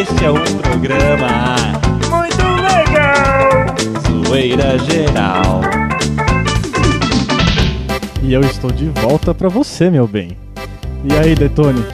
Este 0.00 0.24
é 0.24 0.30
o 0.30 0.34
programa 0.60 1.56
Muito 2.10 2.44
legal! 2.62 4.26
Zoeira 4.26 4.78
Geral. 4.78 5.60
E 8.22 8.32
eu 8.32 8.40
estou 8.42 8.70
de 8.70 8.86
volta 8.88 9.34
pra 9.34 9.48
você, 9.48 9.88
meu 9.90 10.06
bem. 10.06 10.36
E 11.04 11.14
aí, 11.16 11.34
Detone? 11.34 11.84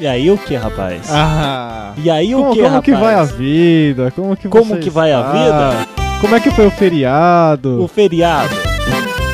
E 0.00 0.06
aí 0.06 0.30
o 0.30 0.36
que, 0.36 0.54
rapaz? 0.56 1.08
Ah! 1.10 1.92
E 1.96 2.10
aí 2.10 2.34
o 2.34 2.38
Como, 2.38 2.52
que, 2.52 2.58
como 2.60 2.68
rapaz? 2.74 2.84
que 2.84 2.92
vai 2.92 3.14
a 3.14 3.22
vida? 3.24 4.10
Como 4.10 4.36
que 4.36 4.48
Como 4.48 4.76
que 4.78 4.90
vai 4.90 5.12
a 5.12 5.22
vida? 5.22 5.86
Como 6.20 6.34
é 6.34 6.40
que 6.40 6.50
foi 6.50 6.66
o 6.66 6.70
feriado? 6.70 7.82
O 7.82 7.86
feriado. 7.88 8.54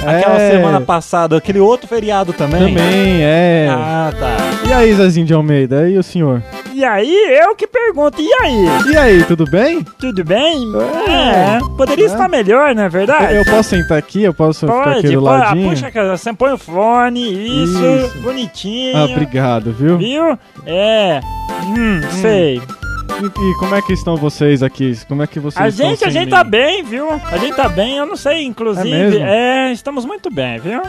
Aquela 0.07 0.41
É, 0.41 0.51
semana 0.51 0.81
passada, 0.81 1.37
aquele 1.37 1.61
outro 1.61 1.87
feriado 1.87 2.33
também. 2.33 2.75
Também, 2.75 3.23
é. 3.23 3.69
Ah, 3.71 4.13
tá. 4.19 4.37
E 4.69 4.73
aí, 4.73 4.93
Zezinho 4.95 5.27
de 5.27 5.33
Almeida? 5.35 5.89
E 5.89 5.97
o 5.99 6.03
senhor? 6.03 6.43
E 6.81 6.85
aí, 6.85 7.39
eu 7.45 7.55
que 7.55 7.67
pergunto, 7.67 8.23
e 8.23 8.33
aí? 8.43 8.65
E 8.91 8.97
aí, 8.97 9.25
tudo 9.25 9.45
bem? 9.51 9.85
Tudo 9.99 10.25
bem? 10.25 10.65
É. 11.07 11.57
É, 11.57 11.59
poderia 11.77 12.07
É. 12.07 12.07
estar 12.07 12.27
melhor, 12.27 12.75
não 12.75 12.85
é 12.85 12.89
verdade? 12.89 13.35
Eu 13.37 13.45
posso 13.45 13.69
sentar 13.69 13.99
aqui? 13.99 14.23
Eu 14.23 14.33
posso 14.33 14.67
ficar 14.67 14.93
aqui 14.93 15.03
Pode, 15.03 15.15
do 15.15 15.21
pô, 15.21 15.29
ah, 15.29 15.39
ladinho? 15.41 15.69
puxa, 15.69 15.91
cara, 15.91 16.17
você 16.17 16.33
põe 16.33 16.53
o 16.55 16.57
fone, 16.57 17.21
isso, 17.65 17.85
Isso. 17.85 18.19
bonitinho. 18.23 18.97
Ah, 18.97 19.05
obrigado, 19.05 19.73
viu? 19.75 19.99
Viu? 19.99 20.39
É. 20.65 21.21
Hum, 21.67 22.01
sei. 22.23 22.57
E, 22.57 23.27
e 23.27 23.55
como 23.59 23.75
é 23.75 23.83
que 23.83 23.93
estão 23.93 24.17
vocês 24.17 24.63
aqui? 24.63 24.97
Como 25.07 25.23
é 25.23 25.27
que 25.27 25.39
vocês 25.39 25.63
A 25.63 25.69
estão 25.69 25.87
gente, 25.91 26.05
a 26.07 26.09
gente 26.11 26.25
mim? 26.25 26.31
tá 26.31 26.43
bem, 26.43 26.83
viu? 26.83 27.11
A 27.31 27.37
gente 27.37 27.57
tá 27.57 27.69
bem, 27.69 27.99
eu 27.99 28.07
não 28.07 28.17
sei, 28.17 28.47
inclusive. 28.47 29.19
É? 29.19 29.69
É, 29.69 29.73
estamos 29.73 30.07
muito 30.07 30.31
bem, 30.31 30.59
viu? 30.59 30.81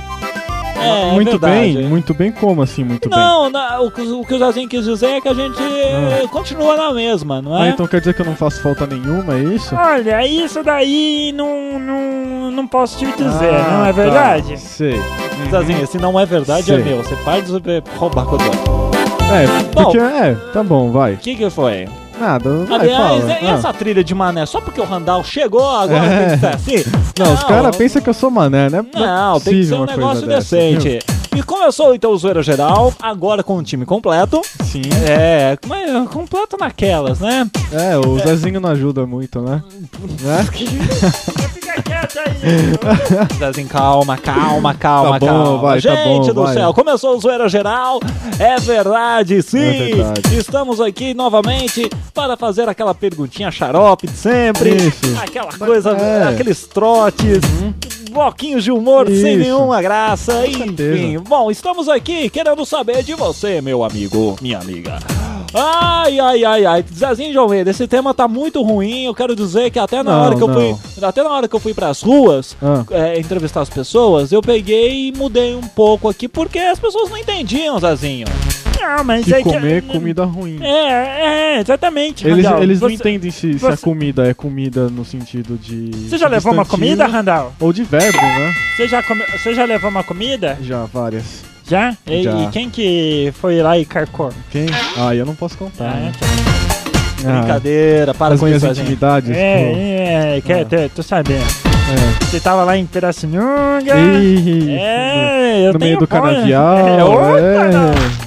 É, 0.82 1.10
é 1.10 1.12
muito 1.12 1.32
verdade. 1.32 1.74
bem? 1.78 1.88
Muito 1.88 2.14
bem 2.14 2.32
como 2.32 2.62
assim, 2.62 2.84
muito 2.84 3.10
Não, 3.10 3.50
na- 3.50 3.80
o, 3.82 3.92
que- 3.92 4.02
o 4.02 4.24
que 4.26 4.34
o 4.34 4.40
Zazinho 4.40 4.68
quis 4.68 4.86
dizer 4.86 5.08
é 5.08 5.22
que 5.22 5.28
a 5.30 5.34
gente 5.34 5.62
eh, 5.62 6.26
continua 6.32 6.76
na 6.78 6.94
mesma, 6.94 7.42
não 7.42 7.56
bem? 7.56 7.62
Ah, 7.64 7.68
é? 7.68 7.70
então 7.70 7.88
quer 7.88 8.00
dizer 8.00 8.14
que 8.14 8.22
eu 8.22 8.26
não 8.26 8.36
faço 8.36 8.62
falta 8.62 8.86
nenhuma, 8.88 9.36
é 9.36 9.40
isso? 9.40 9.76
Olha, 9.76 10.26
isso 10.26 10.64
daí 10.64 11.32
não, 11.36 11.80
não, 11.80 12.52
não 12.52 12.68
posso 12.68 12.98
te 12.98 13.06
dizer, 13.06 13.54
Ah, 13.54 13.72
não 13.72 13.86
é 13.86 13.88
tá. 13.88 13.92
verdade? 13.92 14.58
Sei. 14.60 15.00
Zazinho, 15.50 15.88
se 15.88 15.98
não 15.98 16.20
é 16.20 16.26
verdade, 16.26 16.72
é 16.72 16.76
Sei. 16.76 16.84
meu. 16.84 16.98
Você 17.04 17.16
para 17.18 17.42
de 17.42 17.84
roubar 17.98 18.26
coisa. 18.26 18.46
É, 18.46 19.48
Bom. 19.74 19.84
porque 19.86 19.98
é, 19.98 20.36
tá 20.54 20.62
bom, 20.64 20.92
vai. 20.92 21.14
O 21.14 21.18
que 21.18 21.36
que 21.36 21.50
foi? 21.50 21.88
Nada, 22.22 22.50
vai, 22.66 22.80
Aliás, 22.80 23.22
fala. 23.24 23.40
e 23.42 23.48
Ah. 23.48 23.52
essa 23.54 23.74
trilha 23.74 24.04
de 24.04 24.14
mané? 24.14 24.46
Só 24.46 24.62
porque 24.62 24.80
o 24.80 24.86
Randall 24.86 25.24
chegou 25.24 25.68
agora 25.68 26.06
É. 26.06 26.28
tem 26.28 26.38
que 26.38 26.40
ser 26.40 26.48
assim? 26.84 26.92
Não, 27.18 27.34
os 27.34 27.44
caras 27.44 27.76
pensam 27.76 28.02
que 28.02 28.10
eu 28.10 28.14
sou 28.14 28.30
mané, 28.30 28.70
né? 28.70 28.86
Não, 28.94 29.40
tem 29.40 29.54
que 29.56 29.66
ser 29.66 29.74
um 29.76 29.86
negócio 29.86 30.28
dessa, 30.28 30.56
decente. 30.56 31.00
E 31.36 31.42
começou 31.44 31.96
então 31.96 32.12
o 32.12 32.18
Zoeira 32.18 32.44
Geral, 32.44 32.94
agora 33.02 33.42
com 33.42 33.56
o 33.58 33.64
time 33.64 33.86
completo. 33.86 34.42
Sim. 34.64 34.82
É, 35.08 35.58
mas 35.66 36.08
completo 36.10 36.58
naquelas, 36.60 37.20
né? 37.20 37.50
É, 37.72 37.98
o 37.98 38.20
Zezinho 38.20 38.60
não 38.60 38.70
ajuda 38.70 39.06
muito, 39.08 39.40
né? 39.42 39.64
né? 40.22 40.44
Fica 41.54 41.82
quieto 41.82 42.20
aí. 42.20 43.38
Zezinho, 43.40 43.68
calma, 43.70 44.18
calma, 44.18 44.74
calma, 44.74 45.20
Tá 45.20 45.26
bom, 45.26 45.26
calma. 45.28 45.58
vai, 45.62 45.82
tá 45.82 45.96
Gente 45.96 46.28
bom, 46.28 46.34
do 46.34 46.44
vai. 46.44 46.54
céu, 46.54 46.74
começou 46.74 47.16
o 47.16 47.20
Zoeira 47.20 47.48
Geral. 47.48 48.00
É 48.38 48.60
verdade, 48.60 49.42
sim. 49.42 49.58
É 49.60 49.96
verdade. 49.96 50.38
Estamos 50.38 50.82
aqui 50.82 51.14
novamente 51.14 51.90
para 52.14 52.36
fazer 52.36 52.68
aquela 52.68 52.94
perguntinha 52.94 53.50
xarope 53.52 54.06
de 54.08 54.18
sempre. 54.18 54.76
Isso. 54.76 55.18
Aquela 55.22 55.54
coisa, 55.58 55.92
É. 55.92 56.24
Uhum. 56.24 56.30
aqueles 56.30 56.68
trotes. 56.68 57.40
Bloquinhos 58.12 58.64
de 58.64 58.72
humor 58.72 59.08
sem 59.08 59.16
Isso. 59.36 59.40
nenhuma 59.40 59.82
graça, 59.82 60.46
enfim. 60.46 61.18
Bom, 61.20 61.50
estamos 61.50 61.88
aqui 61.88 62.30
querendo 62.30 62.66
saber 62.66 63.04
de 63.04 63.14
você, 63.16 63.62
meu 63.62 63.84
amigo, 63.84 64.36
minha 64.42 64.60
amiga. 64.60 65.00
Ai, 65.54 66.20
ai, 66.20 66.44
ai, 66.46 66.66
ai. 66.66 66.86
Zezinho 66.94 67.32
de 67.32 67.38
Almeida, 67.38 67.72
esse 67.72 67.88
tema 67.88 68.14
tá 68.14 68.28
muito 68.28 68.62
ruim. 68.62 69.04
Eu 69.06 69.14
quero 69.14 69.36
dizer 69.36 69.70
que 69.72 69.80
até 69.80 70.02
na 70.04 70.12
Não, 70.12 70.26
hora 70.26 70.36
que 70.36 70.42
eu 70.44 70.48
não. 70.48 70.78
fui. 70.78 71.04
Até 71.04 71.24
na 71.24 71.30
hora 71.30 71.48
que 71.48 71.56
eu 71.56 71.60
fui 71.60 71.74
pras 71.74 72.02
ruas 72.02 72.56
Ah. 72.62 72.84
é, 72.92 73.20
entrevistar 73.20 73.62
as 73.62 73.70
pessoas, 73.70 74.32
eu 74.32 74.42
peguei 74.42 75.08
e 75.08 75.12
mudei 75.12 75.56
um 75.56 75.62
pouco 75.62 76.08
aqui, 76.10 76.28
porque 76.28 76.60
as 76.60 76.80
pessoas 76.80 77.10
não 77.10 77.18
entendiam, 77.18 77.80
Zezinho. 77.80 78.28
Não, 78.82 79.04
mas 79.04 79.26
De 79.26 79.34
é 79.34 79.38
que- 79.38 79.44
comer 79.44 79.82
comida 79.84 80.26
ruim. 80.26 80.60
É, 80.62 81.56
é, 81.56 81.60
exatamente. 81.60 82.28
Eles, 82.28 82.46
Randall. 82.46 82.64
eles 82.64 82.82
não 82.82 82.90
Você- 82.90 82.96
entendem 82.96 83.32
se, 83.32 83.58
se 83.60 83.66
a 83.66 83.72
você- 83.76 83.82
comida 83.84 84.28
é 84.28 84.34
comida 84.34 84.90
no 84.90 85.06
sentido 85.06 85.58
de. 85.58 85.92
Você 86.10 86.18
já 86.18 86.28
levou 86.28 86.52
uma 86.54 86.66
comida, 86.66 87.06
Randall? 87.08 87.54
Ou 87.60 87.72
de 87.72 87.84
verbo, 87.84 88.18
né? 88.22 88.54
Você 88.76 88.88
já, 88.88 89.04
come... 89.04 89.24
Você 89.38 89.54
já 89.54 89.66
levou 89.66 89.90
uma 89.90 90.04
comida? 90.04 90.58
Já, 90.62 90.86
várias. 90.86 91.44
Já? 91.68 91.96
E, 92.08 92.24
Já. 92.24 92.32
e 92.44 92.48
quem 92.50 92.70
que 92.70 93.32
foi 93.40 93.62
lá 93.62 93.78
e 93.78 93.86
carcou? 93.86 94.32
Quem? 94.50 94.66
Ah, 94.98 95.16
eu 95.16 95.26
não 95.26 95.36
posso 95.36 95.58
contar. 95.58 95.86
Ah, 95.86 95.96
né? 95.96 96.12
tá. 96.20 96.26
Ah, 97.24 97.40
Brincadeira, 97.40 98.14
para 98.16 98.34
as 98.34 98.40
com 98.40 98.48
minhas 98.48 98.64
intimidades. 98.64 99.30
pô. 99.30 99.36
É, 99.38 100.38
é, 100.38 100.42
quer, 100.42 100.62
Ah. 100.66 100.90
tô, 100.94 101.04
sabendo. 101.04 101.44
É. 101.44 102.26
Você 102.26 102.40
tava 102.40 102.64
lá 102.64 102.76
em 102.78 102.86
Pirassununga. 102.86 103.94
Ih, 103.96 104.72
É, 104.80 105.68
eu 105.68 105.74
no 105.74 105.80
meio 105.80 105.98
do 106.00 106.08
canavial. 106.08 106.78
É, 106.78 107.04
outra, 107.04 107.38
é. 107.40 108.21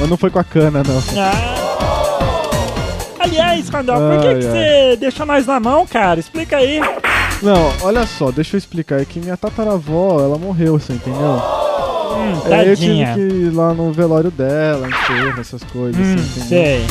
Mas 0.00 0.08
não 0.08 0.16
foi 0.16 0.30
com 0.30 0.38
a 0.38 0.44
cana, 0.44 0.82
não. 0.86 1.02
Ah. 1.16 1.54
Aliás, 3.20 3.68
Randall, 3.68 3.98
por 4.00 4.20
que, 4.20 4.26
Ai, 4.28 4.34
que 4.38 4.46
ai. 4.46 4.52
você 4.52 4.96
deixou 4.96 5.26
nós 5.26 5.46
na 5.46 5.60
mão, 5.60 5.86
cara? 5.86 6.18
Explica 6.20 6.56
aí. 6.56 6.80
Não, 7.42 7.72
olha 7.82 8.06
só, 8.06 8.30
deixa 8.30 8.56
eu 8.56 8.58
explicar. 8.58 9.00
É 9.00 9.04
que 9.04 9.20
minha 9.20 9.36
tataravó, 9.36 10.20
ela 10.20 10.38
morreu, 10.38 10.78
você 10.78 10.92
entendeu? 10.94 11.20
Hum, 11.20 12.52
Aí 12.52 12.68
eu 12.68 12.76
tive 12.76 13.04
que 13.14 13.20
ir 13.20 13.52
lá 13.54 13.74
no 13.74 13.92
velório 13.92 14.30
dela, 14.30 14.88
enterro, 14.88 15.40
essas 15.40 15.62
coisas, 15.64 16.00
Hum, 16.00 16.14
assim, 16.14 16.40
entendeu? 16.40 16.48
sei. 16.48 16.86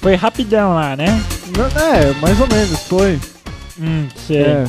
Foi 0.00 0.14
rapidão 0.14 0.74
lá, 0.74 0.96
né? 0.96 1.06
É, 1.76 2.12
mais 2.20 2.38
ou 2.40 2.46
menos, 2.48 2.80
foi. 2.82 3.18
Hum, 3.80 4.06
sei. 4.26 4.42
É. 4.42 4.64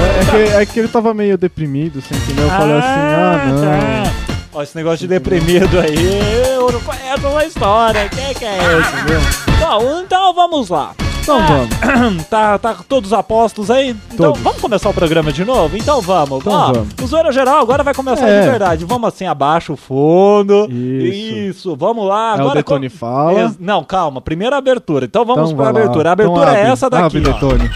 É, 0.00 0.20
é 0.20 0.24
que, 0.30 0.56
é 0.56 0.66
que 0.66 0.78
ele 0.78 0.88
tava 0.88 1.12
meio 1.12 1.36
deprimido, 1.36 2.00
você 2.00 2.14
entendeu? 2.14 2.44
Eu 2.44 2.50
falei 2.50 2.76
assim, 2.78 2.86
ah, 2.88 3.44
não. 3.48 3.62
tá. 3.62 4.29
Ó, 4.60 4.62
esse 4.62 4.76
negócio 4.76 4.98
de 4.98 5.06
deprimido 5.08 5.80
aí, 5.80 6.44
eu 6.54 6.70
não 6.70 6.80
conheço 6.80 7.26
uma 7.28 7.44
história. 7.46 8.08
Quem 8.10 8.34
que 8.34 8.44
é 8.44 8.58
esse? 8.58 8.96
Entendeu? 8.96 9.20
Bom, 9.58 10.00
então 10.04 10.34
vamos 10.34 10.68
lá. 10.68 10.92
Então 11.22 11.38
Ah, 11.38 11.46
vamos. 11.46 12.24
Tá, 12.28 12.58
tá 12.58 12.76
todos 12.86 13.12
apostos 13.14 13.70
aí? 13.70 13.96
Então 14.12 14.26
Todos. 14.32 14.40
vamos 14.42 14.60
começar 14.60 14.90
o 14.90 14.92
programa 14.94 15.32
de 15.32 15.44
novo? 15.46 15.76
Então 15.78 16.00
vamos. 16.02 16.40
Então 16.40 16.52
Ó, 16.52 16.72
vamos. 16.74 16.88
O 17.02 17.06
Zoeira 17.06 17.32
Geral 17.32 17.58
agora 17.58 17.82
vai 17.82 17.94
começar 17.94 18.28
É. 18.28 18.42
de 18.42 18.48
verdade. 18.50 18.84
Vamos 18.84 19.08
assim, 19.08 19.26
abaixa 19.26 19.72
o 19.72 19.76
fundo. 19.78 20.66
Isso. 20.70 21.34
Isso, 21.70 21.76
vamos 21.76 22.06
lá. 22.06 22.32
É 22.34 22.38
o 22.38 22.40
agora 22.42 22.54
Detone 22.56 22.90
co- 22.90 22.96
fala. 22.98 23.54
Não, 23.58 23.82
calma. 23.82 24.20
Primeiro 24.20 24.54
a 24.54 24.58
abertura. 24.58 25.06
Então 25.06 25.24
vamos 25.24 25.50
Então 25.52 25.56
pra 25.56 25.64
lá. 25.64 25.70
abertura. 25.70 26.10
A 26.10 26.12
Então 26.12 26.26
abertura 26.26 26.50
é 26.52 26.60
abre. 26.60 26.72
essa 26.72 26.90
daqui. 26.90 27.16
Abre, 27.18 27.30
ó. 27.30 27.32
Detone. 27.32 27.70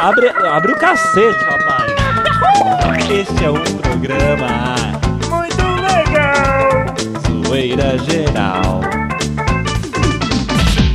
Abre, 0.00 0.28
abre 0.28 0.72
o 0.72 0.76
cacete, 0.76 1.44
rapaz. 1.44 1.92
Este 3.10 3.44
é 3.44 3.50
o 3.50 3.54
programa. 3.80 4.76
Zoeira 7.56 7.96
Geral. 7.96 8.80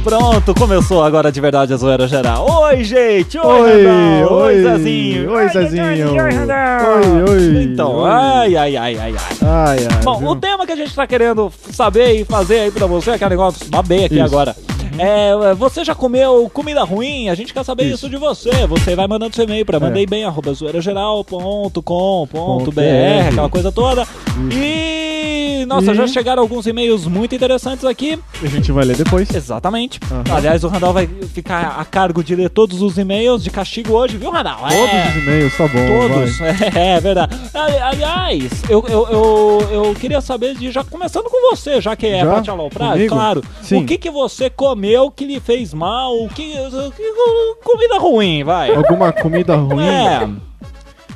Pronto, 0.03 0.53
começou 0.53 1.03
agora 1.03 1.31
de 1.31 1.41
verdade 1.41 1.73
a 1.73 1.77
zoeira 1.77 2.07
geral. 2.07 2.47
Oi, 2.47 2.83
gente! 2.83 3.39
Oi, 3.39 3.45
Oi, 3.45 3.83
Randall! 3.83 4.31
Oi, 4.31 4.55
oi, 4.55 4.61
Zezinho! 4.61 5.31
Oi, 5.31 5.49
Zezinho. 5.49 6.11
Oi, 6.11 6.31
Randall. 6.31 6.99
Oi, 6.99 7.31
oi. 7.31 7.63
Então, 7.63 7.95
oi. 7.95 8.11
ai, 8.11 8.55
ai, 8.55 8.77
ai, 8.77 8.95
ai, 8.95 9.15
ai. 9.15 9.37
Ai, 9.41 9.87
ai. 9.91 10.03
Bom, 10.03 10.19
viu? 10.19 10.29
o 10.29 10.35
tema 10.35 10.67
que 10.67 10.71
a 10.71 10.75
gente 10.75 10.93
tá 10.93 11.07
querendo 11.07 11.51
saber 11.71 12.21
e 12.21 12.25
fazer 12.25 12.59
aí 12.59 12.71
pra 12.71 12.85
você, 12.85 13.17
é 13.19 13.25
um 13.25 13.29
negócio 13.29 13.67
babei 13.67 14.05
aqui 14.05 14.15
Isso. 14.15 14.23
agora. 14.23 14.55
É, 15.01 15.53
você 15.55 15.83
já 15.83 15.95
comeu 15.95 16.49
comida 16.53 16.83
ruim? 16.83 17.29
A 17.29 17.35
gente 17.35 17.53
quer 17.53 17.63
saber 17.65 17.83
isso, 17.85 18.05
Isso. 18.05 18.09
de 18.09 18.17
você. 18.17 18.51
Você 18.67 18.95
vai 18.95 19.07
mandando 19.07 19.35
seu 19.35 19.43
e-mail 19.45 19.65
pra 19.65 19.77
É. 19.77 19.79
mandei 19.79 20.05
bem 20.05 20.23
arroba 20.23 20.53
zoeirageral.com.br, 20.53 22.71
BR. 22.71 23.27
aquela 23.31 23.49
coisa 23.49 23.71
toda. 23.71 24.05
E 24.51 25.65
nossa, 25.67 25.91
E- 25.91 25.95
já 25.95 26.07
chegaram 26.07 26.41
alguns 26.41 26.65
e-mails 26.67 27.05
muito 27.07 27.33
interessantes 27.35 27.85
aqui. 27.85 28.19
A 28.41 28.47
gente 28.47 28.71
vai 28.71 28.85
ler 28.85 28.95
depois. 28.97 29.29
Exatamente. 29.33 29.99
Aham. 30.11 30.23
Aliás, 30.35 30.63
o 30.63 30.67
Randall 30.67 30.93
vai 30.93 31.07
ficar 31.33 31.75
a 31.79 31.85
cargo 31.85 32.23
de 32.23 32.35
ler 32.35 32.49
todos 32.49 32.81
os 32.81 32.97
e-mails 32.97 33.43
de 33.43 33.49
castigo 33.49 33.93
hoje, 33.93 34.17
viu, 34.17 34.29
Randall? 34.31 34.59
Todos 34.61 34.73
É. 34.75 35.07
os 35.09 35.15
e-mails, 35.23 35.57
tá 35.57 35.67
bom. 35.67 36.09
Todos, 36.09 36.41
é, 36.75 36.95
é 36.95 36.99
verdade. 36.99 37.35
Ali- 37.53 37.81
Aliás, 37.91 38.63
eu, 38.69 38.83
eu, 38.87 39.07
eu, 39.09 39.59
eu 39.85 39.95
queria 39.95 40.21
saber, 40.21 40.55
de, 40.55 40.71
já 40.71 40.83
começando 40.83 41.25
com 41.25 41.49
você, 41.51 41.79
já 41.81 41.95
que 41.95 42.07
é 42.07 42.19
Já? 42.21 42.25
pra 42.31 42.41
te 42.41 42.49
aloprar, 42.49 42.93
Comigo? 42.93 43.13
claro. 43.13 43.43
Sim. 43.61 43.83
O 43.83 43.85
que, 43.85 43.97
que 43.97 44.09
você 44.09 44.49
comeu 44.49 44.90
que 45.11 45.25
lhe 45.25 45.39
fez 45.39 45.73
mal? 45.73 46.27
Que, 46.35 46.53
que- 46.53 47.55
comida 47.63 47.97
ruim, 47.99 48.43
vai. 48.43 48.73
Alguma 48.75 49.11
comida 49.13 49.55
ruim? 49.55 49.85
É. 49.87 50.27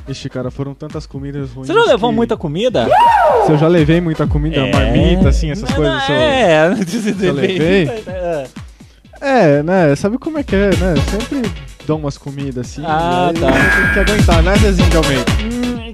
Ixi, 0.08 0.28
cara, 0.28 0.50
foram 0.52 0.72
tantas 0.72 1.04
comidas 1.06 1.50
ruins. 1.50 1.66
Você 1.66 1.74
já 1.74 1.82
levou 1.84 2.10
que- 2.10 2.16
muita 2.16 2.36
comida? 2.36 2.88
Se 3.44 3.52
eu 3.52 3.58
já 3.58 3.66
levei 3.66 4.00
muita 4.00 4.26
comida, 4.26 4.64
marmita, 4.68 5.28
assim, 5.30 5.50
essas 5.50 5.68
Não, 5.68 5.76
coisas. 5.76 6.08
eu- 6.08 6.14
É, 6.14 6.66
eu 7.22 7.32
levei? 7.34 7.88
É. 8.06 8.46
É, 9.20 9.62
né? 9.62 9.94
Sabe 9.96 10.18
como 10.18 10.38
é 10.38 10.42
que 10.42 10.54
é, 10.54 10.68
né? 10.68 10.94
Sempre 11.10 11.50
dão 11.86 11.96
umas 11.96 12.16
comidas 12.18 12.66
assim. 12.68 12.82
Ah, 12.86 13.32
tá. 13.38 13.46
tem 13.50 13.92
que 14.04 14.10
aguentar, 14.12 14.42
né, 14.42 14.56
Zezinho 14.58 14.90
de 14.90 14.96
Almeida? 14.96 15.24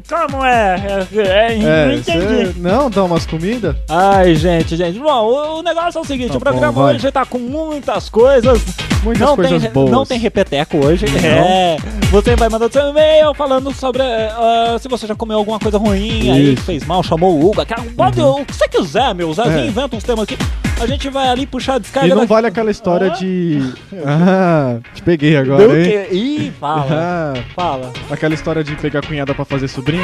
Como 0.08 0.44
é? 0.44 1.06
É, 1.14 1.19
é, 1.19 1.58
É, 1.62 1.87
não 1.87 1.93
entendi. 1.94 2.52
cê 2.52 2.54
não 2.56 2.90
dá 2.90 3.04
umas 3.04 3.26
comidas? 3.26 3.76
Ai, 3.88 4.34
gente, 4.34 4.76
gente. 4.76 4.99
Bom, 4.99 5.10
o, 5.26 5.58
o 5.58 5.62
negócio 5.62 5.99
é 5.99 6.00
o 6.00 6.04
seguinte: 6.04 6.31
Tá 6.32 6.37
o 6.37 6.40
programa 6.40 6.72
bom, 6.72 6.82
hoje 6.94 7.10
tá 7.10 7.25
com 7.25 7.38
muitas 7.38 8.08
coisas. 8.08 8.60
Muitas 9.02 9.26
não 9.28 9.34
coisas 9.37 9.62
tem, 9.62 9.70
boas. 9.72 9.90
Não 9.90 10.06
tem 10.06 10.19
repeteco 10.19 10.76
hoje. 10.84 11.06
É. 11.25 11.76
Você 12.10 12.37
vai 12.37 12.49
mandando 12.49 12.72
seu 12.72 12.88
e-mail 12.90 13.34
falando 13.34 13.72
sobre 13.72 14.02
ah, 14.02 14.76
se 14.81 14.87
você 14.88 15.06
já 15.06 15.14
comeu 15.14 15.38
alguma 15.38 15.58
coisa 15.58 15.76
ruim, 15.78 16.31
aí 16.31 16.54
Isso. 16.54 16.62
fez 16.62 16.84
mal, 16.84 17.02
chamou 17.02 17.34
o 17.40 17.50
Uga. 17.50 17.64
Cara, 17.66 17.82
pode, 17.96 18.20
o 18.20 18.44
que 18.44 18.54
você 18.54 18.69
quiser, 18.69 19.14
meu. 19.14 19.31
O 19.31 19.34
Zezinho 19.34 19.58
É. 19.58 19.66
inventa 19.66 19.96
uns 19.96 20.04
temas 20.04 20.22
aqui. 20.25 20.37
A 20.81 20.87
gente 20.87 21.08
vai 21.08 21.28
ali 21.28 21.46
puxar 21.46 21.75
a 21.75 21.78
descarga 21.78 22.08
E 22.08 22.10
não 22.10 22.19
da- 22.22 22.26
vale 22.26 22.46
aquela 22.46 22.70
história 22.70 23.08
Ah. 23.12 23.14
de. 23.19 23.72
Ah, 24.04 24.76
te 24.94 25.02
peguei 25.02 25.37
agora, 25.37 25.62
hein? 25.81 26.06
Ih, 26.10 26.52
fala. 26.60 26.87
Ah, 26.90 27.34
Fala. 27.55 27.93
aquela 28.10 28.34
história 28.34 28.62
de 28.64 28.75
pegar 28.76 28.98
a 29.00 29.02
cunhada 29.02 29.34
pra 29.34 29.44
fazer 29.44 29.69
sobrinho? 29.69 30.02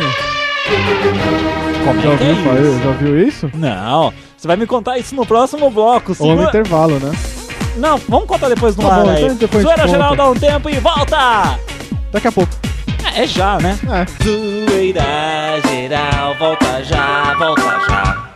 Como 1.84 2.00
Já 2.02 2.08
é 2.08 2.12
é 2.12 2.12
ouviu, 2.12 2.36
fa- 2.44 2.60
isso? 2.60 2.78
já 2.82 2.88
ouviu 2.88 3.28
isso? 3.28 3.50
Não, 3.54 4.12
você 4.36 4.46
vai 4.46 4.56
me 4.56 4.66
contar 4.66 4.98
isso 4.98 5.14
no 5.14 5.24
próximo 5.24 5.70
bloco. 5.70 6.14
Ou 6.18 6.36
no 6.36 6.44
intervalo, 6.44 6.98
né? 6.98 7.10
Não, 7.76 7.96
vamos 8.08 8.26
contar 8.26 8.48
depois 8.48 8.74
no 8.76 8.82
Tá 8.88 8.94
ar 8.96 9.02
bom, 9.04 9.10
aí. 9.10 9.24
então 9.24 9.36
depois 9.36 9.62
Zoeira 9.62 9.82
conta. 9.82 9.92
geral 9.92 10.16
dá 10.16 10.28
um 10.30 10.34
tempo 10.34 10.68
e 10.70 10.78
volta! 10.80 11.58
Daqui 12.12 12.28
a 12.28 12.32
pouco. 12.32 12.52
É, 13.14 13.22
é 13.22 13.26
já, 13.26 13.58
né? 13.58 13.78
É. 13.84 14.24
Zoeira 14.24 15.04
geral, 15.68 16.34
volta 16.38 16.82
já, 16.84 17.34
volta 17.34 17.62
já. 17.88 18.28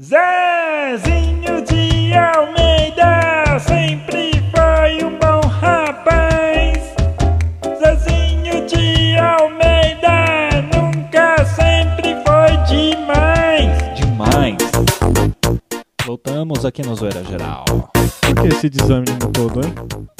Zezinho 0.00 1.60
de 1.62 2.14
Almeida 2.14 3.58
sempre 3.60 4.07
Voltamos 16.38 16.64
aqui 16.64 16.86
no 16.86 16.94
Zoeira 16.94 17.24
Geral. 17.24 17.64
Por 17.64 18.42
que 18.42 18.46
esse 18.46 18.70
desânimo 18.70 19.18
todo, 19.32 19.60
hein? 19.60 19.74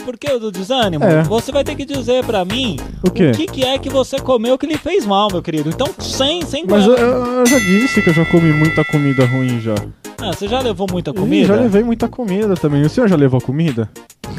Por 0.04 0.18
que 0.18 0.36
do 0.36 0.50
desânimo? 0.50 1.04
É. 1.04 1.22
Você 1.22 1.52
vai 1.52 1.62
ter 1.62 1.76
que 1.76 1.84
dizer 1.84 2.24
pra 2.24 2.44
mim 2.44 2.76
O 3.04 3.10
quê? 3.10 3.30
que, 3.30 3.46
que 3.46 3.64
é 3.64 3.78
que 3.78 3.88
você 3.88 4.18
comeu 4.18 4.58
que 4.58 4.66
lhe 4.66 4.76
fez 4.76 5.06
mal, 5.06 5.28
meu 5.30 5.40
querido. 5.40 5.70
Então, 5.70 5.86
sem, 6.00 6.44
sem 6.44 6.64
Mas 6.66 6.84
eu, 6.86 6.96
eu 6.96 7.46
já 7.46 7.58
disse 7.60 8.02
que 8.02 8.10
eu 8.10 8.14
já 8.14 8.24
comi 8.24 8.52
muita 8.52 8.84
comida 8.84 9.24
ruim 9.26 9.60
já. 9.60 9.76
Ah, 10.20 10.32
você 10.32 10.48
já 10.48 10.58
levou 10.58 10.88
muita 10.90 11.12
comida? 11.12 11.46
já 11.46 11.54
levei 11.54 11.84
muita 11.84 12.08
comida 12.08 12.56
também. 12.56 12.82
O 12.82 12.90
senhor 12.90 13.08
já 13.08 13.14
levou 13.14 13.40
comida? 13.40 13.88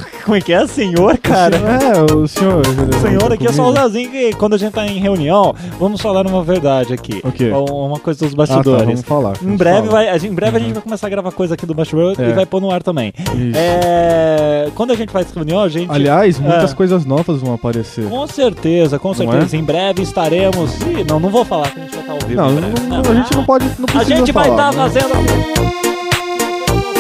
Como 0.24 0.36
é 0.38 0.42
que 0.42 0.54
é, 0.54 0.66
senhor, 0.68 1.18
cara? 1.18 1.56
É, 1.57 2.13
o 2.13 2.28
senhor 2.28 2.62
levou 2.68 2.94
Senhor, 3.01 3.19
muita 3.19 3.34
aqui 3.34 3.48
é 3.48 3.51
só 3.51 3.69
o? 3.69 3.74
Zazinho 3.74 4.12
que 4.12 4.34
quando 4.34 4.54
a 4.54 4.57
gente 4.57 4.74
tá 4.74 4.86
em 4.86 5.00
reunião, 5.00 5.56
vamos 5.80 6.00
falar 6.01 6.25
uma 6.28 6.44
verdade 6.44 6.94
aqui. 6.94 7.19
O 7.24 7.31
quê? 7.31 7.50
Uma 7.51 8.00
coisa 8.00 8.19
dos 8.25 8.34
Ah, 8.34 8.38
tá, 8.38 8.38
bastidores. 8.56 8.86
vamos 8.86 9.01
falar. 9.01 9.31
Em 9.42 9.46
vamos 9.46 9.57
breve, 9.57 9.88
falar. 9.88 9.92
vai, 9.92 10.10
a 10.10 10.18
gente, 10.18 10.31
em 10.31 10.36
breve 10.36 10.57
a 10.57 10.60
gente 10.60 10.74
vai 10.74 10.81
começar 10.84 11.07
a 11.07 11.10
gravar 11.10 11.31
coisa 11.31 11.54
aqui 11.56 11.66
do 11.66 11.74
bastidor 11.74 12.16
É. 12.19 12.30
e 12.30 12.34
vai 12.34 12.46
pôr 12.46 12.62
no 12.62 12.69
ar 12.72 12.84
também. 12.84 13.12
É, 13.56 14.69
quando 14.75 14.92
a 14.92 14.96
gente 14.96 15.12
faz 15.12 15.31
reunião, 15.34 15.62
a 15.62 15.69
gente. 15.69 15.92
Aliás, 15.92 16.40
muitas 16.40 16.72
É. 16.72 16.75
coisas 16.75 17.06
novas 17.06 17.42
vão 17.42 17.54
aparecer. 17.54 18.07
Com 18.07 18.28
certeza, 18.28 19.00
com 19.00 19.10
Não 19.10 19.16
certeza. 19.16 19.57
Em 19.57 19.63
breve 19.63 20.01
estaremos. 20.04 20.75
Ih, 20.81 21.04
não, 21.07 21.19
não 21.19 21.30
vou 21.30 21.44
falar 21.46 21.72
que 21.72 21.80
a 21.80 21.84
gente 21.84 21.96
vai 21.96 22.01
estar 22.16 22.28
vivo. 22.28 22.42
Não, 22.42 22.51
em 22.51 22.56
breve. 22.56 22.80
não- 22.88 23.00
a 23.00 23.16
gente 23.16 23.36
não 23.36 23.44
pode. 23.46 23.66
Não 23.80 24.00
A 24.00 24.04
gente 24.04 24.31
vai 24.31 24.50
estar 24.50 24.72
né? 24.72 24.78
fazendo. 24.78 25.88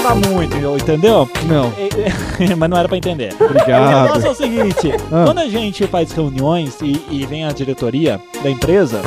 Tá 0.01 0.15
muito, 0.15 0.55
entendeu? 0.57 1.29
Não, 1.45 1.71
Mas 2.57 2.69
não 2.69 2.77
era 2.77 2.87
pra 2.87 2.97
entender. 2.97 3.33
O 3.39 3.43
obrigado. 3.45 4.03
negócio 4.03 4.27
é 4.27 4.31
o 4.31 4.35
seguinte: 4.35 4.91
Ah. 5.11 5.25
quando 5.25 5.39
a 5.39 5.47
gente 5.47 5.85
faz 5.87 6.11
reuniões 6.11 6.75
e, 6.81 6.99
e 7.11 7.25
vem 7.25 7.45
a 7.45 7.51
diretoria 7.51 8.19
da 8.41 8.49
empresa, 8.49 9.01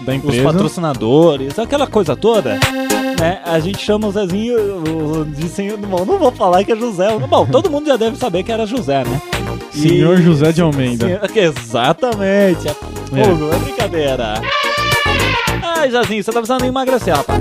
Da 0.00 0.12
os 0.12 0.16
empresa. 0.18 0.42
patrocinadores, 0.44 1.58
aquela 1.58 1.86
coisa 1.86 2.16
toda, 2.16 2.58
né? 3.20 3.40
A 3.44 3.60
gente 3.60 3.78
chama 3.78 4.08
o 4.08 4.12
Zezinho 4.12 4.58
o- 4.58 5.24
de 5.24 5.48
senhor. 5.48 5.76
Bom, 5.78 6.04
não 6.04 6.18
vou 6.18 6.32
falar 6.32 6.64
que 6.64 6.72
é 6.72 6.76
José. 6.76 7.16
Bom, 7.28 7.46
todo 7.46 7.70
mundo 7.70 7.86
já 7.86 7.96
deve 7.96 8.16
saber 8.16 8.42
que 8.42 8.50
era 8.50 8.66
José, 8.66 9.04
né? 9.04 9.20
E- 9.74 9.78
Senhor 9.80 10.16
José 10.20 10.50
de 10.52 10.62
Almeida. 10.62 11.20
Exatamente. 11.36 12.66
É 12.68 12.74
fogo, 13.24 13.52
é 13.52 13.58
brincadeira. 13.58 14.34
Ai, 15.62 15.90
Jazinho, 15.90 16.24
você 16.24 16.32
tá 16.32 16.38
precisando 16.40 16.64
emagrecer, 16.64 17.14
rapaz. 17.14 17.40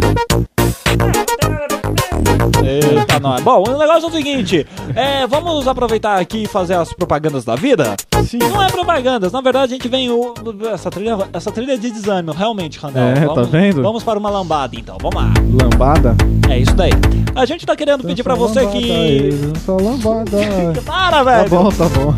Eita, 2.64 3.20
nós. 3.20 3.42
Bom, 3.44 3.64
o 3.68 3.78
negócio 3.78 4.06
é 4.06 4.08
o 4.08 4.12
seguinte: 4.12 4.66
é, 4.96 5.26
vamos 5.28 5.68
aproveitar 5.68 6.20
aqui 6.20 6.44
e 6.44 6.48
fazer 6.48 6.76
as 6.76 6.92
propagandas 6.94 7.46
da 7.46 7.56
vida? 7.56 7.96
Sim. 8.26 8.38
Não 8.40 8.62
é 8.64 8.68
propagandas, 8.70 9.32
na 9.32 9.42
verdade 9.42 9.74
a 9.74 9.76
gente 9.78 9.88
vem. 9.88 10.10
O, 10.10 10.34
essa, 10.74 10.90
trilha, 10.90 11.18
essa 11.34 11.52
trilha 11.52 11.74
é 11.74 11.78
de 11.78 11.92
desânimo, 11.92 12.34
realmente, 12.34 12.80
Randall. 12.80 13.04
É, 13.04 13.14
tá 13.16 13.26
vamos, 13.28 13.50
vendo? 13.50 13.82
Vamos 13.82 14.04
para 14.04 14.20
uma 14.20 14.30
lambada 14.30 14.76
então, 14.76 14.98
vamos 15.02 15.16
lá. 15.22 15.34
Lambada? 15.62 16.16
É 16.50 16.58
isso 16.60 16.74
daí. 16.76 16.92
A 17.36 17.46
gente 17.46 17.66
tá 17.66 17.76
querendo 17.76 18.04
pedir 18.04 18.24
pra 18.24 18.36
você 18.36 18.66
que. 18.68 19.30
Só 19.66 19.76
lambada. 19.78 20.38
Para, 20.86 21.18
Tá 21.18 21.24
velho! 21.24 21.50
bom, 21.50 21.70
tá 21.72 21.86
bom. 21.90 22.14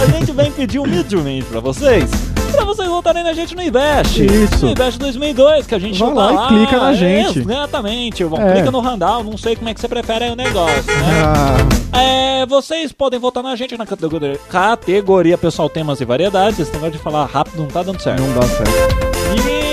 A 0.00 0.06
gente 0.18 0.32
vem 0.32 0.50
pedir 0.50 0.78
humildemente 0.78 1.46
pra 1.46 1.60
vocês. 1.60 2.08
Pra 2.52 2.64
vocês 2.64 2.88
votarem 2.88 3.22
na 3.22 3.32
gente 3.32 3.54
no 3.54 3.62
Invest. 3.62 4.24
Isso. 4.24 4.64
No 4.66 4.72
Invest 4.72 4.98
2002, 4.98 5.66
que 5.66 5.74
a 5.74 5.78
gente 5.78 5.98
Vai 5.98 6.08
chuta 6.08 6.20
lá 6.20 6.44
e 6.44 6.48
clica 6.48 6.76
na 6.78 6.92
gente. 6.92 7.38
Exatamente. 7.40 8.24
Bom, 8.24 8.40
É. 8.40 8.52
Clica 8.54 8.70
no 8.70 8.80
Randall, 8.80 9.24
não 9.24 9.36
sei 9.38 9.56
como 9.56 9.68
é 9.68 9.74
que 9.74 9.80
você 9.80 9.88
prefere 9.88 10.24
aí 10.26 10.30
o 10.30 10.36
negócio, 10.36 10.84
né? 10.86 11.22
Ah, 11.92 11.98
É, 12.00 12.46
vocês 12.46 12.92
podem 12.92 13.18
votar 13.18 13.42
na 13.42 13.54
gente 13.56 13.76
na 13.76 13.84
categoria, 13.86 14.38
categoria 14.48 15.36
pessoal 15.38 15.68
temas 15.68 16.00
e 16.00 16.04
variedades. 16.04 16.58
Esse 16.58 16.72
negócio 16.72 16.92
de 16.92 16.98
falar 16.98 17.24
rápido 17.26 17.58
não 17.58 17.66
tá 17.66 17.82
dando 17.82 18.00
certo. 18.00 18.20
não 18.22 18.34
dá 18.34 18.42
certo. 18.46 18.70
E 19.66 19.69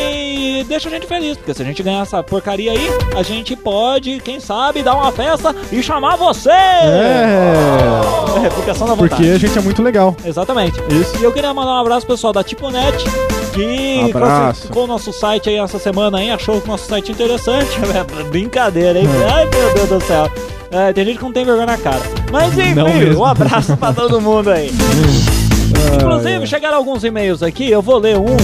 deixa 0.63 0.89
a 0.89 0.91
gente 0.91 1.07
feliz, 1.07 1.37
porque 1.37 1.53
se 1.53 1.61
a 1.61 1.65
gente 1.65 1.81
ganhar 1.83 2.01
essa 2.01 2.21
porcaria 2.23 2.71
aí, 2.71 2.89
a 3.15 3.23
gente 3.23 3.55
pode, 3.55 4.19
quem 4.19 4.39
sabe, 4.39 4.83
dar 4.83 4.95
uma 4.95 5.11
festa 5.11 5.55
e 5.71 5.81
chamar 5.81 6.15
você! 6.15 6.49
É. 6.49 7.25
É, 8.45 8.49
porque 8.49 8.69
é 8.69 8.73
na 8.73 8.85
vontade. 8.85 9.09
Porque 9.09 9.25
a 9.25 9.37
gente 9.37 9.57
é 9.57 9.61
muito 9.61 9.81
legal. 9.81 10.15
Exatamente. 10.23 10.79
Isso. 10.89 11.17
E 11.19 11.23
eu 11.23 11.31
queria 11.31 11.53
mandar 11.53 11.73
um 11.73 11.79
abraço 11.79 12.05
pro 12.05 12.15
pessoal 12.15 12.31
da 12.31 12.43
Tiponet, 12.43 13.03
que 13.53 14.11
Abraço. 14.11 14.67
com 14.69 14.81
o 14.81 14.87
nosso 14.87 15.11
site 15.11 15.49
aí 15.49 15.57
essa 15.57 15.79
semana 15.79 16.19
aí, 16.19 16.29
achou 16.29 16.61
o 16.63 16.67
nosso 16.67 16.87
site 16.87 17.11
interessante. 17.11 17.69
É 17.95 18.23
brincadeira, 18.29 18.99
hein? 18.99 19.07
Ai, 19.31 19.45
meu 19.45 19.73
Deus 19.73 19.89
do 19.89 20.01
céu. 20.05 20.29
É, 20.69 20.93
tem 20.93 21.05
gente 21.05 21.17
que 21.17 21.23
não 21.23 21.31
tem 21.31 21.45
vergonha 21.45 21.65
na 21.65 21.77
cara. 21.77 22.01
Mas 22.31 22.57
enfim, 22.57 23.15
um 23.15 23.25
abraço 23.25 23.75
pra 23.77 23.93
todo 23.93 24.21
mundo 24.21 24.51
aí. 24.51 24.69
Inclusive, 25.95 26.47
chegaram 26.47 26.77
alguns 26.77 27.03
e-mails 27.03 27.41
aqui, 27.41 27.69
eu 27.69 27.81
vou 27.81 27.97
ler 27.97 28.17
um 28.17 28.35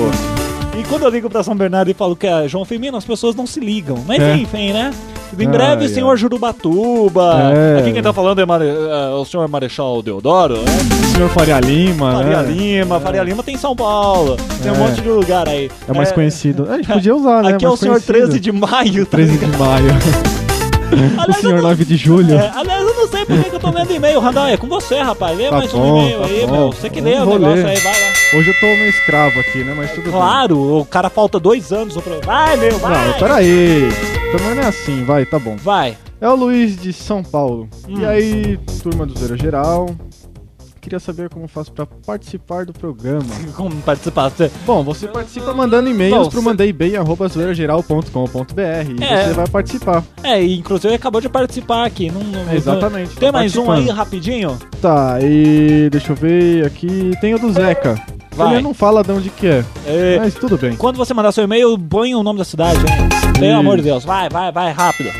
E 0.78 0.82
quando 0.84 1.04
eu 1.04 1.08
ligo 1.10 1.30
pra 1.30 1.42
São 1.42 1.54
Bernardo 1.56 1.90
e 1.90 1.94
falo 1.94 2.14
que 2.14 2.26
é 2.26 2.46
João 2.46 2.64
Firmino, 2.64 2.96
as 2.98 3.04
pessoas 3.04 3.34
não 3.34 3.46
se 3.46 3.58
ligam. 3.60 3.98
Mas 4.06 4.22
É. 4.22 4.36
enfim, 4.36 4.72
né? 4.72 4.92
Em 5.38 5.48
breve, 5.48 5.82
ai. 5.84 5.88
senhor 5.88 6.16
Jurubatuba. 6.16 7.52
É. 7.54 7.80
Aqui 7.80 7.92
quem 7.92 8.02
tá 8.02 8.12
falando 8.12 8.40
é, 8.40 8.46
Mare- 8.46 8.66
é 8.68 9.08
o 9.14 9.24
senhor 9.24 9.48
Marechal 9.48 10.02
Deodoro, 10.02 10.54
né? 10.58 10.62
O 11.02 11.14
senhor 11.16 11.30
Faria 11.30 11.58
Lima, 11.60 12.12
Faria 12.12 12.42
né? 12.42 12.52
Lima, 12.52 13.00
Faria 13.00 13.22
Lima 13.22 13.42
tem 13.42 13.54
em 13.54 13.58
São 13.58 13.74
Paulo. 13.74 14.36
Tem 14.62 14.70
um 14.70 14.74
É. 14.74 14.78
monte 14.78 15.00
de 15.00 15.08
lugar 15.08 15.48
aí. 15.48 15.70
É 15.88 15.92
mais 15.92 16.12
conhecido. 16.12 16.66
A 16.70 16.76
gente 16.76 16.88
podia 16.92 17.14
usar, 17.16 17.42
né? 17.42 17.54
Aqui 17.54 17.64
é 17.64 17.68
o 17.68 17.76
senhor 17.76 17.94
conhecido. 17.94 18.12
13 18.14 18.40
de 18.40 18.52
maio. 18.52 19.04
tá 19.06 19.16
13 19.16 19.38
de 19.38 19.46
maio. 19.58 19.86
o 20.92 21.20
Aliás, 21.20 21.40
senhor 21.40 21.56
não- 21.56 21.62
9 21.62 21.84
de 21.84 21.96
julho. 21.96 22.34
É, 22.34 22.52
aliás, 22.54 22.86
eu 22.86 22.94
não 23.06 23.12
sei 23.12 23.24
por 23.24 23.44
que 23.44 23.54
eu 23.54 23.60
tô 23.60 23.70
lendo 23.70 23.92
e-mail, 23.92 24.20
Randall. 24.20 24.46
É 24.48 24.56
com 24.56 24.66
você, 24.66 24.98
rapaz. 24.98 25.36
Lê 25.36 25.48
Tá 25.48 25.58
mais 25.58 25.72
um 25.72 25.78
bom, 25.78 25.98
e-mail 26.02 26.18
tá 26.20 26.26
aí, 26.26 26.46
bom. 26.46 26.52
meu. 26.52 26.72
Você 26.72 26.90
que 26.90 27.00
lê 27.00 27.14
o 27.14 27.24
negócio 27.26 27.54
ler. 27.54 27.66
aí, 27.66 27.78
vai 27.78 27.92
lá. 28.00 28.12
Hoje 28.34 28.48
eu 28.50 28.54
tô 28.60 28.66
meio 28.66 28.88
escravo 28.88 29.40
aqui, 29.40 29.58
né? 29.64 29.74
Mas 29.76 29.90
tudo 29.92 30.02
bem. 30.04 30.12
Claro, 30.12 30.78
o 30.80 30.84
cara 30.84 31.08
falta 31.08 31.38
dois 31.38 31.72
anos. 31.72 31.96
Pro... 31.96 32.20
Vai, 32.24 32.56
meu, 32.56 32.78
vai. 32.78 33.08
Não, 33.08 33.18
peraí. 33.18 33.88
Também 34.32 34.54
não 34.56 34.62
é 34.64 34.66
assim, 34.66 35.04
vai, 35.04 35.24
tá 35.24 35.38
bom. 35.38 35.56
Vai. 35.56 35.96
É 36.20 36.28
o 36.28 36.34
Luiz 36.34 36.76
de 36.80 36.92
São 36.92 37.22
Paulo. 37.22 37.68
Hum. 37.88 38.00
E 38.00 38.04
aí, 38.04 38.58
turma 38.82 39.06
do 39.06 39.16
Zero 39.18 39.36
Geral. 39.36 39.88
Queria 40.86 41.00
saber 41.00 41.28
como 41.28 41.48
faço 41.48 41.72
pra 41.72 41.84
participar 41.84 42.64
do 42.64 42.72
programa. 42.72 43.24
Como 43.56 43.74
participar? 43.82 44.30
Bom, 44.64 44.84
você 44.84 45.08
participa 45.08 45.52
mandando 45.52 45.90
e-mails 45.90 46.28
pro 46.28 46.38
cê- 46.38 46.44
mandeibem.com.br 46.44 49.00
e 49.00 49.04
É. 49.04 49.24
você 49.24 49.32
vai 49.32 49.48
participar. 49.48 50.04
É, 50.22 50.40
e 50.40 50.56
inclusive 50.56 50.94
acabou 50.94 51.20
de 51.20 51.28
participar 51.28 51.84
aqui. 51.84 52.08
Não, 52.10 52.20
não- 52.22 52.52
Exatamente. 52.54 53.16
Tem 53.16 53.32
tá 53.32 53.38
mais 53.38 53.56
um 53.56 53.68
aí 53.70 53.88
rapidinho? 53.88 54.56
Tá, 54.80 55.18
e 55.20 55.88
deixa 55.90 56.12
eu 56.12 56.16
ver 56.16 56.64
aqui. 56.66 57.12
Tem 57.20 57.34
o 57.34 57.38
do 57.38 57.52
Zeca. 57.52 58.00
Vai. 58.36 58.54
Ele 58.54 58.62
não 58.62 58.74
fala 58.74 59.02
de 59.02 59.10
onde 59.10 59.30
que 59.30 59.46
é, 59.48 59.64
É, 59.86 60.18
mas 60.18 60.34
tudo 60.34 60.56
bem. 60.56 60.76
Quando 60.76 60.96
você 60.98 61.12
mandar 61.14 61.32
seu 61.32 61.42
e-mail, 61.42 61.76
põe 61.78 62.14
o 62.14 62.22
nome 62.22 62.38
da 62.38 62.44
cidade, 62.44 62.78
hein? 62.78 63.08
Pelo 63.40 63.58
amor 63.58 63.78
de 63.78 63.82
Deus. 63.82 64.04
Vai, 64.04 64.28
vai, 64.28 64.52
vai, 64.52 64.70
rápido. 64.72 65.10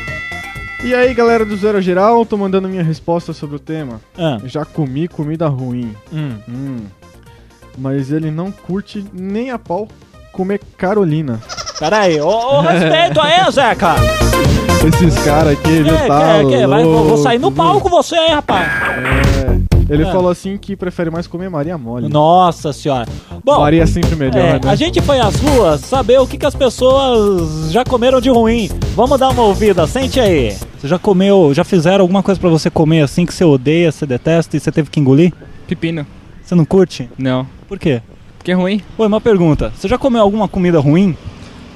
E 0.83 0.93
aí, 0.93 1.13
galera 1.13 1.43
do 1.43 1.55
Zero 1.57 1.81
Geral, 1.81 2.25
tô 2.25 2.37
mandando 2.37 2.69
minha 2.69 2.83
resposta 2.83 3.33
sobre 3.33 3.55
o 3.55 3.59
tema. 3.59 3.99
Ah, 4.17 4.37
Já 4.45 4.63
comi 4.63 5.07
comida 5.07 5.47
ruim. 5.47 5.95
hum. 6.13 6.37
Hum. 6.47 6.77
Mas 7.77 8.11
ele 8.11 8.31
não 8.31 8.51
curte 8.51 9.05
nem 9.13 9.51
a 9.51 9.59
pau 9.59 9.87
comer 10.31 10.59
Carolina. 10.77 11.39
Pera 11.79 12.01
aí, 12.01 12.19
ô, 12.19 12.27
ô, 12.27 12.61
respeito 12.61 13.19
aí, 13.21 13.51
Zeca! 13.51 13.95
Esses 14.87 15.23
caras 15.23 15.53
aqui, 15.53 15.83
viu? 15.83 15.97
Tá 16.07 16.41
vai, 16.67 16.83
vou, 16.83 17.03
vou 17.05 17.17
sair 17.17 17.39
no 17.39 17.51
palco 17.51 17.81
com 17.81 17.89
você, 17.89 18.15
hein, 18.15 18.33
rapaz? 18.35 18.67
É. 18.67 19.66
Ele 19.89 20.03
Ah. 20.03 20.11
falou 20.11 20.29
assim 20.29 20.57
que 20.57 20.75
prefere 20.75 21.09
mais 21.09 21.27
comer 21.27 21.49
Maria 21.49 21.77
Mole. 21.77 22.09
Nossa 22.09 22.73
senhora. 22.73 23.07
Bom, 23.43 23.59
Maria 23.59 23.83
é 23.83 23.85
sempre 23.85 24.15
melhor, 24.15 24.37
é, 24.37 24.53
né? 24.53 24.59
a 24.65 24.75
gente 24.75 25.01
foi 25.01 25.19
às 25.19 25.35
ruas 25.39 25.81
saber 25.81 26.19
o 26.19 26.27
que, 26.27 26.37
que 26.37 26.45
as 26.45 26.55
pessoas 26.55 27.71
já 27.71 27.83
comeram 27.85 28.19
de 28.19 28.29
ruim. 28.29 28.69
Vamos 28.95 29.17
dar 29.19 29.29
uma 29.29 29.43
ouvida, 29.43 29.87
sente 29.87 30.19
aí. 30.19 30.55
Você 30.77 30.87
já 30.87 30.99
comeu, 30.99 31.53
já 31.53 31.63
fizeram 31.63 32.01
alguma 32.03 32.21
coisa 32.21 32.39
pra 32.39 32.49
você 32.49 32.69
comer 32.69 33.01
assim 33.01 33.25
que 33.25 33.33
você 33.33 33.43
odeia, 33.45 33.91
você 33.91 34.05
detesta 34.05 34.57
e 34.57 34.59
você 34.59 34.71
teve 34.71 34.89
que 34.89 34.99
engolir? 34.99 35.33
Pepino. 35.67 36.05
Você 36.43 36.53
não 36.55 36.65
curte? 36.65 37.09
Não. 37.17 37.47
Por 37.67 37.79
quê? 37.79 38.01
Porque 38.37 38.51
é 38.51 38.55
ruim. 38.55 38.81
Oi, 38.97 39.07
uma 39.07 39.19
pergunta. 39.21 39.71
Você 39.75 39.87
já 39.87 39.97
comeu 39.97 40.21
alguma 40.21 40.47
comida 40.47 40.79
ruim? 40.79 41.15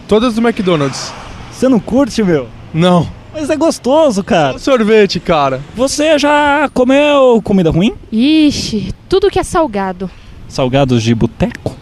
Todas 0.08 0.36
do 0.36 0.42
McDonald's. 0.42 1.14
Você 1.52 1.68
não 1.68 1.80
curte, 1.80 2.24
meu? 2.24 2.48
Não. 2.74 3.08
Mas 3.34 3.50
é 3.50 3.56
gostoso, 3.56 4.24
cara. 4.24 4.60
Sorvete, 4.60 5.20
cara. 5.20 5.62
Você 5.76 6.20
já 6.20 6.70
comeu 6.74 7.42
comida 7.44 7.70
ruim? 7.72 7.94
Ixi, 8.12 8.94
tudo 9.08 9.30
que 9.30 9.40
é 9.40 9.44
salgado. 9.44 10.10
Salgados 10.48 11.02
de 11.02 11.16
boteco? 11.16 11.76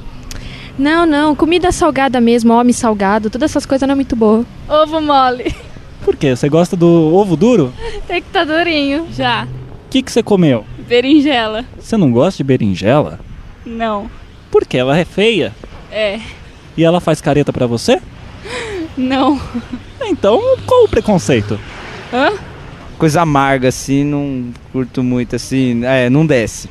Não, 0.77 1.05
não, 1.05 1.35
comida 1.35 1.71
salgada 1.71 2.21
mesmo, 2.21 2.53
homem 2.53 2.71
salgado, 2.71 3.29
todas 3.29 3.51
essas 3.51 3.65
coisas 3.65 3.85
não 3.87 3.93
é 3.93 3.95
muito 3.95 4.15
boa. 4.15 4.45
Ovo 4.67 5.01
mole. 5.01 5.53
Por 6.05 6.15
quê? 6.15 6.35
Você 6.35 6.47
gosta 6.47 6.77
do 6.77 6.87
ovo 6.87 7.35
duro? 7.35 7.73
Tem 8.07 8.21
que 8.21 8.29
tá 8.29 8.43
durinho 8.45 9.07
já. 9.11 9.43
O 9.43 9.89
que, 9.89 10.01
que 10.01 10.11
você 10.11 10.23
comeu? 10.23 10.63
Berinjela. 10.87 11.65
Você 11.77 11.97
não 11.97 12.11
gosta 12.11 12.37
de 12.37 12.43
berinjela? 12.45 13.19
Não. 13.65 14.09
Por 14.49 14.65
quê? 14.65 14.77
Ela 14.77 14.97
é 14.97 15.03
feia. 15.03 15.53
É. 15.91 16.19
E 16.77 16.83
ela 16.83 17.01
faz 17.01 17.19
careta 17.19 17.51
pra 17.51 17.67
você? 17.67 17.99
Não. 18.99 19.39
Então, 20.01 20.41
qual 20.65 20.83
o 20.83 20.89
preconceito? 20.89 21.57
Hã? 22.13 22.33
Coisa 22.97 23.21
amarga 23.21 23.69
assim, 23.69 24.03
não 24.03 24.51
curto 24.73 25.01
muito 25.01 25.37
assim, 25.37 25.85
é, 25.85 26.09
não 26.09 26.25
desce. 26.25 26.69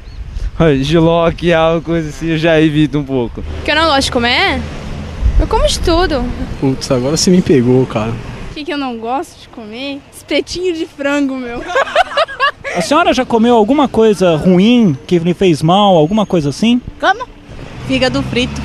Giló, 0.83 1.31
que 1.31 1.53
é 1.53 1.57
coisa 1.83 2.11
assim, 2.11 2.29
eu 2.29 2.39
já 2.39 2.61
evito 2.61 2.99
um 2.99 3.05
pouco. 3.05 3.43
Que 3.65 3.71
eu 3.71 3.77
não 3.77 3.87
gosto 3.87 4.03
de 4.07 4.13
comer? 4.13 4.61
Eu 5.41 5.47
como 5.47 5.67
de 5.67 5.79
tudo. 5.81 6.25
Putz, 6.61 6.91
agora 6.91 7.17
você 7.17 7.31
me 7.31 7.41
pegou, 7.41 7.87
cara. 7.87 8.13
O 8.51 8.55
que, 8.55 8.65
que 8.65 8.73
eu 8.73 8.79
não 8.79 8.99
gosto 8.99 9.41
de 9.41 9.49
comer? 9.49 10.01
Espetinho 10.13 10.75
de 10.75 10.85
frango, 10.85 11.37
meu. 11.37 11.63
A 12.77 12.83
senhora 12.83 13.15
já 13.15 13.25
comeu 13.25 13.55
alguma 13.55 13.89
coisa 13.89 14.37
ruim 14.37 14.97
que 15.07 15.19
lhe 15.19 15.33
fez 15.33 15.63
mal, 15.63 15.97
alguma 15.97 16.27
coisa 16.27 16.51
assim? 16.51 16.81
Como? 17.01 17.27
Fígado 17.87 18.23
frito. 18.25 18.61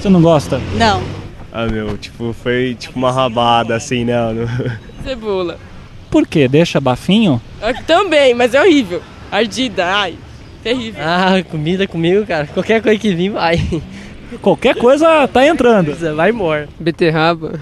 Você 0.00 0.08
não 0.08 0.22
gosta? 0.22 0.60
Não. 0.76 1.17
Ah, 1.52 1.66
meu, 1.66 1.96
tipo, 1.96 2.32
foi 2.32 2.76
tipo 2.78 2.98
uma 2.98 3.10
rabada, 3.10 3.74
assim, 3.74 4.04
né? 4.04 4.14
Cebola. 5.02 5.58
Por 6.10 6.26
quê? 6.26 6.48
Deixa 6.48 6.80
bafinho? 6.80 7.40
Ah, 7.60 7.72
Também, 7.86 8.34
mas 8.34 8.54
é 8.54 8.60
horrível. 8.60 9.02
Ardida, 9.30 9.84
ai. 9.86 10.16
Terrível. 10.62 11.02
Ah, 11.04 11.42
comida 11.50 11.86
comigo, 11.86 12.26
cara. 12.26 12.46
Qualquer 12.46 12.82
coisa 12.82 12.98
que 12.98 13.14
vir, 13.14 13.30
vai. 13.30 13.60
Qualquer 14.42 14.74
coisa 14.76 15.26
tá 15.28 15.46
entrando. 15.46 15.94
Vai 16.14 16.30
embora. 16.30 16.68
Beterraba. 16.78 17.58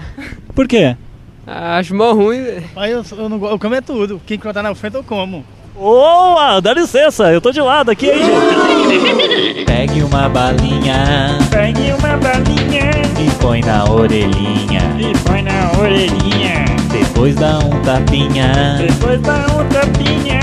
Por 0.53 0.67
quê? 0.67 0.97
Ah, 1.45 1.77
acho 1.77 1.95
mó 1.95 2.11
ruim, 2.11 2.43
velho. 2.43 2.63
Mas 2.75 3.11
eu, 3.11 3.17
eu, 3.17 3.29
não, 3.29 3.45
eu 3.45 3.57
como 3.57 3.75
é 3.75 3.79
tudo. 3.79 4.21
Quem 4.25 4.35
encontrar 4.35 4.63
na 4.63 4.75
frente 4.75 4.95
eu 4.95 5.03
como. 5.03 5.45
Boa! 5.73 6.59
Dá 6.59 6.73
licença, 6.73 7.31
eu 7.31 7.39
tô 7.39 7.51
de 7.51 7.61
lado 7.61 7.91
aqui, 7.91 8.07
hein, 8.09 8.17
gente? 8.17 9.63
Pegue 9.65 10.01
uma 10.01 10.27
balinha 10.27 11.37
Pegue 11.51 11.91
uma 11.91 12.17
balinha 12.17 13.06
e 13.19 13.29
põe 13.41 13.61
na 13.61 13.83
orelhinha. 13.85 14.81
e 14.99 15.17
põe 15.27 15.41
na 15.41 15.71
orelhinha. 15.79 16.65
Depois 16.91 17.35
dá 17.35 17.57
um 17.59 17.81
tapinha. 17.81 18.77
Depois 18.77 19.19
dá 19.21 19.45
um 19.53 19.67
tapinha. 19.69 20.39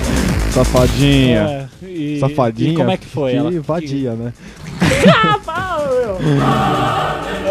Safadinha. 0.51 1.67
É, 1.81 1.85
e- 1.87 2.19
Safadinha. 2.19 2.73
E 2.73 2.75
como 2.75 2.91
é 2.91 2.97
que 2.97 3.05
foi? 3.07 3.31
Que 3.31 3.37
ela? 3.37 3.51
vadia, 3.61 4.11
né? 4.13 4.33
Ah, 5.07 5.39
fala, 5.43 5.87
meu. 5.87 6.17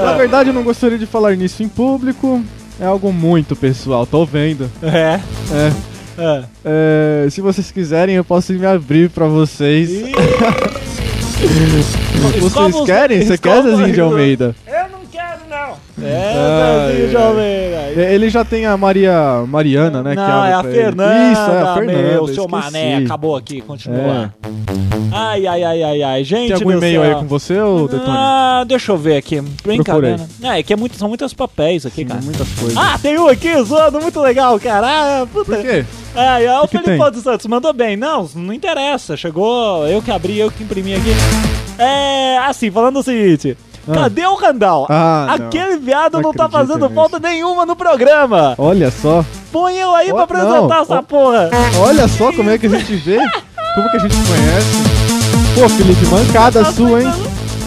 Na 0.04 0.12
verdade, 0.14 0.50
eu 0.50 0.54
não 0.54 0.62
gostaria 0.62 0.98
de 0.98 1.06
falar 1.06 1.34
nisso 1.36 1.62
em 1.62 1.68
público. 1.68 2.42
É 2.80 2.86
algo 2.86 3.12
muito 3.12 3.54
pessoal, 3.54 4.06
tô 4.06 4.24
vendo. 4.24 4.70
É, 4.82 5.20
É. 5.52 5.72
é. 6.20 6.44
é, 6.64 7.30
se 7.30 7.40
vocês 7.40 7.70
quiserem, 7.70 8.16
eu 8.16 8.24
posso 8.24 8.52
me 8.52 8.66
abrir 8.66 9.10
pra 9.10 9.26
vocês. 9.26 9.90
Vocês 12.38 12.84
querem? 12.84 13.24
Você 13.24 13.38
quer, 13.38 13.62
Zezinho 13.62 13.92
de 13.92 14.00
Almeida? 14.00 14.54
Não. 14.66 14.79
É, 16.02 16.88
Zezinho 16.88 17.06
ai. 17.06 17.12
Jovem. 17.12 17.42
velho. 17.70 18.00
É, 18.00 18.14
Ele 18.14 18.30
já 18.30 18.44
tem 18.44 18.66
a 18.66 18.76
Maria 18.76 19.44
Mariana, 19.46 20.02
né? 20.02 20.10
que 20.10 20.16
Não, 20.16 20.24
abre 20.24 20.50
é 20.50 20.54
a. 20.54 20.62
Fernanda. 20.62 21.32
Isso, 21.32 21.50
é 21.50 21.60
a 21.62 21.74
Fernanda. 21.74 22.02
Meu, 22.10 22.28
seu 22.28 22.48
mané, 22.48 22.96
acabou 22.96 23.36
aqui, 23.36 23.60
continua. 23.60 24.32
É. 24.46 24.50
Ai, 25.12 25.46
ai, 25.46 25.64
ai, 25.64 25.82
ai, 25.82 26.02
ai. 26.02 26.24
Gente, 26.24 26.48
Tem 26.48 26.54
algum 26.56 26.70
e-mail 26.70 27.02
aí 27.02 27.14
com 27.16 27.26
você, 27.26 27.58
ô 27.58 27.88
Detone? 27.88 28.04
Ah, 28.16 28.64
deixa 28.66 28.92
eu 28.92 28.96
ver 28.96 29.16
aqui. 29.16 29.40
Brincadeira. 29.64 30.18
Procurei. 30.18 30.50
É, 30.56 30.58
é 30.60 30.62
que 30.62 30.72
é 30.72 30.76
muito, 30.76 30.96
são 30.96 31.08
muitos 31.08 31.34
papéis 31.34 31.84
aqui, 31.84 31.96
Tem 31.96 32.06
cara. 32.06 32.20
muitas 32.22 32.48
coisas. 32.50 32.76
Ah, 32.76 32.96
tem 33.00 33.18
um 33.18 33.26
aqui 33.26 33.60
zoando, 33.64 34.00
muito 34.00 34.20
legal, 34.20 34.58
cara. 34.60 34.86
Ah, 35.22 35.26
puta. 35.26 35.56
Por 35.56 35.62
quê? 35.62 35.84
Ai, 36.14 36.46
ó, 36.46 36.62
o 36.64 36.68
que 36.68 36.78
Felipe 36.78 37.02
tem? 37.02 37.10
dos 37.12 37.22
Santos 37.22 37.46
mandou 37.46 37.72
bem. 37.72 37.96
Não, 37.96 38.28
não 38.36 38.54
interessa. 38.54 39.16
Chegou, 39.16 39.86
eu 39.88 40.00
que 40.00 40.10
abri, 40.12 40.38
eu 40.38 40.50
que 40.50 40.62
imprimi 40.62 40.94
aqui. 40.94 41.10
É, 41.78 42.38
assim, 42.38 42.70
falando 42.70 42.98
o 42.98 43.02
seguinte. 43.02 43.56
Cadê 43.92 44.26
o 44.26 44.34
Randall? 44.34 44.86
Ah, 44.88 45.36
não. 45.38 45.46
Aquele 45.46 45.76
viado 45.78 46.14
não, 46.14 46.20
Não 46.22 46.32
tá 46.32 46.48
fazendo 46.48 46.82
nisso. 46.82 46.94
falta 46.94 47.18
nenhuma 47.18 47.64
no 47.66 47.74
programa. 47.76 48.54
Olha 48.58 48.90
só. 48.90 49.24
Põe 49.52 49.76
eu 49.76 49.94
aí 49.94 50.08
pra 50.08 50.20
Ó, 50.20 50.22
apresentar 50.22 50.52
não, 50.68 50.82
essa 50.82 50.98
ó. 50.98 51.02
porra. 51.02 51.50
Olha 51.80 52.06
só 52.08 52.32
como 52.32 52.50
é 52.50 52.58
que 52.58 52.66
a 52.66 52.70
gente 52.70 52.94
vê. 52.96 53.18
Como 53.74 53.90
que 53.90 53.96
a 53.96 54.00
gente 54.00 54.16
conhece. 54.16 54.82
Pô, 55.54 55.68
Felipe, 55.68 56.06
mancada 56.06 56.64
sua, 56.72 57.02
hein? 57.02 57.12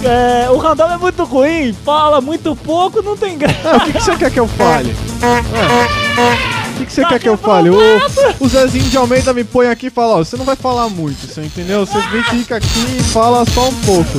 É, 0.03 0.49
o 0.49 0.57
Randall 0.57 0.91
é 0.91 0.97
muito 0.97 1.23
ruim, 1.23 1.73
fala 1.85 2.19
muito 2.19 2.55
pouco, 2.57 3.01
não 3.01 3.15
tem 3.15 3.37
graça. 3.37 3.55
Ah, 3.63 3.77
o 3.77 3.79
que, 3.81 3.93
que 3.93 4.01
você 4.03 4.15
quer 4.17 4.31
que 4.31 4.39
eu 4.39 4.47
fale? 4.49 4.93
Ah, 5.21 6.69
O 6.73 6.77
que, 6.77 6.85
que 6.85 6.91
você 6.93 7.05
quer 7.05 7.19
que 7.19 7.29
eu 7.29 7.37
fale? 7.37 7.69
O, 7.69 7.77
o 8.41 8.49
Zezinho 8.49 8.83
de 8.89 8.97
Almeida 8.97 9.33
me 9.33 9.43
põe 9.45 9.67
aqui 9.67 9.87
e 9.87 9.89
fala, 9.89 10.15
ó, 10.15 10.17
você 10.17 10.35
não 10.35 10.43
vai 10.43 10.55
falar 10.57 10.89
muito, 10.89 11.25
você 11.25 11.41
entendeu? 11.41 11.85
Você 11.85 11.97
vem, 12.09 12.21
fica 12.23 12.57
aqui 12.57 12.97
e 12.99 13.03
fala 13.03 13.45
só 13.45 13.69
um 13.69 13.73
pouco. 13.85 14.09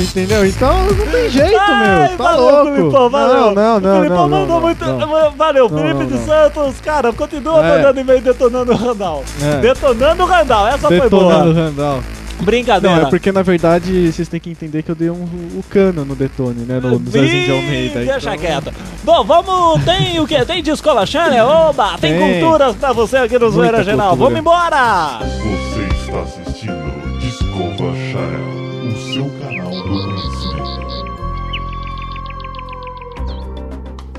Entendeu? 0.00 0.46
Então 0.46 0.72
não 0.86 1.06
tem 1.06 1.28
jeito, 1.30 1.56
Ai, 1.58 2.08
meu. 2.08 2.16
Tá 2.18 2.24
valeu, 2.24 2.40
louco. 2.50 2.74
Filipão, 2.76 3.10
valeu. 3.10 3.36
Não, 3.36 3.54
não, 3.54 3.80
não, 3.80 3.96
Filipão 4.02 4.28
não, 4.28 4.38
mandou 4.40 4.54
não, 4.56 4.60
muito. 4.60 4.84
não. 4.84 5.30
Valeu, 5.32 5.68
Felipe 5.68 6.04
de. 6.06 6.18
Santos, 6.26 6.80
cara, 6.80 7.12
continua 7.12 7.64
É. 7.64 7.76
mandando 7.76 8.00
e-mail 8.00 8.20
detonando 8.20 8.72
o 8.72 8.76
Randall. 8.76 9.24
É. 9.42 9.58
Detonando 9.60 10.22
o 10.22 10.26
Randall, 10.26 10.68
essa 10.68 10.88
foi 10.88 11.00
Detonando 11.00 11.50
o 11.50 11.54
boa. 11.54 11.64
Randall. 11.64 12.00
Brincadeira. 12.38 12.96
Não, 12.96 13.06
é 13.06 13.08
porque 13.10 13.32
na 13.32 13.40
verdade 13.42 14.12
vocês 14.12 14.28
têm 14.28 14.38
que 14.38 14.50
entender 14.50 14.82
que 14.82 14.90
eu 14.90 14.94
dei 14.94 15.08
um, 15.08 15.14
o 15.24 15.64
cano 15.70 16.04
no 16.04 16.14
Detone, 16.14 16.66
né? 16.66 16.78
No, 16.82 16.98
no 16.98 17.10
Zezinho 17.10 17.44
de 17.46 17.50
Almeida. 17.50 18.00
Deixa 18.00 18.34
então- 18.34 18.38
quieto. 18.38 18.74
Bom, 19.02 19.24
vamos. 19.24 19.82
Tem 19.84 20.20
o 20.20 20.26
quê? 20.26 20.44
Tem 20.44 20.62
Discola 20.62 21.06
Channel? 21.06 21.46
Oba! 21.46 21.96
Tem, 21.98 22.18
Tem. 22.18 22.40
culturas 22.40 22.76
pra 22.76 22.92
você 22.92 23.16
aqui 23.16 23.38
no 23.38 23.50
Zoeira 23.50 23.82
Geral. 23.82 24.08
cultura. 24.10 24.24
Vamos 24.28 24.38
embora! 24.40 25.18
Você 25.20 25.82
está 26.10 26.20
assistindo 26.20 26.55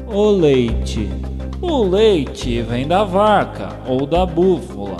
O 0.09 0.31
leite. 0.31 1.09
O 1.61 1.83
leite 1.83 2.61
vem 2.61 2.87
da 2.87 3.03
vaca 3.03 3.77
ou 3.85 4.05
da 4.05 4.25
búfala. 4.25 4.97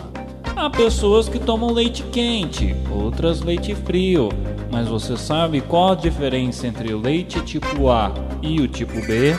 Há 0.54 0.70
pessoas 0.70 1.30
que 1.30 1.40
tomam 1.40 1.72
leite 1.72 2.04
quente, 2.12 2.76
outras 2.92 3.42
leite 3.42 3.74
frio. 3.74 4.28
Mas 4.70 4.90
você 4.90 5.16
sabe 5.16 5.62
qual 5.62 5.94
a 5.94 5.96
diferença 5.96 6.68
entre 6.68 6.94
o 6.94 7.00
leite 7.00 7.40
tipo 7.42 7.90
A 7.90 8.12
e 8.42 8.60
o 8.60 8.68
tipo 8.68 9.00
B? 9.06 9.34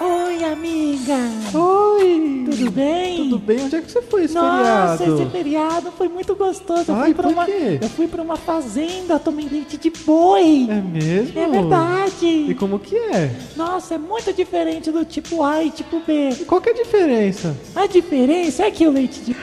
Oi, 0.00 0.44
amiga. 0.44 1.37
Oi. 1.54 2.44
Tudo 2.50 2.70
bem? 2.70 3.16
Tudo 3.16 3.38
bem? 3.38 3.60
Onde 3.64 3.76
é 3.76 3.80
que 3.80 3.90
você 3.90 4.02
foi 4.02 4.24
esse 4.24 4.34
Nossa, 4.34 4.98
feriado? 4.98 5.22
esse 5.22 5.30
feriado 5.30 5.92
foi 5.96 6.08
muito 6.08 6.34
gostoso. 6.34 6.84
Eu 6.90 6.94
Ai, 6.96 7.04
fui 7.06 7.14
pra 7.14 7.28
uma, 7.28 7.44
quê? 7.44 7.78
eu 7.80 7.88
fui 7.90 8.08
pra 8.08 8.22
uma 8.22 8.36
fazenda, 8.36 9.18
tomei 9.18 9.48
leite 9.48 9.76
de 9.76 9.90
boi. 9.90 10.66
É 10.68 10.74
mesmo? 10.80 11.38
É 11.38 11.46
verdade. 11.48 12.26
E 12.26 12.54
como 12.54 12.78
que 12.78 12.96
é? 12.96 13.30
Nossa, 13.56 13.94
é 13.94 13.98
muito 13.98 14.32
diferente 14.32 14.90
do 14.90 15.04
tipo 15.04 15.42
A 15.42 15.62
e 15.62 15.70
tipo 15.70 16.00
B. 16.06 16.30
E 16.40 16.44
qual 16.44 16.60
que 16.60 16.70
é 16.70 16.72
a 16.72 16.76
diferença? 16.76 17.56
A 17.74 17.86
diferença 17.86 18.64
é 18.64 18.70
que 18.70 18.86
o 18.86 18.90
leite 18.90 19.20
de 19.20 19.34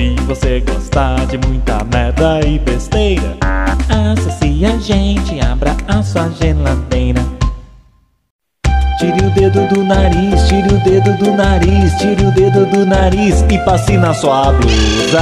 Se 0.00 0.14
você 0.24 0.60
gostar 0.60 1.26
de 1.26 1.36
muita 1.46 1.84
merda 1.92 2.40
e 2.46 2.58
besteira, 2.58 3.36
Associe 4.16 4.64
a 4.64 4.78
gente, 4.78 5.38
abra 5.44 5.76
a 5.86 6.02
sua 6.02 6.30
geladeira. 6.30 7.20
tire 8.98 9.26
o 9.26 9.30
dedo 9.30 9.68
do 9.68 9.84
nariz, 9.84 10.48
tire 10.48 10.68
o 10.74 10.78
dedo 10.82 11.12
do 11.18 11.32
nariz, 11.32 11.92
tire 11.98 12.24
o 12.24 12.30
dedo 12.32 12.64
do 12.64 12.86
nariz 12.86 13.44
e 13.50 13.58
passe 13.58 13.98
na 13.98 14.14
sua 14.14 14.50
blusa. 14.52 15.20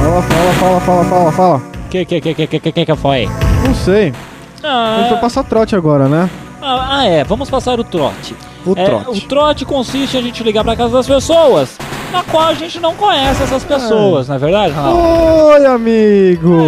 Fala, 0.00 0.22
fala, 0.22 0.52
fala, 0.54 0.80
fala, 0.80 1.04
fala, 1.04 1.32
fala. 1.32 1.62
Que 1.90 2.06
que 2.06 2.18
que 2.18 2.34
que 2.34 2.46
que 2.60 2.72
que 2.72 2.86
que 2.86 2.96
foi? 2.96 3.28
Não 3.62 3.74
sei. 3.74 4.14
Ah, 4.64 5.18
passar 5.20 5.44
trote 5.44 5.76
agora, 5.76 6.08
né? 6.08 6.30
ah, 6.62 7.04
é, 7.06 7.24
vamos 7.24 7.50
passar 7.50 7.78
o 7.78 7.84
trote. 7.84 8.34
O 8.64 8.72
É, 8.74 8.84
trote. 8.86 9.10
o 9.10 9.28
trote 9.28 9.64
consiste 9.66 10.16
em 10.16 10.20
a 10.20 10.22
gente 10.22 10.42
ligar 10.42 10.64
pra 10.64 10.74
casa 10.74 10.94
das 10.94 11.06
pessoas, 11.06 11.76
na 12.12 12.22
qual 12.22 12.48
a 12.48 12.54
gente 12.54 12.80
não 12.80 12.94
conhece 12.94 13.42
essas 13.42 13.64
pessoas, 13.64 14.28
não 14.28 14.36
é 14.36 14.38
verdade, 14.38 14.72
Ronaldo? 14.72 14.98
Oi, 15.00 15.66
amigo! 15.66 16.60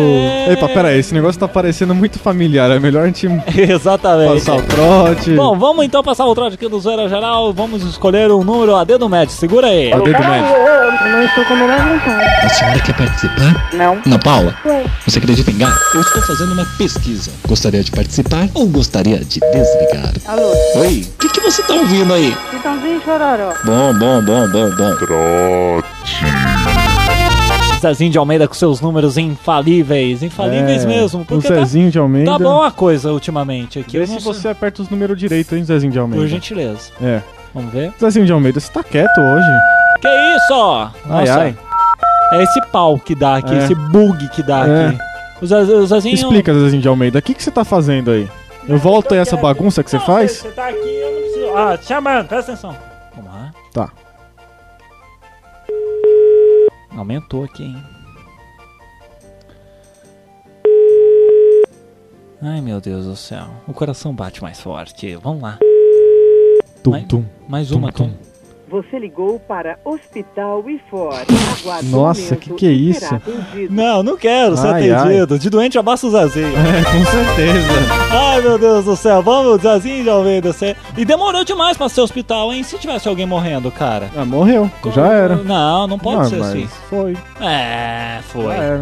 É. 0.49 0.53
Epa, 0.53 0.69
pera 0.69 0.89
aí, 0.89 0.99
esse 0.99 1.15
negócio 1.15 1.39
tá 1.41 1.49
parecendo 1.49 1.95
muito 1.95 2.19
familiar. 2.19 2.71
É 2.71 2.79
melhor 2.79 3.05
a 3.05 3.07
gente 3.07 3.27
Exatamente. 3.57 4.35
passar 4.35 4.57
o 4.57 4.63
trote. 4.63 5.35
Bom, 5.35 5.59
vamos 5.59 5.85
então 5.85 6.03
passar 6.03 6.27
o 6.27 6.35
trote 6.35 6.55
aqui 6.55 6.69
do 6.69 6.79
Zoeira 6.81 7.09
Geral. 7.09 7.53
Vamos 7.53 7.83
escolher 7.85 8.31
um 8.31 8.43
número 8.45 8.77
a 8.77 8.85
dedo 8.85 9.09
médio. 9.09 9.35
Segura 9.35 9.69
aí. 9.69 9.93
A 9.93 9.99
dedo 9.99 10.19
médio. 10.19 10.49
Não 11.11 11.23
estou 11.25 11.45
com 11.45 11.55
a 11.55 11.57
menor 11.57 11.79
vontade. 11.79 12.25
A 12.45 12.49
senhora 12.49 12.81
quer 12.81 12.97
participar? 12.97 13.71
Não. 13.73 13.99
Ana 14.05 14.19
Paula, 14.19 14.55
Ué. 14.67 14.85
você 15.07 15.19
acredita 15.19 15.51
em 15.51 15.59
gato? 15.59 15.79
Eu 15.95 16.01
estou 16.01 16.23
fazendo 16.23 16.53
uma 16.53 16.67
pesquisa. 16.77 17.31
Gostaria 17.49 17.83
de 17.83 17.91
participar 17.91 18.49
ou 18.55 18.67
gostaria 18.67 19.19
de 19.19 19.41
desligar? 19.41 20.13
Alô? 20.27 20.53
Oi, 20.77 21.07
o 21.15 21.19
que, 21.19 21.29
que 21.29 21.41
você 21.41 21.63
tá 21.63 21.75
ouvindo 21.75 22.13
aí? 22.13 22.37
Chitãozinho 22.51 23.01
chororó. 23.03 23.55
Bom, 23.65 23.95
bom, 23.95 24.23
bom, 24.23 24.49
bom, 24.51 24.71
bom. 24.77 25.30
Zezinho 27.81 28.11
de 28.11 28.19
Almeida 28.19 28.47
com 28.47 28.53
seus 28.55 28.81
números 28.81 29.17
infalíveis. 29.17 30.23
Infalíveis 30.23 30.85
É, 30.85 30.87
mesmo. 30.87 31.23
O 31.23 31.25
Porque 31.25 31.49
tá, 31.49 31.55
Zezinho 31.55 31.91
de 31.91 31.99
Almeida. 31.99 32.31
tá 32.33 32.39
bom 32.39 32.63
a 32.63 32.71
coisa 32.71 33.11
ultimamente 33.13 33.79
aqui. 33.79 33.99
Vê 33.99 34.07
se 34.07 34.13
não 34.13 34.21
você 34.21 34.49
aperta 34.49 34.83
os 34.83 34.91
números 34.91 35.19
direito, 35.19 35.57
hein, 35.57 35.65
Zezinho 35.65 35.91
de 35.93 35.99
Almeida. 35.99 36.23
Por 36.23 36.29
gentileza. 36.29 36.91
É. 37.01 37.23
Vamos 37.55 37.73
ver. 37.73 37.91
Zezinho 37.99 38.27
de 38.27 38.33
Almeida, 38.33 38.61
você 38.61 38.71
tá 38.71 38.83
quieto 38.85 39.19
hoje? 39.19 39.47
Que 40.01 40.09
isso? 40.37 40.55
Ai, 41.09 41.27
Nossa, 41.27 41.41
ai. 41.41 41.57
É 42.33 42.43
esse 42.43 42.61
pau 42.67 42.99
que 42.99 43.15
dá 43.15 43.37
aqui, 43.37 43.55
É. 43.55 43.59
esse 43.59 43.75
bug 43.75 44.29
que 44.29 44.43
dá 44.43 44.67
É. 44.67 44.87
aqui. 44.89 44.99
O, 45.43 45.47
Zez, 45.47 45.69
o 45.71 45.87
Zezinho... 45.87 46.15
Explica, 46.15 46.53
Zezinho 46.53 46.83
de 46.83 46.89
Almeida, 46.89 47.19
o 47.19 47.23
que, 47.23 47.33
que 47.33 47.43
você 47.43 47.51
tá 47.51 47.65
fazendo 47.65 48.11
aí? 48.11 48.29
Eu 48.69 48.77
volto 48.77 49.13
aí 49.15 49.19
essa 49.21 49.39
bagunça 49.39 49.83
que 49.83 49.91
você 49.91 49.99
faz? 49.99 50.33
Você 50.33 50.49
tá 50.51 50.69
aqui, 50.69 50.77
eu 50.79 51.11
não 51.13 51.21
preciso. 51.23 51.57
Ah, 51.57 51.79
te 51.79 51.87
chamando, 51.87 52.29
presta 52.29 52.53
atenção. 52.53 52.77
Vamos 53.17 53.33
lá. 53.33 53.51
Tá. 53.73 53.89
Aumentou 56.97 57.45
aqui, 57.45 57.65
hein? 57.65 57.83
Ai, 62.43 62.61
meu 62.61 62.81
Deus 62.81 63.05
do 63.05 63.17
céu. 63.17 63.49
O 63.69 63.73
coração 63.75 64.15
bate 64.15 64.43
mais 64.43 64.61
forte. 64.61 65.15
Vamos 65.17 65.43
lá. 65.43 65.59
Tum, 66.83 66.91
mais, 66.91 67.07
tum. 67.07 67.25
mais 67.47 67.71
uma, 67.71 67.93
tum, 67.93 68.09
Tom. 68.09 68.30
Você 68.71 68.99
ligou 69.01 69.41
para 69.41 69.79
Hospital 69.85 70.63
e 70.71 70.81
fora. 70.89 71.25
Aguarde 71.61 71.89
Nossa, 71.89 72.37
que 72.37 72.53
que 72.55 72.67
é 72.67 72.71
isso? 72.71 73.05
Não, 73.69 74.01
não 74.03 74.17
quero 74.17 74.57
ser 74.57 74.69
Ai, 74.69 74.91
atendido. 74.93 75.39
De 75.41 75.51
doente 75.51 75.77
abaixa 75.79 76.07
o 76.07 76.11
Zezinho. 76.11 76.51
É, 76.57 76.85
com 76.85 77.05
certeza. 77.11 77.69
Ai, 78.13 78.41
meu 78.41 78.57
Deus 78.59 78.85
do 78.85 78.95
céu. 78.95 79.23
Vamos, 79.23 79.61
Zezinho 79.63 80.05
de 80.05 80.11
Almeida. 80.11 80.53
Você... 80.53 80.77
E 80.97 81.05
demorou 81.05 81.43
demais 81.45 81.77
pra 81.77 81.89
ser 81.89 82.01
hospital, 82.03 82.53
hein? 82.53 82.63
Se 82.63 82.79
tivesse 82.79 83.09
alguém 83.09 83.27
morrendo, 83.27 83.73
cara. 83.73 84.09
Ah, 84.17 84.25
morreu. 84.25 84.71
Já 84.95 85.07
era. 85.09 85.37
Não, 85.37 85.89
não 85.89 85.99
pode 85.99 86.21
Ah, 86.21 86.25
ser 86.27 86.37
mas 86.39 86.49
assim. 86.51 86.69
Foi. 86.89 87.17
É, 87.41 88.21
foi. 88.29 88.45
Já 88.45 88.55
era. 88.55 88.81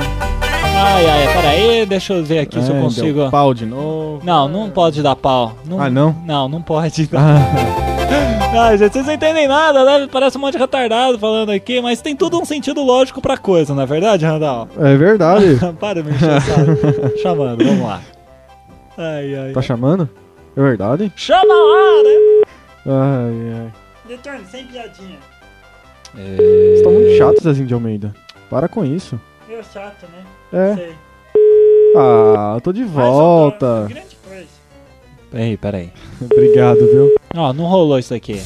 Ai, 0.80 1.06
ai, 1.06 1.34
peraí, 1.34 1.86
deixa 1.86 2.12
eu 2.12 2.22
ver 2.24 2.40
aqui 2.40 2.60
se 2.62 2.70
eu 2.70 2.76
É, 2.76 2.80
consigo. 2.80 3.20
deu 3.22 3.30
pau 3.30 3.54
de 3.54 3.64
novo. 3.64 4.20
Não, 4.22 4.48
não 4.48 4.68
pode 4.70 5.02
dar 5.02 5.16
pau. 5.16 5.54
Ah, 5.78 5.88
não? 5.88 6.14
Não, 6.26 6.48
não 6.48 6.60
pode. 6.62 7.08
Ah, 7.14 7.96
Ai, 8.50 8.76
gente, 8.78 8.92
vocês 8.92 9.06
não 9.06 9.12
entendem 9.12 9.46
nada, 9.46 9.84
né? 9.84 10.08
Parece 10.10 10.36
um 10.36 10.40
monte 10.40 10.54
de 10.54 10.58
retardado 10.58 11.18
falando 11.18 11.50
aqui, 11.50 11.80
mas 11.80 12.00
tem 12.00 12.16
tudo 12.16 12.40
um 12.40 12.44
sentido 12.44 12.82
lógico 12.82 13.20
pra 13.20 13.36
coisa, 13.36 13.74
não 13.74 13.82
é 13.82 13.86
verdade, 13.86 14.24
Randall? 14.24 14.68
é 14.78 14.96
verdade. 14.96 15.58
Para 15.78 16.02
de 16.02 16.08
me 16.10 16.16
encher. 16.16 17.18
Chamando, 17.22 17.64
vamos 17.64 17.82
lá. 17.86 18.00
Ai, 18.96 19.34
ai. 19.34 19.52
tá 19.52 19.62
chamando? 19.62 20.08
É 20.56 20.60
verdade? 20.60 21.12
Chama 21.14 21.54
lá, 21.54 22.02
né? 22.02 22.42
Ai, 22.86 23.60
ai. 23.60 23.72
Retorno, 24.08 24.44
sem 24.50 24.66
piadinha. 24.66 25.18
Você 26.14 26.82
tá 26.82 26.90
muito 26.90 27.16
chato, 27.18 27.42
Zezinho 27.42 27.68
de 27.68 27.74
Almeida. 27.74 28.14
Para 28.50 28.66
com 28.66 28.84
isso. 28.84 29.20
Meio 29.46 29.62
chato, 29.62 30.06
né? 30.52 30.70
É. 30.70 30.74
Sei. 30.74 30.92
Ah, 31.96 32.54
eu 32.56 32.60
tô 32.60 32.72
de 32.72 32.82
volta. 32.82 33.86
Grande 33.88 34.16
coisa. 34.26 34.46
Peraí, 35.30 35.56
peraí. 35.56 35.92
Obrigado, 36.20 36.78
viu? 36.78 37.17
Ó, 37.36 37.52
não 37.52 37.64
rolou 37.64 37.98
isso 37.98 38.14
aqui. 38.14 38.42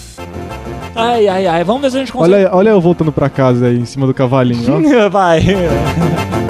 Ai, 0.94 1.26
ai, 1.28 1.46
ai, 1.46 1.64
vamos 1.64 1.82
ver 1.82 1.90
se 1.90 1.96
a 1.96 2.00
gente 2.00 2.12
consegue. 2.12 2.34
Olha, 2.34 2.50
olha 2.54 2.68
eu 2.70 2.80
voltando 2.80 3.10
pra 3.12 3.30
casa 3.30 3.66
aí, 3.66 3.78
em 3.78 3.84
cima 3.84 4.06
do 4.06 4.12
cavalinho, 4.12 4.74
ó. 5.06 5.08
Vai. 5.08 5.40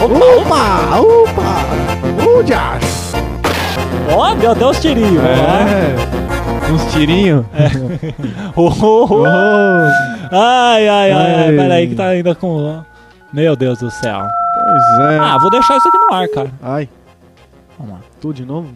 Opa, 0.02 0.98
opa! 0.98 2.26
Ô, 2.26 2.42
Josh! 2.42 3.12
Ó, 4.14 4.34
deu 4.34 4.50
até 4.50 4.66
os 4.66 4.80
tirinhos. 4.80 5.22
É. 5.24 6.72
Uns 6.72 6.92
tirinhos. 6.92 7.44
Oh, 8.56 8.68
oh, 8.68 9.06
oh. 9.08 9.22
Oh. 9.22 10.34
Ai, 10.34 10.88
ai, 10.88 11.12
ai, 11.12 11.12
ai, 11.12 11.44
Ai. 11.48 11.56
peraí 11.56 11.88
que 11.88 11.94
tá 11.94 12.06
ainda 12.06 12.34
com. 12.34 12.82
Meu 13.32 13.54
Deus 13.54 13.78
do 13.78 13.90
céu. 13.90 14.20
Pois 14.20 15.10
é. 15.12 15.18
Ah, 15.18 15.38
vou 15.38 15.50
deixar 15.50 15.76
isso 15.76 15.88
aqui 15.88 15.98
no 15.98 16.14
ar, 16.14 16.28
cara. 16.28 16.50
Ai. 16.62 16.88
Vamos 17.78 17.94
lá. 17.94 18.00
Tudo 18.20 18.34
de 18.34 18.44
novo? 18.44 18.68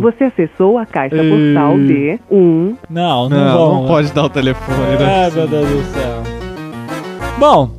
Você 0.00 0.24
acessou 0.24 0.78
a 0.78 0.86
caixa 0.86 1.16
postal 1.16 1.78
de 1.78 2.18
1. 2.30 2.76
Não, 2.90 3.28
não, 3.28 3.28
Não, 3.28 3.58
vamos. 3.58 3.80
não 3.80 3.86
pode 3.86 4.12
dar 4.12 4.24
o 4.24 4.30
telefone. 4.30 4.78
né? 4.98 5.24
Ai, 5.24 5.30
meu 5.30 5.48
Deus 5.48 5.68
do 5.68 5.82
céu. 5.92 6.22
Bom, 7.38 7.70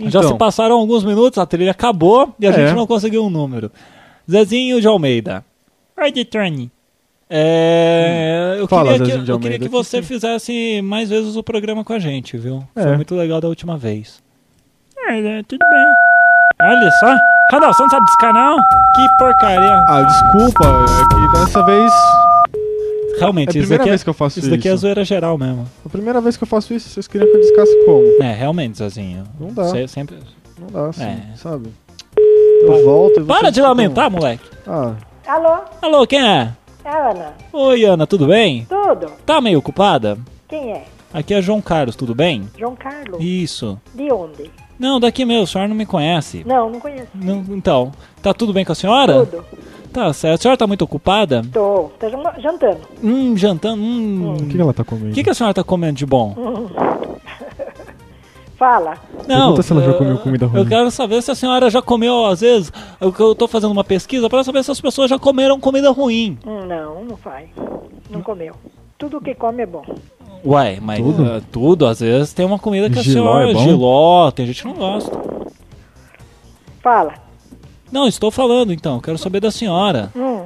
já 0.00 0.20
Então. 0.20 0.22
se 0.24 0.34
passaram 0.38 0.76
alguns 0.76 1.04
minutos, 1.04 1.38
a 1.38 1.46
trilha 1.46 1.70
acabou 1.70 2.34
e 2.40 2.46
a 2.46 2.50
É. 2.50 2.52
gente 2.52 2.74
não 2.74 2.86
conseguiu 2.86 3.24
um 3.24 3.30
número. 3.30 3.70
Zezinho 4.30 4.80
de 4.80 4.86
Almeida. 4.86 5.44
Oi, 6.00 6.12
Detrani. 6.12 6.70
É, 7.28 8.56
eu, 8.58 8.68
Fala, 8.68 8.92
queria 8.92 9.18
que, 9.24 9.30
eu 9.30 9.38
queria 9.40 9.58
que 9.58 9.64
que 9.64 9.70
você 9.70 10.00
fizesse 10.00 10.80
mais 10.82 11.10
vezes 11.10 11.34
o 11.36 11.42
programa 11.42 11.82
com 11.84 11.92
a 11.92 11.98
gente, 11.98 12.36
viu? 12.38 12.62
É. 12.76 12.82
Foi 12.82 12.96
muito 12.96 13.14
legal 13.16 13.40
da 13.40 13.48
última 13.48 13.76
vez. 13.76 14.22
É, 15.08 15.42
tudo 15.42 15.58
bem. 15.58 16.68
Olha 16.68 16.90
só. 17.00 17.16
Radal, 17.50 17.72
você 17.72 17.82
não 17.82 17.90
sabe 17.90 18.04
desse 18.06 18.18
canal? 18.18 18.56
Que 18.94 19.06
porcaria. 19.18 19.84
Ah, 19.88 20.02
desculpa, 20.02 20.66
é 20.66 21.14
que 21.14 21.38
dessa 21.38 21.62
vez. 21.62 21.92
Realmente, 23.18 23.48
É 23.56 23.60
a 23.60 23.62
isso 23.62 23.68
primeira 23.68 23.78
daqui, 23.78 23.88
vez 23.90 24.02
que 24.02 24.10
eu 24.10 24.14
faço 24.14 24.38
isso 24.40 24.50
daqui 24.50 24.68
é 24.68 24.72
isso. 24.72 24.80
zoeira 24.82 25.04
geral 25.04 25.38
mesmo. 25.38 25.66
A 25.84 25.88
primeira 25.88 26.20
vez 26.20 26.36
que 26.36 26.42
eu 26.44 26.48
faço 26.48 26.74
isso, 26.74 26.88
vocês 26.90 27.06
queriam 27.08 27.30
que 27.30 27.36
eu 27.36 27.40
descasse 27.40 27.84
como? 27.86 28.22
É, 28.22 28.32
realmente, 28.34 28.76
Zezinho. 28.78 29.24
Não 29.40 29.48
dá. 29.54 29.62
Você 29.64 29.88
sempre... 29.88 30.18
Não 30.58 30.66
dá 30.68 30.88
assim, 30.90 31.02
É. 31.04 31.22
sabe? 31.36 31.72
Eu 32.62 32.84
volto 32.84 33.20
e 33.20 33.22
vocês 33.22 33.26
Para 33.26 33.48
de 33.50 33.54
ficam- 33.56 33.68
lamentar, 33.68 34.10
moleque. 34.10 34.44
Ah, 34.66 34.94
Alô? 35.26 35.58
Alô, 35.80 36.06
quem 36.06 36.20
é? 36.20 36.52
É 36.84 36.88
a 36.90 37.10
Ana. 37.10 37.32
Oi, 37.52 37.84
Ana, 37.84 38.06
tudo 38.06 38.26
bem? 38.26 38.66
Tudo? 38.68 39.10
Tá 39.24 39.40
meio 39.40 39.58
ocupada? 39.60 40.18
Quem 40.48 40.72
é? 40.72 40.84
Aqui 41.12 41.32
é 41.34 41.40
João 41.40 41.62
Carlos, 41.62 41.96
tudo 41.96 42.14
bem? 42.14 42.48
João 42.58 42.76
Carlos? 42.76 43.18
Isso. 43.20 43.80
De 43.94 44.12
onde? 44.12 44.50
Não, 44.78 45.00
daqui 45.00 45.24
mesmo, 45.24 45.44
a 45.44 45.46
senhora 45.46 45.68
não 45.68 45.76
me 45.76 45.86
conhece. 45.86 46.42
Não, 46.46 46.68
não 46.70 46.80
conheço. 46.80 47.08
Não, 47.14 47.44
então, 47.50 47.92
tá 48.22 48.32
tudo 48.34 48.52
bem 48.52 48.64
com 48.64 48.72
a 48.72 48.74
senhora? 48.74 49.24
Tudo. 49.26 49.44
Tá 49.92 50.12
certo. 50.12 50.40
A 50.40 50.42
senhora 50.42 50.58
tá 50.58 50.66
muito 50.66 50.82
ocupada? 50.82 51.42
Tô. 51.52 51.90
Tá 51.98 52.08
jantando. 52.38 52.80
Hum, 53.02 53.34
jantando. 53.36 53.82
Hum. 53.82 54.34
o 54.40 54.46
que, 54.46 54.60
ela 54.60 54.74
tá 54.74 54.84
comendo? 54.84 55.10
O 55.10 55.14
que, 55.14 55.24
que 55.24 55.30
a 55.30 55.34
senhora 55.34 55.54
tá 55.54 55.64
comendo 55.64 55.94
de 55.96 56.04
bom? 56.04 56.34
Hum. 56.36 56.66
Fala. 58.58 58.96
Não, 59.28 59.54
Pergunta 59.54 59.62
se 59.62 59.72
ela 59.72 59.82
já 59.82 59.90
eu- 59.90 59.98
comeu 59.98 60.18
comida 60.18 60.46
ruim. 60.46 60.60
Eu 60.60 60.66
quero 60.66 60.90
saber 60.90 61.22
se 61.22 61.30
a 61.30 61.34
senhora 61.34 61.68
já 61.68 61.82
comeu, 61.82 62.24
às 62.24 62.40
vezes, 62.40 62.72
eu, 63.00 63.14
eu 63.18 63.34
tô 63.34 63.46
fazendo 63.46 63.70
uma 63.72 63.84
pesquisa 63.84 64.30
para 64.30 64.42
saber 64.44 64.64
se 64.64 64.70
as 64.70 64.80
pessoas 64.80 65.10
já 65.10 65.18
comeram 65.18 65.60
comida 65.60 65.90
ruim. 65.90 66.38
Hum, 66.46 66.66
Não, 66.66 67.04
não 67.04 67.16
faz. 67.18 67.48
Não 68.10 68.22
comeu. 68.22 68.54
Tudo 68.96 69.20
que 69.20 69.34
come 69.34 69.62
é 69.62 69.66
bom. 69.66 69.84
Ué, 70.46 70.78
mas 70.80 70.98
Tudo? 71.00 71.24
ah, 71.24 71.42
tudo, 71.50 71.86
às 71.86 72.00
vezes 72.00 72.32
tem 72.32 72.46
uma 72.46 72.58
comida 72.58 72.88
que 72.88 72.98
a 72.98 73.02
Giló 73.02 73.32
senhora. 73.32 73.50
é 73.50 73.54
bom? 73.54 73.60
Giló, 73.64 74.30
tem 74.30 74.46
gente 74.46 74.62
que 74.62 74.68
não 74.68 74.74
gosta. 74.74 75.10
Fala. 76.82 77.14
Não, 77.90 78.06
estou 78.06 78.30
falando 78.30 78.72
então, 78.72 79.00
quero 79.00 79.18
saber 79.18 79.40
da 79.40 79.50
senhora. 79.50 80.10
Hum, 80.14 80.42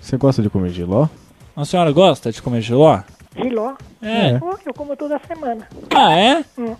Você 0.00 0.16
gosta 0.16 0.42
de 0.42 0.48
comer 0.48 0.70
giló? 0.70 1.08
A 1.54 1.64
senhora 1.64 1.90
gosta 1.92 2.30
de 2.32 2.40
comer 2.40 2.60
giló? 2.62 3.00
Giló. 3.36 3.74
É. 4.02 4.38
Oh, 4.40 4.54
eu 4.64 4.72
como 4.74 4.96
toda 4.96 5.20
semana. 5.26 5.66
Ah, 5.94 6.12
é? 6.16 6.44
Hum. 6.58 6.74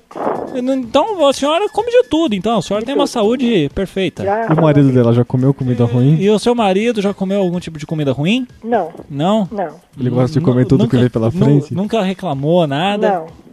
Então 0.54 1.26
a 1.26 1.32
senhora 1.32 1.68
come 1.68 1.90
de 1.90 2.08
tudo, 2.08 2.34
então. 2.34 2.58
A 2.58 2.62
senhora 2.62 2.84
tem 2.84 2.94
uma 2.94 3.06
saúde 3.06 3.68
perfeita. 3.74 4.24
Já 4.24 4.46
E 4.48 4.52
o 4.52 4.62
marido 4.62 4.92
dela 4.92 5.12
já 5.12 5.24
comeu 5.24 5.52
comida 5.52 5.84
ruim? 5.84 6.16
E 6.20 6.30
o 6.30 6.38
seu 6.38 6.54
marido 6.54 7.00
já 7.02 7.12
comeu 7.12 7.40
algum 7.40 7.58
tipo 7.60 7.78
de 7.78 7.86
comida 7.86 8.12
ruim? 8.12 8.46
Não, 8.62 8.90
Não? 9.10 9.48
não, 9.50 9.74
Ele 9.98 10.10
gosta 10.10 10.38
de 10.38 10.44
comer 10.44 10.62
Nu- 10.62 10.68
tudo 10.68 10.80
nunca- 10.84 10.96
que 10.96 11.00
vem 11.02 11.10
pela 11.10 11.30
frente? 11.30 11.74
Nunca 11.74 12.02
reclamou 12.02 12.66
nada? 12.66 13.10
não. 13.12 13.46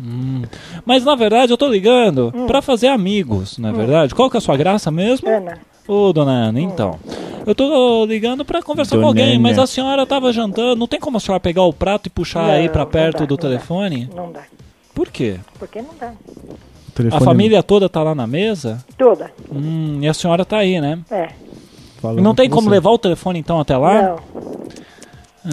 Hum. 0.00 0.42
Mas 0.84 1.04
na 1.04 1.14
verdade 1.14 1.52
eu 1.52 1.56
tô 1.56 1.68
ligando 1.68 2.32
Hum. 2.34 2.46
pra 2.46 2.60
fazer 2.60 2.88
amigos, 2.88 3.58
não 3.58 3.68
é 3.68 3.72
verdade? 3.72 4.12
Qual 4.14 4.28
que 4.28 4.36
é 4.36 4.38
a 4.38 4.40
sua 4.40 4.56
graça 4.56 4.90
mesmo? 4.90 5.28
Ana. 5.28 5.58
Ô, 5.86 6.12
dona 6.12 6.30
Ana, 6.32 6.60
então. 6.60 6.98
Eu 7.46 7.54
tô 7.54 8.06
ligando 8.06 8.42
pra 8.44 8.62
conversar 8.62 8.92
com 8.96 9.02
Dona 9.02 9.08
alguém, 9.08 9.38
mas 9.38 9.52
Ana. 9.58 9.64
a 9.64 9.66
senhora 9.66 10.06
tava 10.06 10.32
jantando. 10.32 10.76
Não 10.76 10.86
tem 10.86 10.98
como 10.98 11.18
a 11.18 11.20
senhora 11.20 11.38
pegar 11.40 11.62
o 11.64 11.72
prato 11.74 12.06
e 12.06 12.10
puxar 12.10 12.44
Não, 12.44 12.50
aí 12.54 12.68
pra 12.70 12.84
não 12.84 12.90
perto 12.90 13.18
dá, 13.20 13.26
do 13.26 13.30
não 13.32 13.36
dá. 13.36 13.42
telefone? 13.42 14.08
Não 14.14 14.32
dá. 14.32 14.42
Por 14.94 15.10
quê? 15.10 15.38
Por 15.58 15.68
que 15.68 15.82
não 15.82 15.90
dá? 16.00 16.12
O 16.88 16.92
telefone 16.92 17.22
A 17.22 17.24
família 17.24 17.62
toda 17.62 17.86
tá 17.88 18.02
lá 18.02 18.14
na 18.14 18.26
mesa? 18.26 18.82
Toda. 18.96 19.30
Hum, 19.52 19.98
e 20.00 20.08
a 20.08 20.14
senhora 20.14 20.44
tá 20.44 20.56
aí, 20.58 20.80
né? 20.80 20.98
É. 21.10 21.28
falando 22.00 22.22
Não 22.22 22.34
tem 22.34 22.48
com 22.48 22.56
como 22.56 22.68
você. 22.68 22.74
levar 22.76 22.90
o 22.90 22.98
telefone 22.98 23.38
então 23.40 23.60
até 23.60 23.76
lá? 23.76 24.02
Não. 24.02 24.18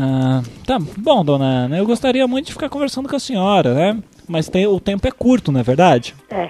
Ah, 0.02 0.42
tá 0.66 0.80
bom, 0.98 1.26
dona 1.26 1.44
Ana. 1.66 1.78
Eu 1.78 1.86
gostaria 1.86 2.26
muito 2.26 2.46
de 2.48 2.54
ficar 2.54 2.70
conversando 2.70 3.10
com 3.10 3.16
a 3.16 3.20
senhora, 3.20 3.74
né? 3.74 3.98
Mas 4.28 4.48
tem- 4.48 4.66
o 4.68 4.80
tempo 4.80 5.06
é 5.06 5.12
curto, 5.12 5.52
não 5.52 5.60
é 5.60 5.64
verdade? 5.64 6.16
É. 6.30 6.50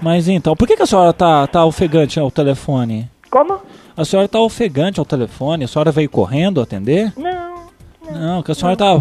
Mas 0.00 0.28
então, 0.28 0.56
por 0.56 0.66
que, 0.66 0.76
que 0.76 0.82
a 0.82 0.86
senhora 0.86 1.12
tá, 1.12 1.46
tá 1.46 1.64
ofegante 1.64 2.18
ao 2.18 2.30
telefone? 2.30 3.08
Como? 3.30 3.58
A 3.96 4.04
senhora 4.04 4.26
tá 4.28 4.40
ofegante 4.40 4.98
ao 4.98 5.04
telefone? 5.06 5.64
A 5.64 5.68
senhora 5.68 5.92
veio 5.92 6.08
correndo 6.08 6.60
atender? 6.60 7.12
Não. 7.16 7.50
Não, 8.10 8.42
que 8.42 8.50
a 8.50 8.54
senhora 8.54 8.76
tá 8.76 8.94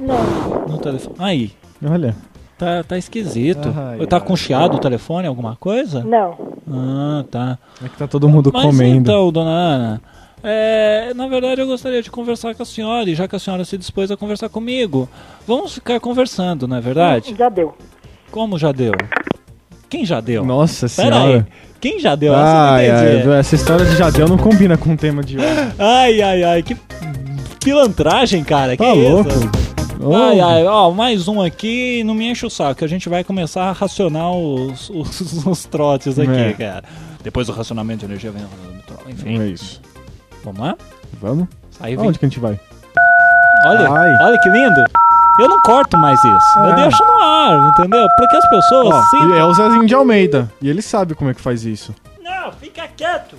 Não. 0.00 0.66
no 0.68 0.78
telefone. 0.78 1.14
Aí, 1.18 1.52
Olha, 1.86 2.16
tá, 2.58 2.82
tá 2.82 2.96
esquisito. 2.96 3.72
Ai, 3.76 4.06
tá 4.06 4.18
com 4.20 4.34
chiado 4.34 4.76
o 4.76 4.80
telefone, 4.80 5.28
alguma 5.28 5.56
coisa? 5.56 6.02
Não. 6.02 6.36
Ah, 6.70 7.24
tá. 7.30 7.58
é 7.84 7.88
que 7.88 7.96
tá 7.96 8.08
todo 8.08 8.28
mundo 8.28 8.50
Mas 8.52 8.62
comendo. 8.64 8.96
então, 8.96 9.30
dona 9.30 9.50
Ana, 9.50 10.02
é, 10.42 11.12
na 11.14 11.28
verdade 11.28 11.60
eu 11.60 11.66
gostaria 11.66 12.02
de 12.02 12.10
conversar 12.10 12.54
com 12.54 12.62
a 12.62 12.66
senhora, 12.66 13.08
e 13.08 13.14
já 13.14 13.28
que 13.28 13.36
a 13.36 13.38
senhora 13.38 13.64
se 13.64 13.76
dispôs 13.76 14.10
a 14.10 14.16
conversar 14.16 14.48
comigo, 14.48 15.08
vamos 15.46 15.74
ficar 15.74 16.00
conversando, 16.00 16.66
não 16.66 16.76
é 16.78 16.80
verdade? 16.80 17.34
Já 17.36 17.48
deu. 17.48 17.74
Como 18.30 18.58
já 18.58 18.72
deu? 18.72 18.92
Quem 19.94 20.04
já 20.04 20.20
deu? 20.20 20.44
Nossa 20.44 20.88
Pera 20.88 21.16
aí, 21.16 21.22
senhora. 21.22 21.46
quem 21.80 22.00
já 22.00 22.14
deu? 22.16 22.32
Essa 22.34 22.42
eu 22.42 22.46
Ai, 22.48 22.88
não 22.88 22.98
entendi. 23.12 23.30
ai, 23.30 23.38
essa 23.38 23.54
história 23.54 23.86
de 23.86 23.96
Jadel 23.96 24.28
não 24.28 24.36
combina 24.36 24.76
com 24.76 24.92
o 24.92 24.96
tema 24.96 25.22
de 25.22 25.36
hoje. 25.38 25.46
Ai, 25.78 26.20
ai, 26.20 26.42
ai, 26.42 26.62
que 26.64 26.76
pilantragem, 27.62 28.42
cara. 28.42 28.76
Tá 28.76 28.84
que 28.84 28.90
louco? 28.92 29.28
isso? 29.30 29.50
Oh. 30.00 30.14
Ai, 30.16 30.40
ai, 30.40 30.66
ó, 30.66 30.90
mais 30.90 31.28
um 31.28 31.40
aqui, 31.40 32.02
não 32.04 32.12
me 32.12 32.28
enche 32.28 32.44
o 32.44 32.50
saco. 32.50 32.84
A 32.84 32.88
gente 32.88 33.08
vai 33.08 33.22
começar 33.22 33.64
a 33.64 33.72
racionar 33.72 34.32
os, 34.32 34.90
os, 34.90 35.20
os 35.46 35.64
trotes 35.64 36.18
aqui, 36.18 36.30
É. 36.30 36.52
cara. 36.54 36.84
Depois 37.22 37.46
do 37.46 37.52
racionamento 37.52 38.00
de 38.00 38.06
energia 38.06 38.32
vem 38.32 38.42
o 38.42 39.10
Enfim, 39.10 39.40
É 39.40 39.46
isso. 39.46 39.80
vamos 40.42 40.60
lá? 40.60 40.76
Vamos? 41.22 41.46
Aí 41.78 41.94
vem. 41.94 42.04
Aonde 42.04 42.18
que 42.18 42.24
a 42.26 42.28
gente 42.28 42.40
vai? 42.40 42.58
Olha, 43.66 43.88
Ai. 43.90 44.26
olha 44.26 44.38
que 44.40 44.48
lindo. 44.50 44.84
Eu 45.38 45.48
não 45.48 45.60
corto 45.62 45.96
mais 45.98 46.18
isso. 46.22 46.58
Eu 46.58 46.72
É. 46.72 46.74
deixo 46.76 47.04
no 47.04 47.20
ar, 47.20 47.70
entendeu? 47.70 48.06
Porque 48.16 48.36
as 48.36 48.48
pessoas 48.48 48.94
Ó, 48.94 49.34
é 49.36 49.44
o 49.44 49.52
Zezinho 49.54 49.86
de 49.86 49.94
Almeida. 49.94 50.50
E 50.62 50.68
ele 50.70 50.80
sabe 50.80 51.14
como 51.14 51.30
é 51.30 51.34
que 51.34 51.40
faz 51.40 51.64
isso. 51.64 51.94
Não, 52.22 52.52
fica 52.52 52.86
quieto. 52.96 53.36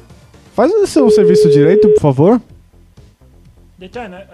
Faz 0.54 0.72
o 0.74 0.86
seu 0.88 1.10
serviço 1.10 1.50
direito, 1.50 1.88
por 1.90 2.02
favor. 2.02 2.42
Detana, 3.78 4.26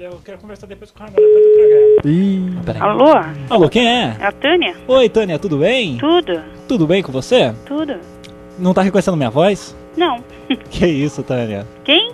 eu 0.00 0.20
quero 0.24 0.38
conversar 0.38 0.66
depois 0.66 0.90
com 0.90 0.98
o 0.98 1.06
Ramon, 1.06 1.16
depois 1.16 1.44
do 1.44 2.62
programa. 2.64 2.76
Ih. 2.76 2.80
Alô? 2.80 3.34
Alô, 3.50 3.68
quem 3.68 3.86
é? 3.88 4.16
É 4.20 4.26
a 4.26 4.32
Tânia? 4.32 4.74
Oi, 4.86 5.08
Tânia, 5.08 5.38
tudo 5.38 5.58
bem? 5.58 5.98
Tudo? 5.98 6.40
Tudo 6.66 6.86
bem 6.86 7.02
com 7.02 7.10
você? 7.12 7.52
Tudo? 7.66 7.96
Não 8.58 8.74
tá 8.74 8.82
reconhecendo 8.82 9.16
minha 9.16 9.30
voz? 9.30 9.74
Não. 9.96 10.22
Que 10.70 10.86
isso, 10.86 11.22
Tânia? 11.22 11.66
Quem? 11.84 12.12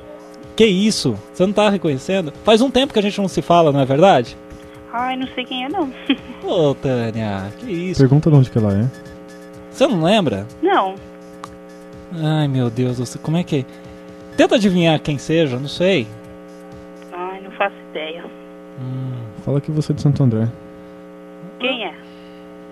Que 0.57 0.67
isso? 0.67 1.17
Você 1.33 1.45
não 1.47 1.53
tá 1.53 1.69
reconhecendo? 1.71 2.33
Faz 2.45 2.61
um 2.61 2.71
tempo 2.71 2.93
que 2.93 2.99
a 2.99 3.03
gente 3.03 3.19
não 3.21 3.29
se 3.29 3.41
fala, 3.43 3.73
não 3.73 3.81
é 3.81 3.85
verdade? 3.85 4.37
Ai, 4.97 5.17
não 5.17 5.27
sei 5.35 5.45
quem 5.45 5.65
é, 5.65 5.69
não. 5.69 5.91
Ô, 6.45 6.73
Tânia, 6.75 7.51
que 7.59 7.69
isso? 7.71 8.01
Pergunta 8.01 8.31
de 8.31 8.37
onde 8.37 8.49
que 8.51 8.57
ela 8.59 8.73
é. 8.73 8.89
Você 9.71 9.87
não 9.89 10.03
lembra? 10.05 10.47
Não. 10.63 10.95
Ai, 12.23 12.47
meu 12.47 12.71
Deus, 12.71 12.99
do 12.99 13.05
céu, 13.07 13.21
como 13.23 13.37
é 13.37 13.43
que... 13.43 13.67
Tenta 14.37 14.55
adivinhar 14.55 15.01
quem 15.01 15.19
seja, 15.19 15.59
não 15.59 15.67
sei. 15.69 16.07
Ai, 17.13 17.41
não 17.41 17.51
faço 17.53 17.75
ideia. 17.91 18.25
Fala 19.45 19.61
que 19.61 19.71
você 19.73 19.91
é 19.93 19.95
de 19.97 20.01
Santo 20.01 20.23
André. 20.23 20.49
Quem 21.59 21.85
é? 21.87 21.95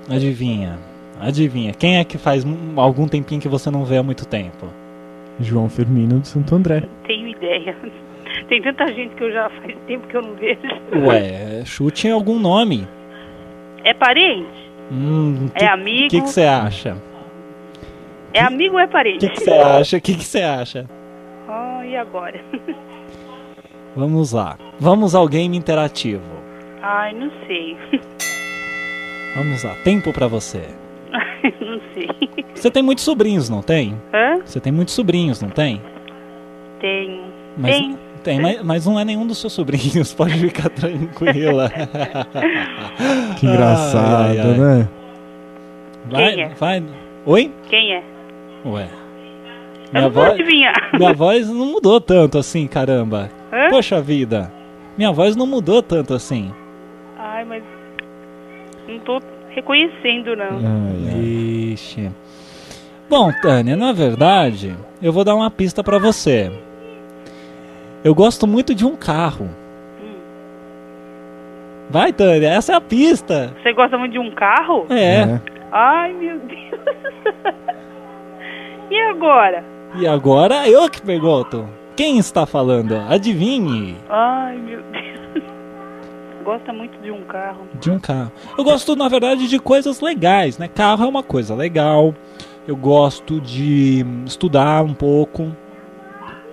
Adivinha. 0.09 0.79
Adivinha. 1.21 1.73
Quem 1.75 1.99
é 1.99 2.05
que 2.05 2.19
faz 2.19 2.45
um- 2.45 2.81
algum 2.81 3.07
tempinho 3.09 3.41
que 3.41 3.49
você 3.49 3.69
não 3.71 3.85
vê 3.85 3.97
há 3.99 4.03
muito 4.03 4.27
tempo? 4.27 4.67
João 5.41 5.69
Firmino 5.69 6.21
de 6.21 6.29
Santo 6.29 6.55
André. 6.55 6.85
Tenho 7.07 7.29
ideia. 7.29 7.77
Tem 8.53 8.61
tanta 8.61 8.87
gente 8.93 9.15
que 9.15 9.25
eu 9.25 9.33
já 9.33 9.49
faz 9.49 9.75
tempo 9.87 10.07
que 10.09 10.15
eu 10.15 10.21
não 10.21 10.35
vejo. 10.35 10.61
Ué, 11.07 11.65
chute 11.65 12.11
algum 12.11 12.39
nome. 12.39 12.87
É 13.83 13.95
parente? 13.95 14.71
Hum, 14.93 15.47
É 15.55 15.65
amigo? 15.69 16.05
O 16.09 16.11
que 16.11 16.21
que 16.21 16.29
você 16.29 16.43
acha? 16.45 16.99
É 18.35 18.43
amigo 18.43 18.75
ou 18.75 18.81
é 18.81 18.85
O 18.85 18.89
parente? 18.89 19.27
que 19.27 19.33
que 19.33 19.41
você 19.41 19.51
acha? 19.55 19.97
O 19.97 20.01
que 20.03 20.15
que 20.15 20.25
você 20.25 20.43
acha? 20.43 20.85
Ah, 21.49 21.81
e 21.87 21.97
agora? 21.97 22.39
Vamos 23.97 24.33
lá. 24.35 24.59
Vamos 24.79 25.15
ao 25.15 25.27
game 25.27 25.57
interativo. 25.57 26.23
Ai, 26.83 27.15
não 27.15 27.31
sei. 27.47 27.75
Vamos 29.35 29.65
lá. 29.65 29.75
Tempo 29.83 30.13
pra 30.13 30.27
você. 30.29 30.61
não 31.59 31.81
sei. 31.95 32.45
Você 32.55 32.71
tem 32.71 32.83
muitos 32.83 33.05
sobrinhos, 33.05 33.49
não 33.49 33.63
tem? 33.63 33.99
Hã? 34.13 34.41
Você 34.45 34.61
tem 34.61 34.71
muitos 34.71 34.93
sobrinhos, 34.93 35.41
não 35.41 35.49
tem? 35.49 35.81
Tenho. 36.81 37.33
Mas 37.57 37.77
Tem. 37.79 37.99
Tem, 38.23 38.41
mas, 38.41 38.63
mas 38.63 38.87
não 38.87 38.99
é 38.99 39.05
nenhum 39.05 39.27
dos 39.27 39.39
seus 39.39 39.53
sobrinhos, 39.53 40.13
pode 40.15 40.35
ficar 40.39 40.69
tranquila. 40.71 41.71
Que 43.39 43.47
engraçado, 43.47 44.31
Ai, 44.31 44.39
ai, 44.39 44.47
ai. 44.51 44.59
né? 44.59 44.89
Vai, 46.09 46.33
Quem 46.35 46.43
é? 46.45 46.49
vai. 46.55 46.83
Oi? 47.27 47.53
Quem 47.69 47.93
é? 47.95 48.03
Ué. 48.65 48.89
Vou 50.13 50.23
adivinhar. 50.23 50.91
minha 50.97 51.13
voz 51.13 51.49
não 51.49 51.67
mudou 51.67 52.01
tanto 52.01 52.39
assim, 52.39 52.67
caramba. 52.67 53.29
Hã? 53.53 53.69
Poxa 53.71 54.01
vida. 54.01 54.51
Minha 54.97 55.13
voz 55.13 55.37
não 55.37 55.47
mudou 55.47 55.83
tanto 55.83 56.15
assim. 56.15 56.53
Ai, 57.19 57.45
mas. 57.45 57.63
Não 58.89 58.99
tô 59.01 59.21
reconhecendo, 59.51 60.35
não. 60.37 60.61
Ixi. 61.73 62.11
Bom, 63.09 63.31
Tânia, 63.43 63.77
na 63.77 63.93
verdade, 63.93 64.75
eu 65.03 65.13
vou 65.13 65.25
dar 65.25 65.35
uma 65.35 65.51
pista 65.51 65.83
pra 65.85 65.99
você. 65.99 66.51
Eu 68.05 68.15
gosto 68.15 68.47
muito 68.47 68.75
de 68.75 68.85
um 68.85 68.97
carro. 68.97 69.49
Vai, 71.89 72.13
Tânia, 72.13 72.49
essa 72.49 72.73
é 72.73 72.75
a 72.75 72.81
pista. 72.81 73.55
Você 73.63 73.73
gosta 73.73 73.99
muito 73.99 74.13
de 74.13 74.19
um 74.19 74.31
carro? 74.31 74.87
É. 74.91 75.41
Ai, 75.71 76.13
meu 76.15 76.39
Deus. 76.39 76.81
e 78.91 78.99
agora? 79.11 79.63
E 79.95 80.07
agora 80.07 80.69
eu 80.69 80.89
que 80.89 81.03
pergunto. 81.03 81.69
Quem 81.95 82.19
está 82.19 82.47
falando? 82.47 82.97
Adivinhe. 83.09 83.97
Ai, 84.09 84.57
meu 84.57 84.83
Deus. 84.83 85.45
Gosta 86.43 86.73
muito 86.73 86.99
de 87.03 87.11
um 87.11 87.23
carro. 87.23 87.69
De 87.75 87.91
um 87.91 88.01
carro. 88.01 88.33
Eu 88.59 88.65
gosto, 88.65 88.97
na 88.97 89.07
verdade, 89.09 89.47
de 89.47 89.59
coisas 89.61 90.01
legais, 90.01 90.59
né? 90.59 90.67
Carro 90.67 91.05
é 91.05 91.07
uma 91.07 91.23
coisa 91.23 91.55
legal. 91.55 92.15
Eu 92.67 92.75
gosto 92.75 93.41
de 93.41 94.05
estudar 94.27 94.83
um 94.83 94.95
pouco. 94.95 95.55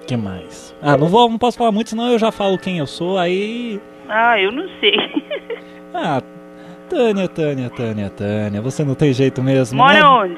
O 0.10 0.12
que 0.12 0.18
mais? 0.18 0.76
Ah, 0.82 0.98
não, 0.98 1.08
vou, 1.08 1.30
não 1.30 1.38
posso 1.38 1.56
falar 1.56 1.72
muito, 1.72 1.92
senão 1.92 2.08
eu 2.12 2.18
já 2.18 2.32
falo 2.32 2.58
quem 2.58 2.80
eu 2.80 2.88
sou, 2.88 3.16
aí. 3.20 3.80
Ah, 4.10 4.40
eu 4.42 4.52
não 4.52 4.68
sei. 4.80 4.94
Ah, 5.94 6.22
Tânia, 6.90 7.28
Tânia, 7.28 7.70
Tânia, 7.70 8.10
Tânia. 8.10 8.62
Você 8.62 8.84
não 8.84 8.94
tem 8.96 9.12
jeito 9.14 9.42
mesmo. 9.44 9.78
Mora 9.78 9.94
né? 10.00 10.04
onde? 10.06 10.38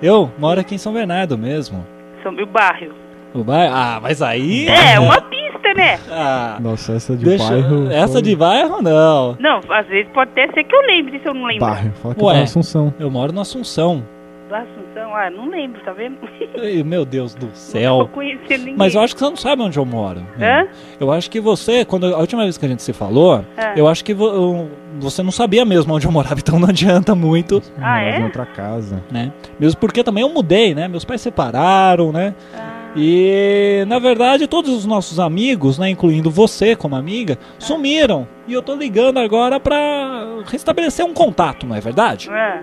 Eu 0.00 0.30
moro 0.38 0.60
aqui 0.60 0.76
em 0.76 0.78
São 0.78 0.92
Bernardo 0.92 1.36
mesmo. 1.36 1.84
São 2.22 2.30
meu 2.32 2.46
bairro. 2.46 2.94
O 3.34 3.42
bairro? 3.44 3.74
Ah, 3.76 3.98
mas 4.00 4.22
aí. 4.22 4.66
É, 4.68 4.98
uma 5.00 5.20
pista, 5.22 5.74
né? 5.74 5.98
Ah, 6.10 6.56
Nossa, 6.60 6.92
essa 6.94 7.16
de 7.16 7.24
deixa- 7.24 7.48
bairro. 7.48 7.90
Essa 7.90 8.12
foi- 8.14 8.22
de 8.22 8.36
bairro 8.36 8.80
não. 8.80 9.36
Não, 9.40 9.60
às 9.70 9.86
vezes 9.88 10.08
pode 10.12 10.30
até 10.30 10.46
ser 10.52 10.62
que 10.64 10.74
eu 10.74 10.82
lembre 10.82 11.18
se 11.20 11.26
eu 11.28 11.34
não 11.34 11.46
lembro. 11.46 11.66
Bairro, 11.66 11.92
fala 12.00 12.14
que 12.14 12.22
Ué. 12.24 12.32
tá 12.32 12.38
na 12.38 12.44
Assunção. 12.44 12.94
Eu 12.98 13.10
moro 13.10 13.32
na 13.32 13.42
Assunção. 13.42 14.04
Do 14.52 14.56
Assunção, 14.56 15.16
ah, 15.16 15.30
não 15.30 15.48
lembro, 15.48 15.80
tá 15.82 15.94
vendo? 15.94 16.18
Ai, 16.62 16.82
Meu 16.82 17.06
Deus 17.06 17.34
do 17.34 17.46
Não 17.46 17.54
céu. 17.54 18.10
conhecendo 18.12 18.58
ninguém. 18.58 18.76
Mas 18.76 18.94
eu 18.94 19.00
acho 19.00 19.14
que 19.14 19.20
você 19.20 19.30
não 19.30 19.36
sabe 19.36 19.62
onde 19.62 19.78
eu 19.78 19.84
moro. 19.86 20.20
Hã? 20.38 20.68
Eu 21.00 21.10
acho 21.10 21.30
que 21.30 21.40
você, 21.40 21.86
quando 21.86 22.04
a 22.14 22.18
última 22.18 22.42
vez 22.42 22.58
que 22.58 22.66
a 22.66 22.68
gente 22.68 22.82
se 22.82 22.92
falou, 22.92 23.42
É. 23.56 23.72
eu 23.80 23.88
acho 23.88 24.04
que 24.04 24.12
vo- 24.12 24.68
você 25.00 25.22
não 25.22 25.30
sabia 25.32 25.64
mesmo 25.64 25.94
onde 25.94 26.06
eu 26.06 26.12
morava, 26.12 26.34
então 26.38 26.58
não 26.58 26.68
adianta 26.68 27.14
muito, 27.14 27.62
Ah, 27.78 27.80
Morava 27.80 28.00
é? 28.02 28.20
em 28.20 28.24
outra 28.24 28.44
casa. 28.44 29.02
né? 29.10 29.32
Mesmo 29.58 29.80
porque 29.80 30.04
também 30.04 30.22
eu 30.22 30.28
mudei, 30.28 30.74
né? 30.74 30.86
Meus 30.86 31.06
pais 31.06 31.22
separaram, 31.22 32.12
né? 32.12 32.34
Ah. 32.54 32.90
E 32.94 33.84
na 33.88 33.98
verdade 33.98 34.46
todos 34.46 34.70
os 34.70 34.84
nossos 34.84 35.18
amigos, 35.18 35.78
né, 35.78 35.88
incluindo 35.88 36.30
você 36.30 36.76
como 36.76 36.94
amiga, 36.94 37.38
sumiram. 37.58 38.28
E 38.46 38.52
eu 38.52 38.60
tô 38.60 38.74
ligando 38.74 39.16
agora 39.18 39.58
pra 39.58 40.42
restabelecer 40.46 41.06
um 41.06 41.14
contato, 41.14 41.66
não 41.66 41.74
é 41.74 41.80
verdade? 41.80 42.28
É. 42.30 42.60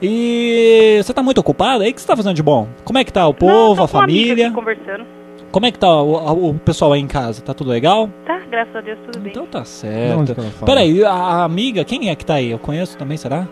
E 0.00 1.00
você 1.02 1.12
tá 1.14 1.22
muito 1.22 1.38
ocupado 1.38 1.82
aí? 1.82 1.90
O 1.90 1.94
que 1.94 2.00
você 2.00 2.06
tá 2.06 2.16
fazendo 2.16 2.34
de 2.34 2.42
bom? 2.42 2.68
Como 2.84 2.98
é 2.98 3.04
que 3.04 3.12
tá 3.12 3.24
o 3.26 3.30
Não, 3.30 3.34
povo, 3.34 3.76
tô 3.76 3.82
a 3.84 3.88
família? 3.88 4.50
conversando. 4.52 5.04
Como 5.50 5.64
é 5.64 5.70
que 5.70 5.78
tá 5.78 6.02
o, 6.02 6.50
o 6.50 6.54
pessoal 6.54 6.92
aí 6.92 7.00
em 7.00 7.06
casa? 7.06 7.40
Tá 7.40 7.54
tudo 7.54 7.70
legal? 7.70 8.10
Tá, 8.26 8.38
graças 8.50 8.76
a 8.76 8.80
Deus, 8.82 8.98
tudo 9.06 9.20
bem. 9.20 9.30
Então 9.30 9.46
tá 9.46 9.64
certo. 9.64 10.34
Peraí, 10.66 11.02
a, 11.02 11.44
amiga, 11.44 11.82
quem 11.84 12.10
é 12.10 12.14
que 12.14 12.26
tá 12.26 12.34
aí? 12.34 12.50
Eu 12.50 12.58
conheço 12.58 12.98
também, 12.98 13.16
será? 13.16 13.48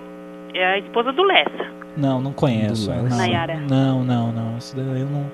É 0.53 0.65
a 0.75 0.79
esposa 0.79 1.13
do 1.13 1.23
Lessa. 1.23 1.73
Não, 1.97 2.21
não 2.21 2.33
conheço. 2.33 2.91
Do 2.91 2.97
Não. 3.09 3.17
Nayara. 3.17 3.57
não, 3.69 4.05
não, 4.05 4.33
não. 4.33 4.59
Isso 4.59 4.77
daí 4.77 5.01
eu 5.01 5.07
não, 5.07 5.27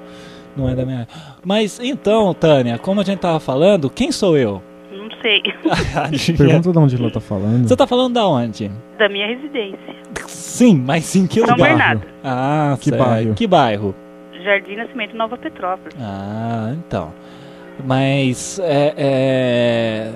não 0.56 0.68
é 0.68 0.74
da 0.76 0.84
minha. 0.84 1.08
Mas 1.44 1.80
então, 1.82 2.32
Tânia, 2.34 2.78
como 2.78 3.00
a 3.00 3.04
gente 3.04 3.18
tava 3.18 3.40
falando, 3.40 3.90
quem 3.90 4.12
sou 4.12 4.36
eu? 4.38 4.62
Não 4.92 5.08
sei. 5.22 5.42
Pergunta 6.36 6.70
de 6.72 6.78
onde 6.78 6.96
ela 6.96 7.10
tá 7.10 7.20
falando. 7.20 7.66
Você 7.66 7.74
tá 7.76 7.86
falando 7.86 8.14
da 8.14 8.26
onde? 8.28 8.70
Da 9.00 9.08
minha 9.08 9.26
residência. 9.26 9.94
Sim, 10.28 10.82
mas 10.86 11.16
em 11.16 11.26
que 11.26 11.40
São 11.40 11.50
lugar? 11.50 11.68
Bernardo. 11.70 12.06
Ah, 12.22 12.76
Que 12.80 12.90
certo. 12.90 13.02
bairro? 13.04 13.34
Que 13.34 13.46
bairro? 13.46 13.94
Jardim 14.44 14.76
Nascimento 14.76 15.16
Nova 15.16 15.36
Petrópolis. 15.36 15.94
Ah, 16.00 16.72
então. 16.74 17.12
Mas 17.84 18.58
é, 18.62 18.94
é, 18.96 20.10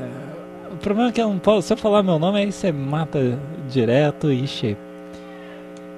O 0.73 0.77
problema 0.77 1.09
é 1.09 1.13
que 1.13 1.21
eu 1.21 1.29
não 1.29 1.39
posso. 1.39 1.67
Se 1.67 1.73
eu 1.73 1.77
falar 1.77 2.03
meu 2.03 2.19
nome, 2.19 2.39
aí 2.39 2.53
você 2.53 2.71
mata 2.71 3.39
direto. 3.69 4.31
Ixi. 4.31 4.77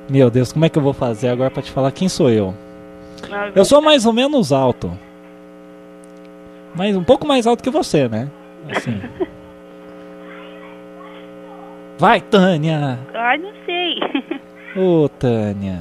Meu 0.09 0.31
Deus, 0.31 0.53
como 0.53 0.65
é 0.65 0.69
que 0.69 0.79
eu 0.79 0.83
vou 0.83 0.93
fazer 0.93 1.29
agora 1.29 1.51
pra 1.51 1.63
te 1.63 1.71
falar 1.73 1.91
quem 1.91 2.09
sou 2.09 2.31
eu? 2.31 2.55
Ah, 3.31 3.51
Eu 3.55 3.65
sou 3.65 3.83
mais 3.83 4.07
ou 4.07 4.13
menos 4.13 4.53
alto. 4.53 4.97
Mas 6.75 6.95
um 6.97 7.03
pouco 7.03 7.27
mais 7.27 7.47
alto 7.47 7.63
que 7.63 7.71
você, 7.71 8.09
né? 8.09 8.29
Assim. 8.71 9.01
Vai, 11.99 12.21
Tânia! 12.21 12.99
Ai, 13.15 13.39
não 13.39 13.51
sei. 13.65 13.99
Ô, 14.77 15.09
Tânia. 15.09 15.81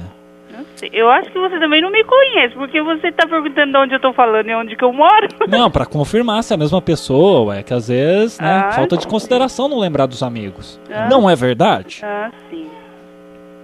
Não 0.50 0.64
sei. 0.76 0.88
Eu 0.92 1.10
acho 1.10 1.30
que 1.30 1.38
você 1.38 1.58
também 1.58 1.82
não 1.82 1.90
me 1.90 2.02
conhece, 2.04 2.54
porque 2.54 2.80
você 2.80 3.12
tá 3.12 3.26
perguntando 3.28 3.72
de 3.72 3.78
onde 3.78 3.94
eu 3.94 4.00
tô 4.00 4.12
falando 4.14 4.48
e 4.48 4.54
onde 4.54 4.74
que 4.76 4.82
eu 4.84 4.92
moro. 4.92 5.28
Não, 5.48 5.70
pra 5.70 5.84
confirmar 5.84 6.42
se 6.42 6.54
é 6.54 6.56
a 6.56 6.58
mesma 6.58 6.80
pessoa, 6.80 7.56
é 7.58 7.62
que 7.62 7.74
às 7.74 7.88
vezes, 7.88 8.38
né, 8.40 8.62
Ah, 8.66 8.72
falta 8.72 8.96
de 8.96 9.06
consideração 9.06 9.68
não 9.68 9.78
lembrar 9.78 10.06
dos 10.06 10.22
amigos. 10.22 10.80
Ah. 10.90 11.08
Não 11.10 11.28
é 11.28 11.36
verdade? 11.36 12.00
Ah, 12.02 12.30
sim. 12.50 12.66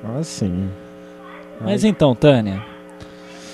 Ah, 0.05 0.23
sim. 0.23 0.69
Mas 1.61 1.85
então, 1.85 2.15
Tânia, 2.15 2.63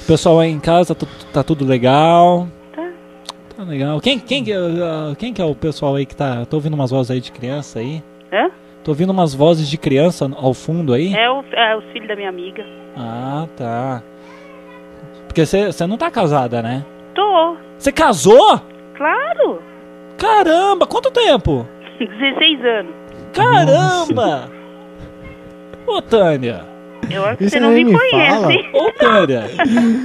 o 0.02 0.06
pessoal 0.06 0.40
aí 0.40 0.50
em 0.50 0.58
casa 0.58 0.96
tá 1.32 1.44
tudo 1.44 1.64
legal? 1.64 2.48
Tá. 2.74 2.90
Tá 3.56 3.62
legal. 3.62 4.00
Quem, 4.00 4.18
quem, 4.18 4.42
que- 4.42 4.52
ah, 4.52 5.14
quem 5.16 5.32
que 5.32 5.40
é 5.40 5.44
o 5.44 5.54
pessoal 5.54 5.94
aí 5.94 6.04
que 6.06 6.16
tá. 6.16 6.44
Tô 6.46 6.56
ouvindo 6.56 6.74
umas 6.74 6.90
vozes 6.90 7.10
aí 7.12 7.20
de 7.20 7.30
criança 7.30 7.78
aí. 7.78 8.02
Hã? 8.32 8.50
Tô 8.88 8.92
ouvindo 8.92 9.10
umas 9.10 9.34
vozes 9.34 9.68
de 9.68 9.76
criança 9.76 10.30
ao 10.34 10.54
fundo 10.54 10.94
aí. 10.94 11.12
É 11.14 11.30
o, 11.30 11.44
é 11.52 11.76
o 11.76 11.82
filho 11.92 12.08
da 12.08 12.16
minha 12.16 12.30
amiga. 12.30 12.64
Ah, 12.96 13.46
tá. 13.54 14.02
Porque 15.26 15.44
você 15.44 15.86
não 15.86 15.98
tá 15.98 16.10
casada, 16.10 16.62
né? 16.62 16.82
Tô. 17.14 17.54
Você 17.76 17.92
casou? 17.92 18.58
Claro. 18.96 19.60
Caramba, 20.16 20.86
quanto 20.86 21.10
tempo? 21.10 21.68
16 21.98 22.64
anos. 22.64 22.92
Caramba! 23.34 24.50
Ô, 25.86 26.00
Tânia! 26.00 26.64
Eu 27.10 27.26
acho 27.26 27.36
que 27.36 27.50
você 27.50 27.60
não 27.60 27.72
me 27.72 27.84
me 27.84 27.92
conhece. 27.92 28.40
fala. 28.40 28.52
hein? 28.54 28.70
Ô, 28.72 28.90
Tânia! 28.92 29.44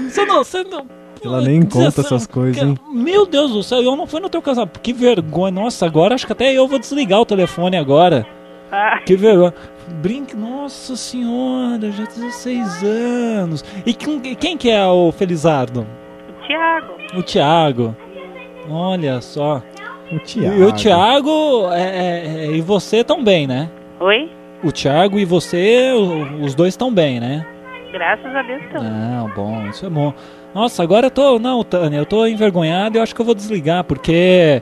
Você 0.10 0.26
não, 0.26 0.44
você 0.44 0.62
não. 0.66 0.86
Ela 1.24 1.40
nem 1.40 1.62
conta 1.62 2.02
essas 2.02 2.28
coisas, 2.28 2.62
hein? 2.62 2.78
Meu 2.92 3.26
Deus 3.26 3.54
do 3.54 3.64
céu, 3.64 3.82
eu 3.82 3.96
não 3.96 4.06
fui 4.06 4.20
no 4.20 4.28
teu 4.28 4.42
casamento. 4.42 4.82
Que 4.82 4.92
vergonha. 4.92 5.54
Nossa, 5.54 5.86
agora 5.86 6.16
acho 6.16 6.26
que 6.28 6.34
até 6.34 6.52
eu 6.52 6.68
vou 6.68 6.78
desligar 6.78 7.22
o 7.22 7.26
telefone 7.26 7.78
agora. 7.78 8.28
Ah, 8.76 9.00
Que 9.06 9.16
vergonha. 9.16 9.54
Brinque, 10.02 10.36
nossa 10.36 10.96
senhora, 10.96 11.92
já 11.92 12.06
16 12.06 12.84
anos. 12.84 13.64
E 13.86 13.94
quem, 13.94 14.20
quem 14.36 14.58
que 14.58 14.70
é 14.72 14.86
o 14.88 15.12
Felizardo? 15.12 15.86
o 16.30 16.48
Thiago. 16.48 16.94
O 17.20 17.24
Thiago. 17.24 17.96
Olha 18.70 19.22
só. 19.22 19.62
O 20.12 20.20
Thiago. 20.20 20.58
E 20.58 20.64
o 20.64 20.72
Thiago 20.72 21.68
é, 21.72 21.82
é- 21.82 22.46
é- 22.46 22.52
e 22.52 22.62
você 22.62 23.04
tão 23.04 23.24
bem, 23.24 23.46
né? 23.46 23.70
Oi? 24.00 24.30
O 24.64 24.72
Thiago 24.72 25.20
e 25.20 25.26
você, 25.26 25.92
o- 25.94 26.44
os 26.44 26.56
dois 26.56 26.74
estão 26.74 26.92
bem, 26.94 27.20
né? 27.20 27.46
Graças 27.92 28.34
a 28.36 28.42
Deus 28.42 28.62
então. 28.70 28.84
Não, 28.84 29.30
bom, 29.30 29.68
isso 29.70 29.86
é 29.86 29.90
bom. 29.90 30.14
Nossa, 30.56 30.82
agora 30.82 31.08
eu 31.08 31.12
tô. 31.12 31.38
Não, 31.38 31.64
Tânia, 31.64 31.98
eu 31.98 32.06
tô 32.06 32.26
envergonhado 32.26 32.96
e 32.96 33.00
eu 33.00 33.04
acho 33.04 33.14
que 33.14 33.22
eu 33.22 33.26
vou 33.26 33.36
desligar, 33.36 33.84
porque. 33.84 34.62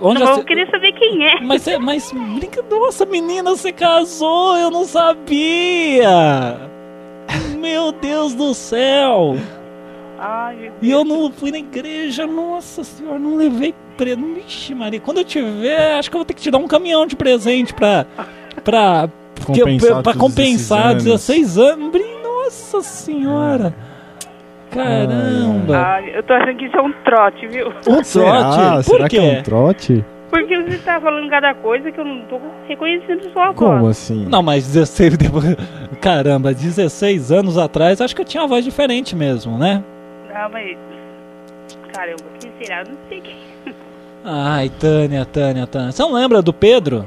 Onde 0.00 0.20
Não, 0.20 0.26
você- 0.34 0.40
eu 0.40 0.44
queria 0.44 0.70
saber 0.70 0.92
quem 0.92 1.26
é. 1.26 1.40
Mas, 1.40 1.62
você- 1.62 1.78
mas 1.78 2.10
brinca, 2.12 2.62
nossa, 2.70 3.04
menina, 3.04 3.50
você 3.50 3.72
casou, 3.72 4.56
eu 4.56 4.70
não 4.70 4.84
sabia! 4.86 6.58
Meu 7.58 7.92
Deus 7.92 8.34
do 8.34 8.54
céu! 8.54 9.36
Ai, 10.18 10.56
meu 10.56 10.72
E 10.80 10.90
eu 10.90 11.04
não 11.04 11.30
fui 11.30 11.50
na 11.50 11.58
igreja, 11.58 12.26
nossa 12.26 12.82
senhora, 12.84 13.18
não 13.18 13.36
levei 13.36 13.74
pre... 13.98 14.14
Vixe, 14.16 14.74
Maria, 14.74 14.98
quando 15.00 15.18
eu 15.18 15.24
tiver, 15.24 15.94
acho 15.98 16.10
que 16.10 16.16
eu 16.16 16.20
vou 16.20 16.24
ter 16.24 16.32
que 16.34 16.40
te 16.42 16.50
dar 16.50 16.58
um 16.58 16.66
caminhão 16.68 17.06
de 17.06 17.14
presente 17.16 17.74
pra. 17.74 18.06
pra. 18.64 19.08
Compensar 19.46 20.02
pra 20.02 20.12
todos 20.14 20.20
compensar 20.20 20.92
esses 20.92 21.04
16 21.04 21.58
anos. 21.58 21.90
Brin- 21.92 22.22
Nossa 22.22 22.80
senhora! 22.82 23.74
Caramba! 24.76 25.78
Ai, 25.78 26.12
eu 26.14 26.22
tô 26.22 26.32
achando 26.34 26.56
que 26.56 26.66
isso 26.66 26.76
é 26.76 26.82
um 26.82 26.92
trote, 27.04 27.46
viu? 27.46 27.72
Um 27.88 28.04
Será? 28.04 28.50
trote? 28.52 28.90
Por 28.90 28.96
Será 28.96 29.08
que 29.08 29.18
é 29.18 29.20
quê? 29.20 29.38
um 29.38 29.42
trote? 29.42 30.04
Porque 30.30 30.62
você 30.62 30.78
tá 30.78 31.00
falando 31.00 31.30
cada 31.30 31.54
coisa 31.54 31.90
que 31.90 31.98
eu 31.98 32.04
não 32.04 32.20
tô 32.22 32.40
reconhecendo 32.68 33.22
sua 33.32 33.46
voz. 33.46 33.56
Como 33.56 33.86
assim? 33.88 34.26
Não, 34.28 34.42
mas 34.42 34.66
16 34.66 35.16
depois. 35.18 35.56
Caramba, 36.00 36.52
16 36.52 37.32
anos 37.32 37.56
atrás, 37.56 38.00
acho 38.00 38.14
que 38.14 38.20
eu 38.22 38.26
tinha 38.26 38.42
uma 38.42 38.48
voz 38.48 38.64
diferente 38.64 39.14
mesmo, 39.16 39.56
né? 39.56 39.82
Ah, 40.34 40.48
mas. 40.52 40.76
caramba, 41.92 42.22
quem 42.40 42.52
será? 42.60 42.80
Eu 42.82 42.86
Não 42.88 42.98
sei 43.08 43.20
quem. 43.20 43.36
Ai, 44.24 44.68
Tânia, 44.80 45.24
Tânia, 45.24 45.66
Tânia. 45.66 45.92
Você 45.92 46.02
não 46.02 46.12
lembra 46.12 46.42
do 46.42 46.52
Pedro? 46.52 47.06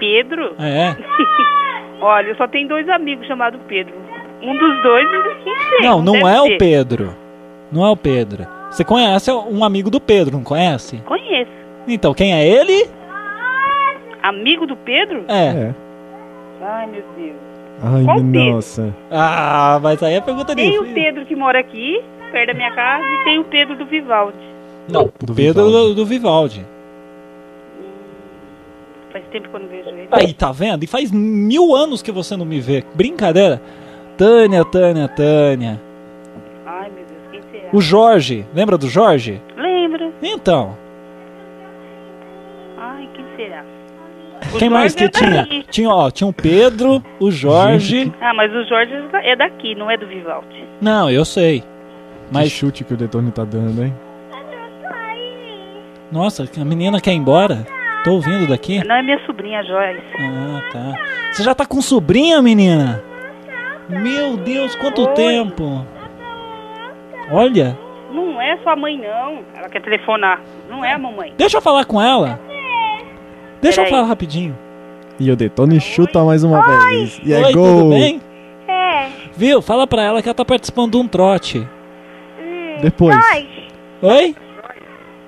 Pedro? 0.00 0.54
É. 0.58 0.96
Olha, 2.00 2.28
eu 2.28 2.36
só 2.36 2.48
tenho 2.48 2.66
dois 2.66 2.88
amigos 2.88 3.26
chamados 3.26 3.60
Pedro. 3.68 3.92
Um 4.42 4.56
dos 4.56 4.82
dois, 4.82 5.06
não. 5.82 6.02
Não, 6.02 6.28
é 6.28 6.34
ser. 6.34 6.54
o 6.54 6.58
Pedro. 6.58 7.16
Não 7.70 7.84
é 7.86 7.90
o 7.90 7.96
Pedro. 7.96 8.46
Você 8.70 8.84
conhece 8.84 9.30
um 9.30 9.64
amigo 9.64 9.90
do 9.90 10.00
Pedro, 10.00 10.36
não 10.36 10.44
conhece? 10.44 10.96
Conheço. 11.06 11.50
Então, 11.86 12.14
quem 12.14 12.32
é 12.32 12.46
ele? 12.46 12.88
Amigo 14.22 14.66
do 14.66 14.76
Pedro? 14.76 15.24
É. 15.28 15.74
Ai, 16.62 16.86
meu 16.86 17.02
Deus. 17.16 17.36
Ai, 17.82 18.04
Qual 18.04 18.16
Pedro? 18.16 18.52
nossa. 18.52 18.94
Ah, 19.10 19.78
mas 19.82 20.02
aí 20.02 20.14
é 20.14 20.20
pergunta 20.20 20.54
Tem 20.54 20.68
o 20.68 20.82
difícil. 20.82 20.94
Pedro 20.94 21.26
que 21.26 21.34
mora 21.34 21.58
aqui, 21.58 22.02
perto 22.30 22.48
da 22.48 22.54
minha 22.54 22.70
casa, 22.72 23.04
e 23.04 23.24
tem 23.24 23.38
o 23.38 23.44
Pedro 23.44 23.76
do 23.76 23.86
Vivaldi. 23.86 24.36
Não, 24.88 25.04
o 25.04 25.34
Pedro 25.34 25.70
do, 25.70 25.94
do 25.94 26.06
Vivaldi. 26.06 26.64
Faz 29.12 29.24
tempo 29.32 29.48
que 29.48 29.56
eu 29.56 29.60
não 29.60 29.68
vejo 29.68 29.88
ele. 29.88 30.08
Aí, 30.12 30.32
tá 30.32 30.52
vendo? 30.52 30.84
E 30.84 30.86
faz 30.86 31.10
mil 31.10 31.74
anos 31.74 32.02
que 32.02 32.12
você 32.12 32.36
não 32.36 32.44
me 32.44 32.60
vê. 32.60 32.84
Brincadeira. 32.94 33.60
Tânia, 34.20 34.62
Tânia, 34.66 35.08
Tânia. 35.08 35.80
Ai, 36.66 36.90
meu 36.90 37.06
Deus, 37.06 37.22
quem 37.30 37.40
será? 37.50 37.70
O 37.72 37.80
Jorge. 37.80 38.46
Lembra 38.52 38.76
do 38.76 38.86
Jorge? 38.86 39.40
Lembra? 39.56 40.12
Então. 40.22 40.76
Ai, 42.78 43.08
quem 43.14 43.24
será? 43.34 43.64
O 44.52 44.58
quem 44.58 44.68
mais 44.68 44.94
que 44.94 45.04
Jorge 45.04 45.16
é 45.16 45.20
tinha? 45.20 45.42
daqui. 45.42 45.66
Tinha, 45.70 45.88
ó, 45.88 46.10
tinha 46.10 46.28
o 46.28 46.34
Pedro, 46.34 47.02
o 47.18 47.30
Jorge. 47.30 48.12
Ah, 48.20 48.34
mas 48.34 48.52
o 48.52 48.62
Jorge 48.66 48.92
é 49.22 49.34
daqui, 49.34 49.74
não 49.74 49.90
é 49.90 49.96
do 49.96 50.06
Vivaldi. 50.06 50.66
Não, 50.82 51.10
eu 51.10 51.24
sei. 51.24 51.64
Mas 52.30 52.50
chute 52.50 52.84
que 52.84 52.92
o 52.92 52.98
Detone 52.98 53.30
tá 53.32 53.46
dando, 53.46 53.82
hein? 53.82 53.94
Nossa, 56.12 56.44
a 56.60 56.64
menina 56.66 57.00
quer 57.00 57.12
ir 57.12 57.16
embora? 57.16 57.66
Tô 58.04 58.12
ouvindo 58.12 58.46
daqui. 58.46 58.84
Não 58.84 58.96
é 58.96 59.02
minha 59.02 59.18
sobrinha 59.24 59.62
Joyce. 59.64 60.02
Ah, 60.18 60.62
tá. 60.70 60.98
Você 61.32 61.42
já 61.42 61.54
tá 61.54 61.64
com 61.64 61.80
sobrinha, 61.80 62.42
menina? 62.42 63.02
Meu 63.90 64.36
Deus, 64.36 64.74
quanto 64.76 65.02
Oi. 65.02 65.14
tempo. 65.14 65.86
Olha, 67.32 67.78
Não 68.12 68.40
é 68.40 68.56
sua 68.58 68.74
mãe, 68.76 68.96
não. 68.98 69.40
Ela 69.56 69.68
quer 69.68 69.80
telefonar. 69.82 70.40
Não 70.68 70.84
é 70.84 70.92
a 70.92 70.98
mamãe. 70.98 71.32
deixa 71.36 71.58
eu 71.58 71.62
falar 71.62 71.84
com 71.84 72.00
ela. 72.00 72.40
Deixa 73.60 73.82
eu 73.82 73.86
falar 73.86 74.04
rapidinho. 74.04 74.56
E 75.18 75.30
o 75.30 75.36
Detone 75.36 75.78
chuta 75.80 76.24
mais 76.24 76.42
uma 76.42 76.62
vez. 76.88 77.20
E 77.24 77.32
é 77.32 77.38
Oi, 77.46 77.52
gol. 77.52 77.78
tudo 77.82 77.90
bem? 77.90 78.20
É. 78.66 79.08
Viu? 79.36 79.60
Fala 79.60 79.86
pra 79.86 80.02
ela 80.02 80.22
que 80.22 80.28
ela 80.28 80.34
tá 80.34 80.44
participando 80.44 80.92
de 80.92 80.96
um 80.96 81.06
trote. 81.06 81.66
Depois. 82.80 83.14
Oi? 84.02 84.34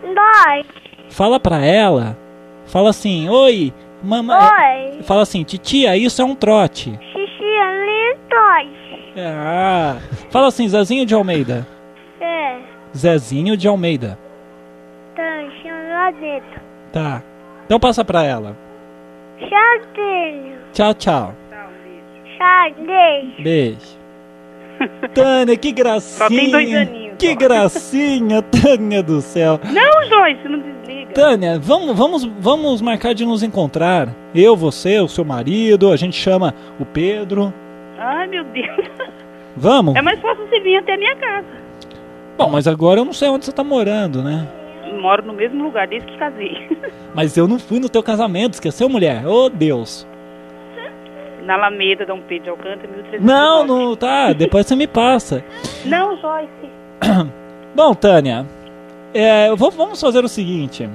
Dois. 0.02 0.66
Fala 1.10 1.38
pra 1.38 1.58
ela. 1.64 2.16
Fala 2.64 2.88
assim, 2.90 3.28
oi, 3.28 3.72
mamãe. 4.02 4.36
Oi. 4.96 5.02
Fala 5.02 5.22
assim, 5.22 5.44
titia, 5.44 5.94
isso 5.96 6.22
é 6.22 6.24
um 6.24 6.34
trote. 6.34 6.98
Ah. 9.16 9.96
Fala 10.30 10.48
assim, 10.48 10.68
Zezinho 10.68 11.04
de 11.06 11.14
Almeida. 11.14 11.66
É. 12.20 12.58
Zezinho 12.96 13.56
de 13.56 13.68
Almeida. 13.68 14.18
Tancinho 15.14 15.74
lá 15.90 16.10
dentro. 16.12 16.60
Tá. 16.92 17.22
Então 17.64 17.78
passa 17.78 18.04
pra 18.04 18.24
ela. 18.24 18.56
Chatinho. 19.38 20.58
Tchau, 20.72 20.94
tchau. 20.94 21.34
Chatinho. 22.38 23.42
Beijo. 23.42 24.02
Tânia, 25.14 25.56
que 25.56 25.72
gracinha. 25.72 26.18
Só 26.18 26.28
tem 26.28 26.50
dois 26.50 26.74
aninhos, 26.74 27.16
Que 27.18 27.34
gracinha, 27.34 28.42
Tânia 28.50 29.02
do 29.02 29.20
céu. 29.20 29.60
Não, 29.64 30.08
Joyce, 30.08 30.48
não 30.48 30.58
desliga. 30.58 31.12
Tânia, 31.12 31.58
vamos, 31.58 31.96
vamos, 31.96 32.24
vamos 32.40 32.80
marcar 32.80 33.14
de 33.14 33.24
nos 33.24 33.42
encontrar. 33.42 34.08
Eu, 34.34 34.56
você, 34.56 34.98
o 34.98 35.08
seu 35.08 35.24
marido, 35.24 35.92
a 35.92 35.96
gente 35.96 36.16
chama 36.16 36.54
o 36.80 36.84
Pedro. 36.84 37.52
Ai, 38.04 38.26
meu 38.26 38.44
Deus. 38.44 38.88
Vamos? 39.56 39.94
É 39.94 40.02
mais 40.02 40.20
fácil 40.20 40.46
você 40.48 40.58
vir 40.60 40.76
até 40.78 40.94
a 40.94 40.98
minha 40.98 41.14
casa. 41.16 41.46
Bom, 42.36 42.48
mas 42.50 42.66
agora 42.66 43.00
eu 43.00 43.04
não 43.04 43.12
sei 43.12 43.28
onde 43.28 43.44
você 43.44 43.52
tá 43.52 43.62
morando, 43.62 44.22
né? 44.22 44.48
Moro 45.00 45.22
no 45.24 45.32
mesmo 45.32 45.62
lugar 45.64 45.86
desde 45.86 46.06
que 46.10 46.18
casei. 46.18 46.68
Mas 47.14 47.36
eu 47.36 47.48
não 47.48 47.58
fui 47.58 47.80
no 47.80 47.88
teu 47.88 48.02
casamento, 48.02 48.54
esqueceu, 48.54 48.88
mulher? 48.88 49.26
Ô, 49.26 49.48
Deus. 49.48 50.06
Na 51.44 51.54
Alameda, 51.54 52.04
Dom 52.06 52.20
Pedro 52.20 52.44
de 52.44 52.50
Alcântara, 52.50 52.88
1300. 52.88 53.20
Não, 53.24 53.66
não, 53.66 53.96
tá, 53.96 54.32
depois 54.32 54.66
você 54.66 54.76
me 54.76 54.86
passa. 54.86 55.42
Não, 55.84 56.16
Joyce. 56.18 56.70
Bom, 57.74 57.94
Tânia, 57.94 58.46
é, 59.12 59.52
vou- 59.56 59.70
vamos 59.70 60.00
fazer 60.00 60.24
o 60.24 60.28
seguinte. 60.28 60.88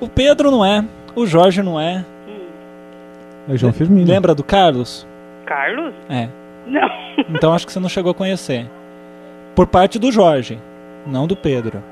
O 0.00 0.08
Pedro 0.08 0.50
não 0.50 0.64
é, 0.64 0.84
o 1.14 1.26
Jorge 1.26 1.62
não 1.62 1.80
é. 1.80 2.04
É 3.48 3.52
o 3.52 3.56
João 3.56 3.72
Firmino. 3.72 4.06
Lembra 4.08 4.34
do 4.34 4.42
Carlos? 4.44 5.06
Carlos? 5.50 5.92
É. 6.08 6.28
Não. 6.66 6.88
Então 7.36 7.52
acho 7.52 7.66
que 7.66 7.72
você 7.72 7.80
não 7.80 7.88
chegou 7.88 8.12
a 8.12 8.14
conhecer. 8.14 8.66
Por 9.54 9.66
parte 9.66 9.98
do 9.98 10.10
Jorge, 10.10 10.58
não 11.06 11.26
do 11.26 11.36
Pedro. 11.36 11.82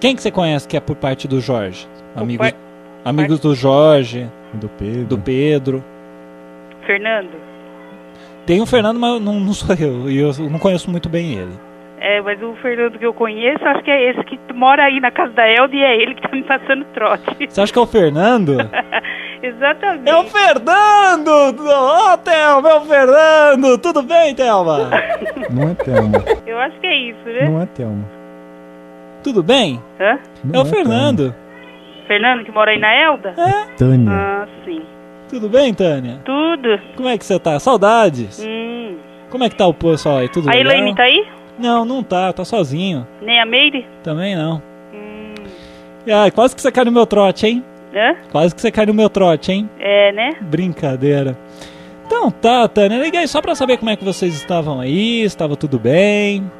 Quem 0.00 0.14
que 0.16 0.22
você 0.22 0.30
conhece 0.30 0.66
que 0.68 0.76
é 0.76 0.80
por 0.80 0.96
parte 0.96 1.26
do 1.28 1.40
Jorge? 1.40 1.86
Amigos, 2.14 2.50
par- 2.50 2.58
amigos 3.04 3.38
do 3.40 3.54
Jorge, 3.54 4.28
do 4.54 4.68
Pedro. 4.68 5.04
do 5.04 5.18
Pedro. 5.18 5.84
Fernando? 6.86 7.30
Tem 8.44 8.60
o 8.60 8.66
Fernando, 8.66 8.98
mas 9.00 9.20
não, 9.20 9.40
não 9.40 9.52
sou 9.52 9.74
eu. 9.76 10.10
E 10.10 10.18
eu 10.18 10.32
não 10.50 10.58
conheço 10.58 10.90
muito 10.90 11.08
bem 11.08 11.34
ele. 11.34 11.52
É, 12.06 12.20
mas 12.20 12.40
o 12.40 12.54
Fernando 12.62 13.00
que 13.00 13.04
eu 13.04 13.12
conheço, 13.12 13.66
acho 13.66 13.82
que 13.82 13.90
é 13.90 14.10
esse 14.10 14.22
que 14.22 14.38
mora 14.54 14.84
aí 14.84 15.00
na 15.00 15.10
casa 15.10 15.32
da 15.32 15.44
Elda 15.44 15.74
e 15.74 15.82
é 15.82 16.00
ele 16.00 16.14
que 16.14 16.22
tá 16.22 16.28
me 16.32 16.44
passando 16.44 16.84
trote. 16.94 17.48
Você 17.48 17.60
acha 17.60 17.72
que 17.72 17.78
é 17.80 17.82
o 17.82 17.86
Fernando? 17.86 18.58
Exatamente. 19.42 20.08
É 20.08 20.14
o 20.14 20.22
Fernando! 20.22 21.28
Ô, 21.28 22.12
oh, 22.12 22.16
Thelma, 22.18 22.70
é 22.70 22.74
o 22.74 22.80
Fernando! 22.82 23.78
Tudo 23.78 24.02
bem, 24.04 24.36
Thelma? 24.36 24.88
Não 25.50 25.70
é 25.70 25.74
Thelma. 25.74 26.24
Eu 26.46 26.56
acho 26.60 26.78
que 26.78 26.86
é 26.86 26.96
isso, 26.96 27.24
né? 27.24 27.48
Não 27.48 27.60
é 27.60 27.66
Thelma. 27.66 28.04
Tudo 29.24 29.42
bem? 29.42 29.82
Hã? 29.98 30.20
é 30.54 30.58
o 30.60 30.64
Fernando. 30.64 31.34
Fernando 32.06 32.44
que 32.44 32.52
mora 32.52 32.70
aí 32.70 32.78
na 32.78 32.94
Elda? 32.94 33.34
É. 33.36 33.74
Tânia. 33.76 34.12
Ah, 34.12 34.46
sim. 34.64 34.80
Tudo 35.28 35.48
bem, 35.48 35.74
Tânia? 35.74 36.20
Tudo. 36.24 36.80
Como 36.94 37.08
é 37.08 37.18
que 37.18 37.24
você 37.24 37.36
tá? 37.40 37.58
Saudades. 37.58 38.46
Hum. 38.46 38.96
Como 39.28 39.42
é 39.42 39.48
que 39.48 39.56
tá 39.56 39.66
o 39.66 39.74
pessoal 39.74 40.18
aí? 40.18 40.28
Tudo 40.28 40.48
A 40.48 40.52
legal? 40.52 40.72
Elaine 40.72 40.94
tá 40.94 41.02
aí? 41.02 41.35
Não, 41.58 41.84
não 41.84 42.02
tá. 42.02 42.32
Tá 42.32 42.44
sozinho. 42.44 43.06
Nem 43.22 43.40
a 43.40 43.46
Meire? 43.46 43.86
Também 44.02 44.34
não. 44.36 44.62
Hum. 44.92 45.34
Ai, 46.12 46.30
quase 46.30 46.54
que 46.54 46.60
você 46.62 46.70
cai 46.70 46.84
no 46.84 46.92
meu 46.92 47.06
trote, 47.06 47.46
hein? 47.46 47.64
Hã? 47.94 48.14
Quase 48.30 48.54
que 48.54 48.60
você 48.60 48.70
cai 48.70 48.84
no 48.86 48.94
meu 48.94 49.08
trote, 49.08 49.52
hein? 49.52 49.70
É, 49.78 50.12
né? 50.12 50.30
Brincadeira. 50.42 51.36
Então 52.06 52.30
tá, 52.30 52.68
Tânia. 52.68 52.98
Liguei 53.02 53.26
só 53.26 53.40
pra 53.40 53.54
saber 53.54 53.78
como 53.78 53.90
é 53.90 53.96
que 53.96 54.04
vocês 54.04 54.34
estavam 54.34 54.80
aí. 54.80 55.22
Estava 55.22 55.56
tudo 55.56 55.78
bem. 55.78 56.50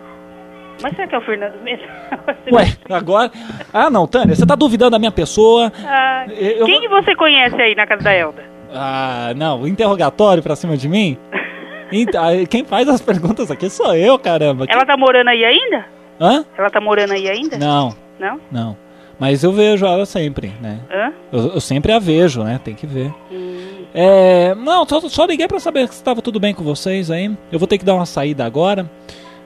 Mas 0.82 0.94
será 0.94 1.06
que 1.08 1.14
é 1.14 1.18
o 1.18 1.22
Fernando 1.22 1.54
mesmo? 1.62 1.86
Ué, 2.52 2.64
agora. 2.90 3.30
Ah, 3.72 3.88
não, 3.88 4.06
Tânia, 4.06 4.34
você 4.34 4.44
tá 4.46 4.54
duvidando 4.54 4.90
da 4.92 4.98
minha 4.98 5.10
pessoa. 5.12 5.72
Ah, 5.84 6.26
Eu- 6.28 6.66
quem 6.66 6.80
que 6.80 6.88
você 6.88 7.14
conhece 7.14 7.54
aí 7.60 7.74
na 7.74 7.86
casa 7.86 8.02
da 8.02 8.12
Elda? 8.12 8.42
Ah, 8.74 9.32
não, 9.36 9.66
interrogatório 9.66 10.42
pra 10.42 10.56
cima 10.56 10.76
de 10.76 10.88
mim? 10.88 11.16
Então, 11.92 12.22
quem 12.50 12.64
faz 12.64 12.88
as 12.88 13.00
perguntas 13.00 13.50
aqui 13.50 13.68
sou 13.70 13.94
eu, 13.94 14.18
caramba. 14.18 14.64
Ela 14.68 14.84
tá 14.84 14.96
morando 14.96 15.28
aí 15.28 15.44
ainda? 15.44 15.86
Hã? 16.20 16.44
Ela 16.56 16.70
tá 16.70 16.80
morando 16.80 17.12
aí 17.12 17.28
ainda? 17.28 17.56
Não, 17.58 17.94
Não? 18.18 18.40
não. 18.50 18.76
Mas 19.18 19.42
eu 19.42 19.50
vejo 19.52 19.86
ela 19.86 20.04
sempre, 20.04 20.52
né? 20.60 20.80
Hã? 20.90 21.12
Eu, 21.32 21.54
eu 21.54 21.60
sempre 21.60 21.90
a 21.92 21.98
vejo, 21.98 22.42
né? 22.42 22.60
Tem 22.62 22.74
que 22.74 22.86
ver. 22.86 23.12
É, 23.94 24.54
não, 24.54 24.86
só, 24.86 25.00
só 25.00 25.24
liguei 25.24 25.48
pra 25.48 25.58
saber 25.58 25.86
se 25.88 25.94
estava 25.94 26.20
tudo 26.20 26.38
bem 26.38 26.52
com 26.54 26.62
vocês 26.62 27.10
aí. 27.10 27.34
Eu 27.50 27.58
vou 27.58 27.66
ter 27.66 27.78
que 27.78 27.84
dar 27.84 27.94
uma 27.94 28.04
saída 28.04 28.44
agora. 28.44 28.90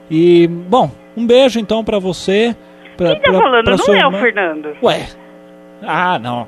E, 0.09 0.45
bom, 0.47 0.91
um 1.15 1.25
beijo 1.25 1.57
então 1.59 1.83
pra 1.85 1.99
você. 1.99 2.53
Pra, 2.97 3.11
Quem 3.13 3.21
tá 3.21 3.31
pra- 3.31 3.39
falando? 3.39 3.63
pra 3.63 3.77
Não 3.77 3.93
é 3.95 4.05
o 4.05 4.07
irmã. 4.09 4.19
Fernando. 4.19 4.75
Ué. 4.83 5.07
Ah, 5.83 6.19
não. 6.19 6.47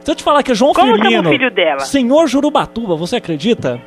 Se 0.00 0.10
eu 0.10 0.14
te 0.14 0.22
falar 0.22 0.42
que 0.42 0.52
é 0.52 0.54
João 0.54 0.72
Como 0.74 0.92
chama 0.92 1.02
Firmino. 1.02 1.28
o 1.28 1.32
filho 1.32 1.50
dela? 1.50 1.80
Senhor 1.80 2.26
Jurubatuba, 2.26 2.94
você 2.96 3.16
acredita? 3.16 3.80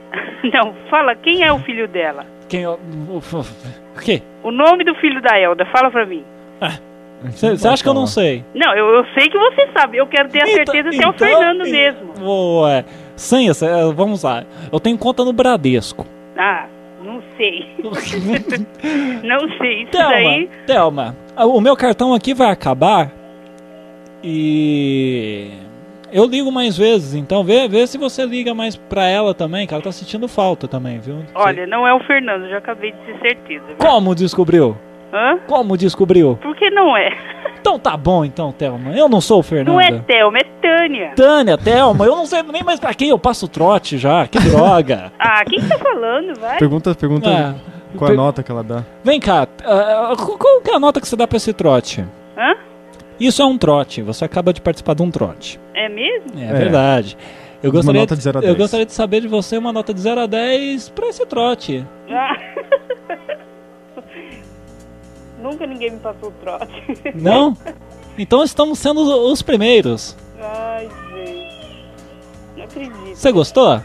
Não, 0.54 0.74
fala, 0.90 1.16
quem 1.16 1.44
é 1.44 1.52
o 1.52 1.60
filho 1.60 1.88
dela? 1.88 2.26
Quem. 2.50 2.68
O, 2.68 2.74
o, 2.74 3.18
o 3.18 4.00
quê? 4.02 4.22
O 4.44 4.52
nome 4.52 4.84
do 4.84 4.94
filho 4.96 5.22
da 5.22 5.40
Elda, 5.40 5.66
fala 5.68 5.90
pra 5.90 6.06
mim. 6.06 6.24
Você 7.32 7.68
acha 7.68 7.82
que 7.82 7.88
eu 7.88 7.94
não 7.94 8.06
sei? 8.06 8.44
Não, 8.54 8.76
eu, 8.76 8.86
eu 8.96 9.06
sei 9.18 9.30
que 9.30 9.38
você 9.38 9.68
sabe. 9.72 9.98
Eu 9.98 10.08
quero 10.08 10.28
ter 10.30 10.44
a 10.44 10.46
certeza 10.48 10.92
se 10.92 11.02
é 11.02 11.08
o 11.08 11.12
então- 11.12 11.28
Fernando 11.28 11.64
mesmo. 11.64 12.14
Ué. 12.62 12.84
Sem 13.16 13.50
essa, 13.50 13.66
é, 13.66 13.94
vamos 13.94 14.24
lá. 14.24 14.44
Eu 14.72 14.80
tenho 14.80 14.98
conta 14.98 15.24
no 15.24 15.32
Bradesco. 15.32 16.06
Ah, 16.38 16.66
não 17.02 17.22
sei. 17.38 17.66
não 19.24 19.58
sei. 19.58 19.84
Isso 19.84 19.92
Thelma, 19.92 20.10
daí. 20.12 20.50
Thelma, 20.68 21.16
o 21.38 21.62
meu 21.62 21.78
cartão 21.78 22.14
aqui 22.14 22.34
vai 22.34 22.50
acabar 22.52 23.12
e 24.24 25.52
Eu 26.14 26.26
ligo 26.28 26.52
mais 26.52 26.78
vezes, 26.78 27.16
então 27.16 27.44
vê, 27.44 27.68
vê 27.68 27.88
se 27.88 27.98
você 27.98 28.24
liga 28.24 28.54
mais 28.54 28.76
pra 28.76 29.06
ela 29.08 29.34
também, 29.34 29.66
que 29.66 29.74
ela 29.74 29.82
tá 29.82 29.92
sentindo 29.92 30.28
falta 30.28 30.68
também, 30.68 31.00
viu? 31.00 31.24
Olha, 31.34 31.66
não 31.66 31.88
é 31.88 31.94
o 31.94 32.00
Fernando, 32.02 32.48
já 32.50 32.60
acabei 32.60 32.92
de 32.92 32.98
ter 33.00 33.20
certeza. 33.20 33.66
viu? 33.66 33.76
Como 33.78 34.14
descobriu? 34.14 34.78
Hã? 35.12 35.40
Como 35.48 35.76
descobriu? 35.76 36.38
Por 36.42 36.56
que 36.56 36.70
não 36.70 36.96
é? 36.96 37.10
Então 37.60 37.80
tá 37.80 37.96
bom, 37.98 38.24
então, 38.26 38.52
Thelma. 38.52 38.92
Eu 38.96 39.08
não 39.10 39.22
sou 39.22 39.40
o 39.40 39.44
Fernando. 39.44 39.74
Não 39.74 39.82
é 39.82 39.92
Thelma, 40.00 40.38
é 40.38 40.44
Tânia. 40.62 41.14
Tânia, 41.16 41.58
Thelma, 41.58 42.06
eu 42.06 42.16
não 42.16 42.26
sei 42.26 42.44
nem 42.44 42.62
mais 42.64 42.80
pra 42.80 42.94
quem 42.94 43.10
eu 43.10 43.18
passo 43.18 43.48
trote 43.48 43.98
já. 43.98 44.28
Que 44.28 44.40
droga. 44.40 45.12
Ah, 45.20 45.44
quem 45.46 45.62
tá 45.68 45.78
falando, 45.80 46.40
vai? 46.40 46.58
Pergunta, 46.60 46.94
pergunta 46.94 47.30
É. 47.30 47.98
qual 47.98 48.12
a 48.12 48.14
nota 48.14 48.44
que 48.44 48.52
ela 48.52 48.64
dá. 48.64 48.84
Vem 49.04 49.20
cá, 49.20 49.48
qual 50.18 50.38
qual 50.38 50.62
que 50.62 50.70
é 50.72 50.76
a 50.76 50.80
nota 50.80 51.00
que 51.00 51.08
você 51.08 51.16
dá 51.16 51.26
pra 51.28 51.38
esse 51.38 51.54
trote? 51.54 52.04
Isso 53.20 53.42
é 53.42 53.46
um 53.46 53.58
trote, 53.58 54.02
você 54.02 54.26
acaba 54.26 54.54
de 54.54 54.62
participar 54.62 54.96
de 54.96 55.04
um 55.04 55.12
trote. 55.12 55.60
É 55.74 55.88
mesmo? 55.90 56.40
É, 56.40 56.54
verdade. 56.54 57.18
Eu 57.62 57.70
Uma 57.70 57.78
gostaria, 57.78 58.02
nota 58.02 58.16
de 58.16 58.24
zero 58.24 58.40
a 58.40 58.42
eu 58.42 58.48
10. 58.48 58.58
gostaria 58.58 58.86
de 58.86 58.94
saber 58.94 59.22
de 59.22 59.28
você 59.28 59.58
uma 59.58 59.72
nota 59.72 59.94
de 59.94 60.02
0 60.02 60.22
a 60.22 60.26
10 60.26 60.90
pra 60.90 61.08
esse 61.08 61.26
trote. 61.26 61.86
Ah. 62.10 62.36
Nunca 65.42 65.66
ninguém 65.66 65.92
me 65.92 66.00
passou 66.00 66.30
o 66.30 66.32
trote. 66.34 66.74
Não? 67.16 67.56
Então 68.16 68.44
estamos 68.44 68.78
sendo 68.78 69.00
os 69.32 69.42
primeiros. 69.42 70.16
Ai, 70.40 70.88
gente. 71.16 71.84
Não 72.56 72.64
acredito. 72.64 73.16
Você 73.16 73.32
gostou? 73.32 73.70
Hã? 73.72 73.82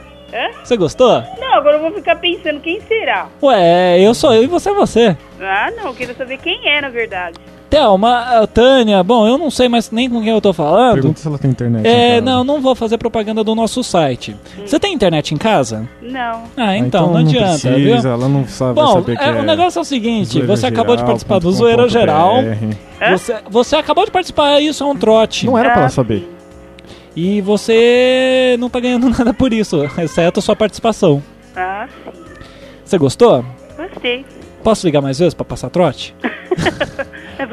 Você 0.62 0.76
gostou? 0.76 1.22
Não, 1.40 1.54
agora 1.54 1.78
eu 1.78 1.80
vou 1.80 1.92
ficar 1.94 2.16
pensando 2.16 2.60
quem 2.60 2.78
será. 2.82 3.28
Ué, 3.42 3.98
eu 3.98 4.12
sou 4.12 4.34
eu 4.34 4.42
e 4.42 4.46
você 4.46 4.68
é 4.68 4.74
você. 4.74 5.16
Ah, 5.40 5.70
não, 5.74 5.86
eu 5.86 5.94
quero 5.94 6.14
saber 6.14 6.36
quem 6.36 6.68
é, 6.68 6.82
na 6.82 6.90
verdade. 6.90 7.38
Thelma, 7.70 8.24
ah, 8.40 8.46
Tânia, 8.46 9.02
bom, 9.02 9.26
eu 9.28 9.36
não 9.36 9.50
sei 9.50 9.68
mais 9.68 9.90
nem 9.90 10.08
com 10.08 10.20
quem 10.22 10.30
eu 10.30 10.40
tô 10.40 10.52
falando. 10.54 10.94
Pergunta 10.94 11.20
se 11.20 11.26
ela 11.28 11.38
tem 11.38 11.50
internet. 11.50 11.86
em 11.86 11.90
É, 11.90 12.08
casa. 12.14 12.20
não, 12.22 12.42
não 12.44 12.60
vou 12.62 12.74
fazer 12.74 12.96
propaganda 12.96 13.44
do 13.44 13.54
nosso 13.54 13.84
site. 13.84 14.34
Você 14.64 14.80
tem 14.80 14.94
internet 14.94 15.34
em 15.34 15.36
casa? 15.36 15.86
Não. 16.00 16.44
Ah, 16.56 16.68
Ah, 16.68 16.76
então, 16.78 17.08
não 17.12 17.18
adianta, 17.18 17.48
precisa, 17.50 17.74
viu? 17.76 17.96
ela 17.96 18.28
não 18.28 18.46
sabe 18.48 18.74
Bom, 18.74 18.94
saber 18.94 19.18
que 19.18 19.22
é, 19.24 19.28
é 19.28 19.32
o 19.32 19.42
negócio 19.42 19.78
é 19.78 19.82
o 19.82 19.84
seguinte, 19.84 20.40
você 20.42 20.66
acabou 20.66 20.96
de 20.96 21.04
participar 21.04 21.38
do 21.40 21.52
Zoeira 21.52 21.88
Geral. 21.88 22.36
BR. 22.42 23.10
Você, 23.12 23.36
você 23.50 23.76
acabou 23.76 24.04
de 24.06 24.10
participar, 24.10 24.60
isso 24.62 24.82
é 24.82 24.86
um 24.86 24.96
trote. 24.96 25.44
Não 25.46 25.58
era 25.58 25.68
pra 25.70 25.78
Ah, 25.78 25.82
ela 25.82 25.88
saber. 25.90 26.26
E 27.14 27.40
você 27.42 28.56
não 28.58 28.70
tá 28.70 28.80
ganhando 28.80 29.10
nada 29.16 29.34
por 29.34 29.52
isso, 29.52 29.84
exceto 29.98 30.40
a 30.40 30.42
sua 30.42 30.56
participação. 30.56 31.22
Ah, 31.54 31.86
sim. 32.04 32.20
Você 32.84 32.96
gostou? 32.96 33.44
Gostei. 33.76 34.24
Posso 34.64 34.86
ligar 34.86 35.00
mais 35.02 35.18
vezes 35.18 35.34
pra 35.34 35.44
passar 35.44 35.68
trote? 35.70 36.14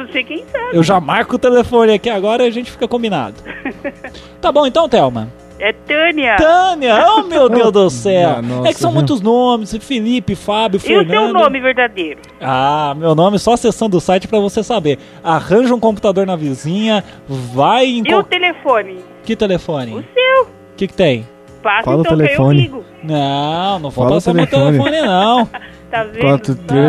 Você 0.08 0.24
quem 0.24 0.44
sabe. 0.52 0.70
Eu 0.76 0.84
já 0.84 1.00
marco 1.00 1.36
o 1.36 1.40
telefone 1.40 1.94
aqui 1.94 2.10
agora 2.10 2.44
e 2.44 2.48
a 2.48 2.52
gente 2.52 2.72
fica 2.72 2.88
combinado. 2.88 3.36
Tá 4.42 4.52
bom 4.52 4.66
então, 4.68 4.88
Thelma. 4.88 5.28
É 5.58 5.72
Tânia. 5.74 6.36
Tânia, 6.36 7.06
oh 7.16 7.24
meu 7.28 7.50
Deus 7.50 7.72
do 7.72 7.90
céu. 7.90 8.42
Nossa, 8.44 8.68
é 8.70 8.74
que 8.74 8.80
são 8.80 8.92
viu? 8.92 8.96
muitos 9.00 9.22
nomes, 9.22 9.76
Felipe, 9.82 10.36
Fábio, 10.36 10.78
E 10.78 10.80
o 10.80 10.82
Fernando. 10.82 11.10
seu 11.10 11.34
nome 11.34 11.60
verdadeiro? 11.62 12.20
Ah, 12.42 12.94
meu 12.96 13.16
nome 13.16 13.40
só 13.40 13.54
acessando 13.54 13.98
o 13.98 14.02
site 14.02 14.28
pra 14.28 14.38
você 14.40 14.62
saber. 14.62 15.00
Arranja 15.24 15.74
um 15.74 15.80
computador 15.80 16.28
na 16.28 16.36
vizinha, 16.36 17.04
vai 17.28 17.86
em 17.86 18.00
E 18.00 18.02
o 18.02 18.06
qual... 18.06 18.24
telefone? 18.24 18.98
Que 19.24 19.36
telefone? 19.36 19.94
O 19.94 20.04
seu. 20.14 20.44
O 20.44 20.48
que 20.78 20.88
que 20.90 20.94
tem? 20.94 21.26
Passa 21.64 21.84
Fala 21.86 21.98
o 21.98 22.02
então 22.02 22.18
que 22.18 22.24
eu 22.24 22.28
telefone. 22.28 22.72
Não, 23.02 23.80
não 23.80 23.90
vou 23.90 24.04
Fala 24.04 24.10
o 24.12 24.14
passar 24.16 24.34
meu 24.34 24.46
telefone. 24.46 24.78
telefone 24.92 25.02
não. 25.08 25.50
Tá 25.92 26.04
vendo? 26.04 26.22
4, 26.22 26.56
3, 26.56 26.84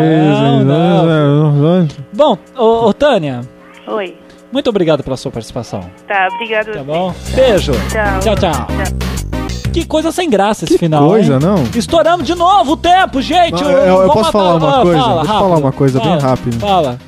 Não, 0.65 1.05
não. 1.05 1.59
2, 1.59 1.97
Bom, 2.13 2.37
ô, 2.57 2.87
ô, 2.87 2.93
Tânia, 2.93 3.41
Oi. 3.87 4.15
muito 4.51 4.69
obrigado 4.69 5.03
pela 5.03 5.15
sua 5.15 5.31
participação. 5.31 5.81
Tá, 6.07 6.27
obrigado. 6.33 6.71
Tá 6.73 6.83
bom? 6.83 7.13
Beijo. 7.35 7.71
Tchau. 7.89 8.19
Tchau, 8.21 8.35
tchau. 8.35 8.67
Que 9.71 9.85
coisa 9.85 10.11
sem 10.11 10.27
graça 10.29 10.65
esse 10.65 10.77
final. 10.77 11.07
coisa, 11.07 11.33
hein? 11.35 11.39
não? 11.39 11.63
Estouramos 11.75 12.25
de 12.25 12.33
novo 12.33 12.71
o 12.73 12.77
tempo, 12.77 13.21
gente. 13.21 13.63
Não, 13.63 13.69
eu- 13.71 13.77
eu 13.77 13.97
Vamos 14.07 14.13
posso 14.13 14.25
matar- 14.25 14.31
falar 14.31 14.55
uma 14.55 14.69
Ah, 14.79 14.81
coisa? 14.81 14.99
Fala, 14.99 15.15
Deixa 15.21 15.33
eu 15.33 15.39
falar 15.39 15.57
uma 15.57 15.71
coisa 15.71 15.99
bem 15.99 16.09
Fala, 16.19 16.21
rápido. 16.21 16.59
Fala. 16.59 16.99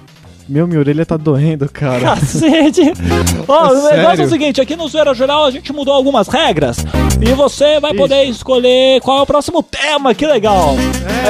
Meu, 0.49 0.65
minha 0.65 0.79
orelha 0.79 1.05
tá 1.05 1.15
doendo, 1.15 1.69
cara. 1.69 1.99
Cacete. 1.99 2.81
Ó, 3.47 3.71
o 3.71 3.89
negócio 3.91 4.23
é 4.23 4.25
o 4.25 4.29
seguinte, 4.29 4.59
aqui 4.59 4.75
no 4.75 4.87
Zoeira 4.87 5.13
Geral 5.13 5.45
a 5.45 5.51
gente 5.51 5.71
mudou 5.71 5.93
algumas 5.93 6.27
regras 6.27 6.77
e 7.21 7.31
você 7.33 7.79
vai 7.79 7.93
poder 7.93 8.23
escolher 8.23 8.99
qual 9.01 9.19
é 9.19 9.21
o 9.21 9.25
próximo 9.27 9.61
tema, 9.61 10.15
que 10.15 10.25
legal. 10.25 10.75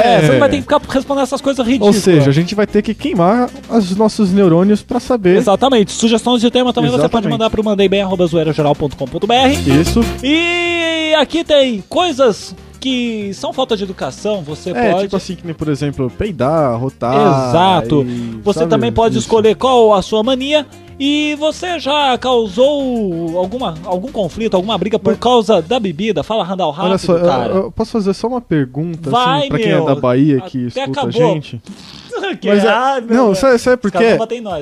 É, 0.02 0.20
você 0.20 0.32
não 0.32 0.38
vai 0.38 0.48
ter 0.48 0.56
que 0.56 0.62
ficar 0.62 0.80
respondendo 0.88 1.24
essas 1.24 1.42
coisas 1.42 1.58
Ou 1.58 1.66
ridículas. 1.66 1.96
seja, 1.96 2.30
a 2.30 2.32
gente 2.32 2.54
vai 2.54 2.66
ter 2.66 2.80
que 2.80 2.94
queimar 2.94 3.50
os 3.68 3.94
nossos 3.94 4.32
neurônios 4.32 4.80
pra 4.82 4.98
saber. 4.98 5.36
Exatamente. 5.36 5.92
Sugestões 5.92 6.40
de 6.40 6.50
tema 6.50 6.72
também 6.72 6.90
você 6.90 7.00
pode 7.00 7.26
Exatamente. 7.26 7.32
mandar 7.32 7.50
pro 7.50 7.62
mandeibem.zoeirageral.com.br 7.62 9.70
Isso. 9.80 10.00
E 10.22 11.14
aqui 11.18 11.44
tem 11.44 11.84
coisas 11.88 12.54
que 12.80 13.32
são 13.34 13.52
falta 13.52 13.76
de 13.76 13.84
educação, 13.84 14.40
você 14.42 14.70
É, 14.70 14.90
pode... 14.92 15.02
tipo 15.04 15.16
assim, 15.16 15.36
que 15.36 15.52
por 15.54 15.68
exemplo, 15.68 16.10
peidar, 16.10 16.80
rotar. 16.80 17.14
Exato. 17.50 18.02
e, 18.02 18.40
Você 18.42 18.60
sabe, 18.60 18.70
também 18.70 18.90
pode 18.90 19.16
isso. 19.18 19.26
escolher 19.26 19.54
qual 19.54 19.92
a 19.94 20.00
sua 20.02 20.22
mania. 20.22 20.66
E 21.02 21.34
você 21.38 21.78
já 21.78 22.18
causou 22.18 23.38
alguma, 23.38 23.74
algum 23.84 24.12
conflito, 24.12 24.54
alguma 24.54 24.76
briga 24.76 24.98
por 24.98 25.16
causa 25.16 25.62
da 25.62 25.80
bebida? 25.80 26.22
Fala, 26.22 26.44
Randall, 26.44 26.70
rápido, 26.72 26.88
Olha 26.90 26.98
só, 26.98 27.16
eu- 27.16 27.26
cara. 27.26 27.54
eu, 27.54 27.72
posso 27.72 27.92
fazer 27.92 28.12
só 28.12 28.26
uma 28.28 28.40
pergunta, 28.40 29.08
Vai, 29.08 29.40
assim, 29.40 29.48
pra 29.48 29.58
quem 29.58 29.68
meu. 29.68 29.82
é 29.82 29.86
da 29.86 29.94
Bahia 29.94 30.40
que 30.42 30.66
escuta 30.66 30.90
acabou. 30.90 31.08
a 31.08 31.10
gente? 31.34 31.60
Mas 32.44 32.64
é- 32.64 32.68
ah, 32.68 33.00
meu 33.04 33.16
não, 33.16 33.26
Deus. 33.26 33.38
sabe, 33.38 33.58
sabe 33.58 33.76
por 33.76 33.90
quê? 33.90 34.16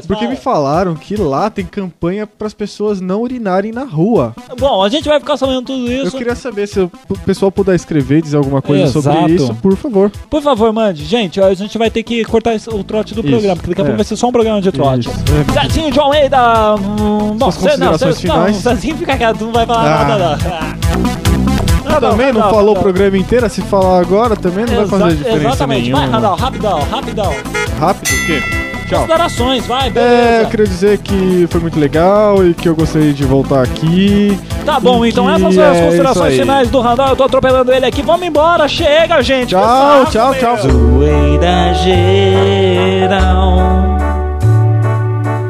Porque 0.07 0.27
me 0.27 0.37
falaram 0.37 0.95
que 0.95 1.17
lá 1.17 1.49
tem 1.51 1.65
campanha 1.65 2.27
pras 2.27 2.53
pessoas 2.55 3.01
não 3.01 3.23
urinarem 3.23 3.73
na 3.73 3.85
rua. 3.85 4.35
Bom, 4.59 4.83
a 4.83 4.89
gente 4.89 5.09
vai 5.09 5.19
ficar 5.21 5.37
sabendo 5.37 5.63
tudo 5.63 5.91
Eu 5.91 6.05
isso. 6.07 6.17
queria 6.17 6.35
saber 6.35 6.67
se 6.67 6.81
o 6.81 6.91
pessoal 7.25 7.51
puder 7.51 7.75
escrever 7.75 8.19
e 8.19 8.23
dizer 8.23 8.37
alguma 8.37 8.61
coisa 8.63 8.85
Exato. 8.85 9.17
sobre 9.19 9.33
isso, 9.35 9.55
por 9.57 9.77
favor. 9.77 10.11
Por 10.31 10.43
favor, 10.43 10.73
mande. 10.73 11.05
Gente, 11.05 11.41
a 11.41 11.53
gente 11.55 11.77
vai 11.79 11.91
ter 11.91 12.03
que 12.03 12.25
cortar 12.25 12.55
o 12.69 12.85
trote 12.85 13.15
do 13.15 13.21
Isso, 13.21 13.29
programa, 13.31 13.57
porque 13.57 13.69
daqui 13.71 13.81
a 13.81 13.85
é. 13.85 13.87
pouco 13.87 13.97
vai 13.97 14.05
ser 14.05 14.17
só 14.17 14.29
um 14.29 14.33
programa 14.33 14.61
de 14.61 14.73
trote. 14.73 15.09
É. 15.09 15.63
Zezinho 15.69 15.91
de 15.91 15.99
Almeida. 16.01 16.75
hum, 16.77 17.37
Bom, 17.39 17.51
você 17.51 17.77
não, 17.77 17.93
você, 17.93 18.27
não? 18.27 18.53
Zezinho 18.53 18.97
fica 18.97 19.17
quieto, 19.17 19.45
não 19.45 19.53
vai 19.53 19.67
falar 19.67 20.01
Ah. 20.01 20.05
nada, 20.05 20.37
não. 20.37 21.48
Ah, 21.97 22.01
também 22.01 22.33
não, 22.33 22.41
não, 22.43 22.51
falou 22.51 22.77
o 22.77 22.81
programa 22.81 23.17
inteiro, 23.17 23.49
se 23.51 23.63
falar 23.63 24.01
agora 24.01 24.37
também 24.37 24.65
não 24.67 24.77
vai 24.77 24.87
fazer 24.87 25.05
Exa- 25.07 25.17
diferença 25.17 25.49
Exatamente, 25.49 25.83
nenhuma. 25.83 26.01
vai, 26.03 26.11
Randall, 26.11 26.37
rapidão, 26.37 26.79
rapidão. 26.91 27.35
Rápido, 27.81 28.09
o 28.15 28.27
quê? 28.27 28.43
Tchau. 28.89 28.99
Considerações, 29.01 29.67
vai, 29.67 29.89
É, 29.89 29.91
beleza. 29.91 30.43
eu 30.43 30.47
queria 30.49 30.67
dizer 30.67 30.99
que 30.99 31.47
foi 31.51 31.61
muito 31.61 31.79
legal 31.79 32.43
e 32.47 32.55
que 32.55 32.67
eu 32.69 32.75
gostaria 32.75 33.13
de 33.13 33.23
voltar 33.25 33.63
aqui. 33.63 34.39
Tá 34.65 34.81
bom, 34.81 35.05
então 35.05 35.29
essas 35.29 35.55
são 35.55 35.71
as 35.71 35.77
é 35.77 35.85
considerações 35.85 36.33
aí. 36.33 36.39
finais 36.39 36.71
do 36.71 36.81
Randall. 36.81 37.09
Eu 37.11 37.17
tô 37.17 37.25
atropelando 37.25 37.71
ele 37.73 37.85
aqui. 37.85 38.01
Vamos 38.01 38.27
embora, 38.27 38.67
chega, 38.67 39.21
gente. 39.23 39.51
Tchau, 39.51 39.63
saco, 40.07 40.11
tchau, 40.11 40.31
meu. 40.31 40.41
tchau. 40.41 40.57
Zoeira 40.59 41.75
geral 41.75 43.59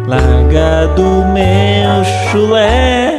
Larga 0.06 0.88
do 0.96 1.24
meu 1.32 2.04
chulé 2.32 3.17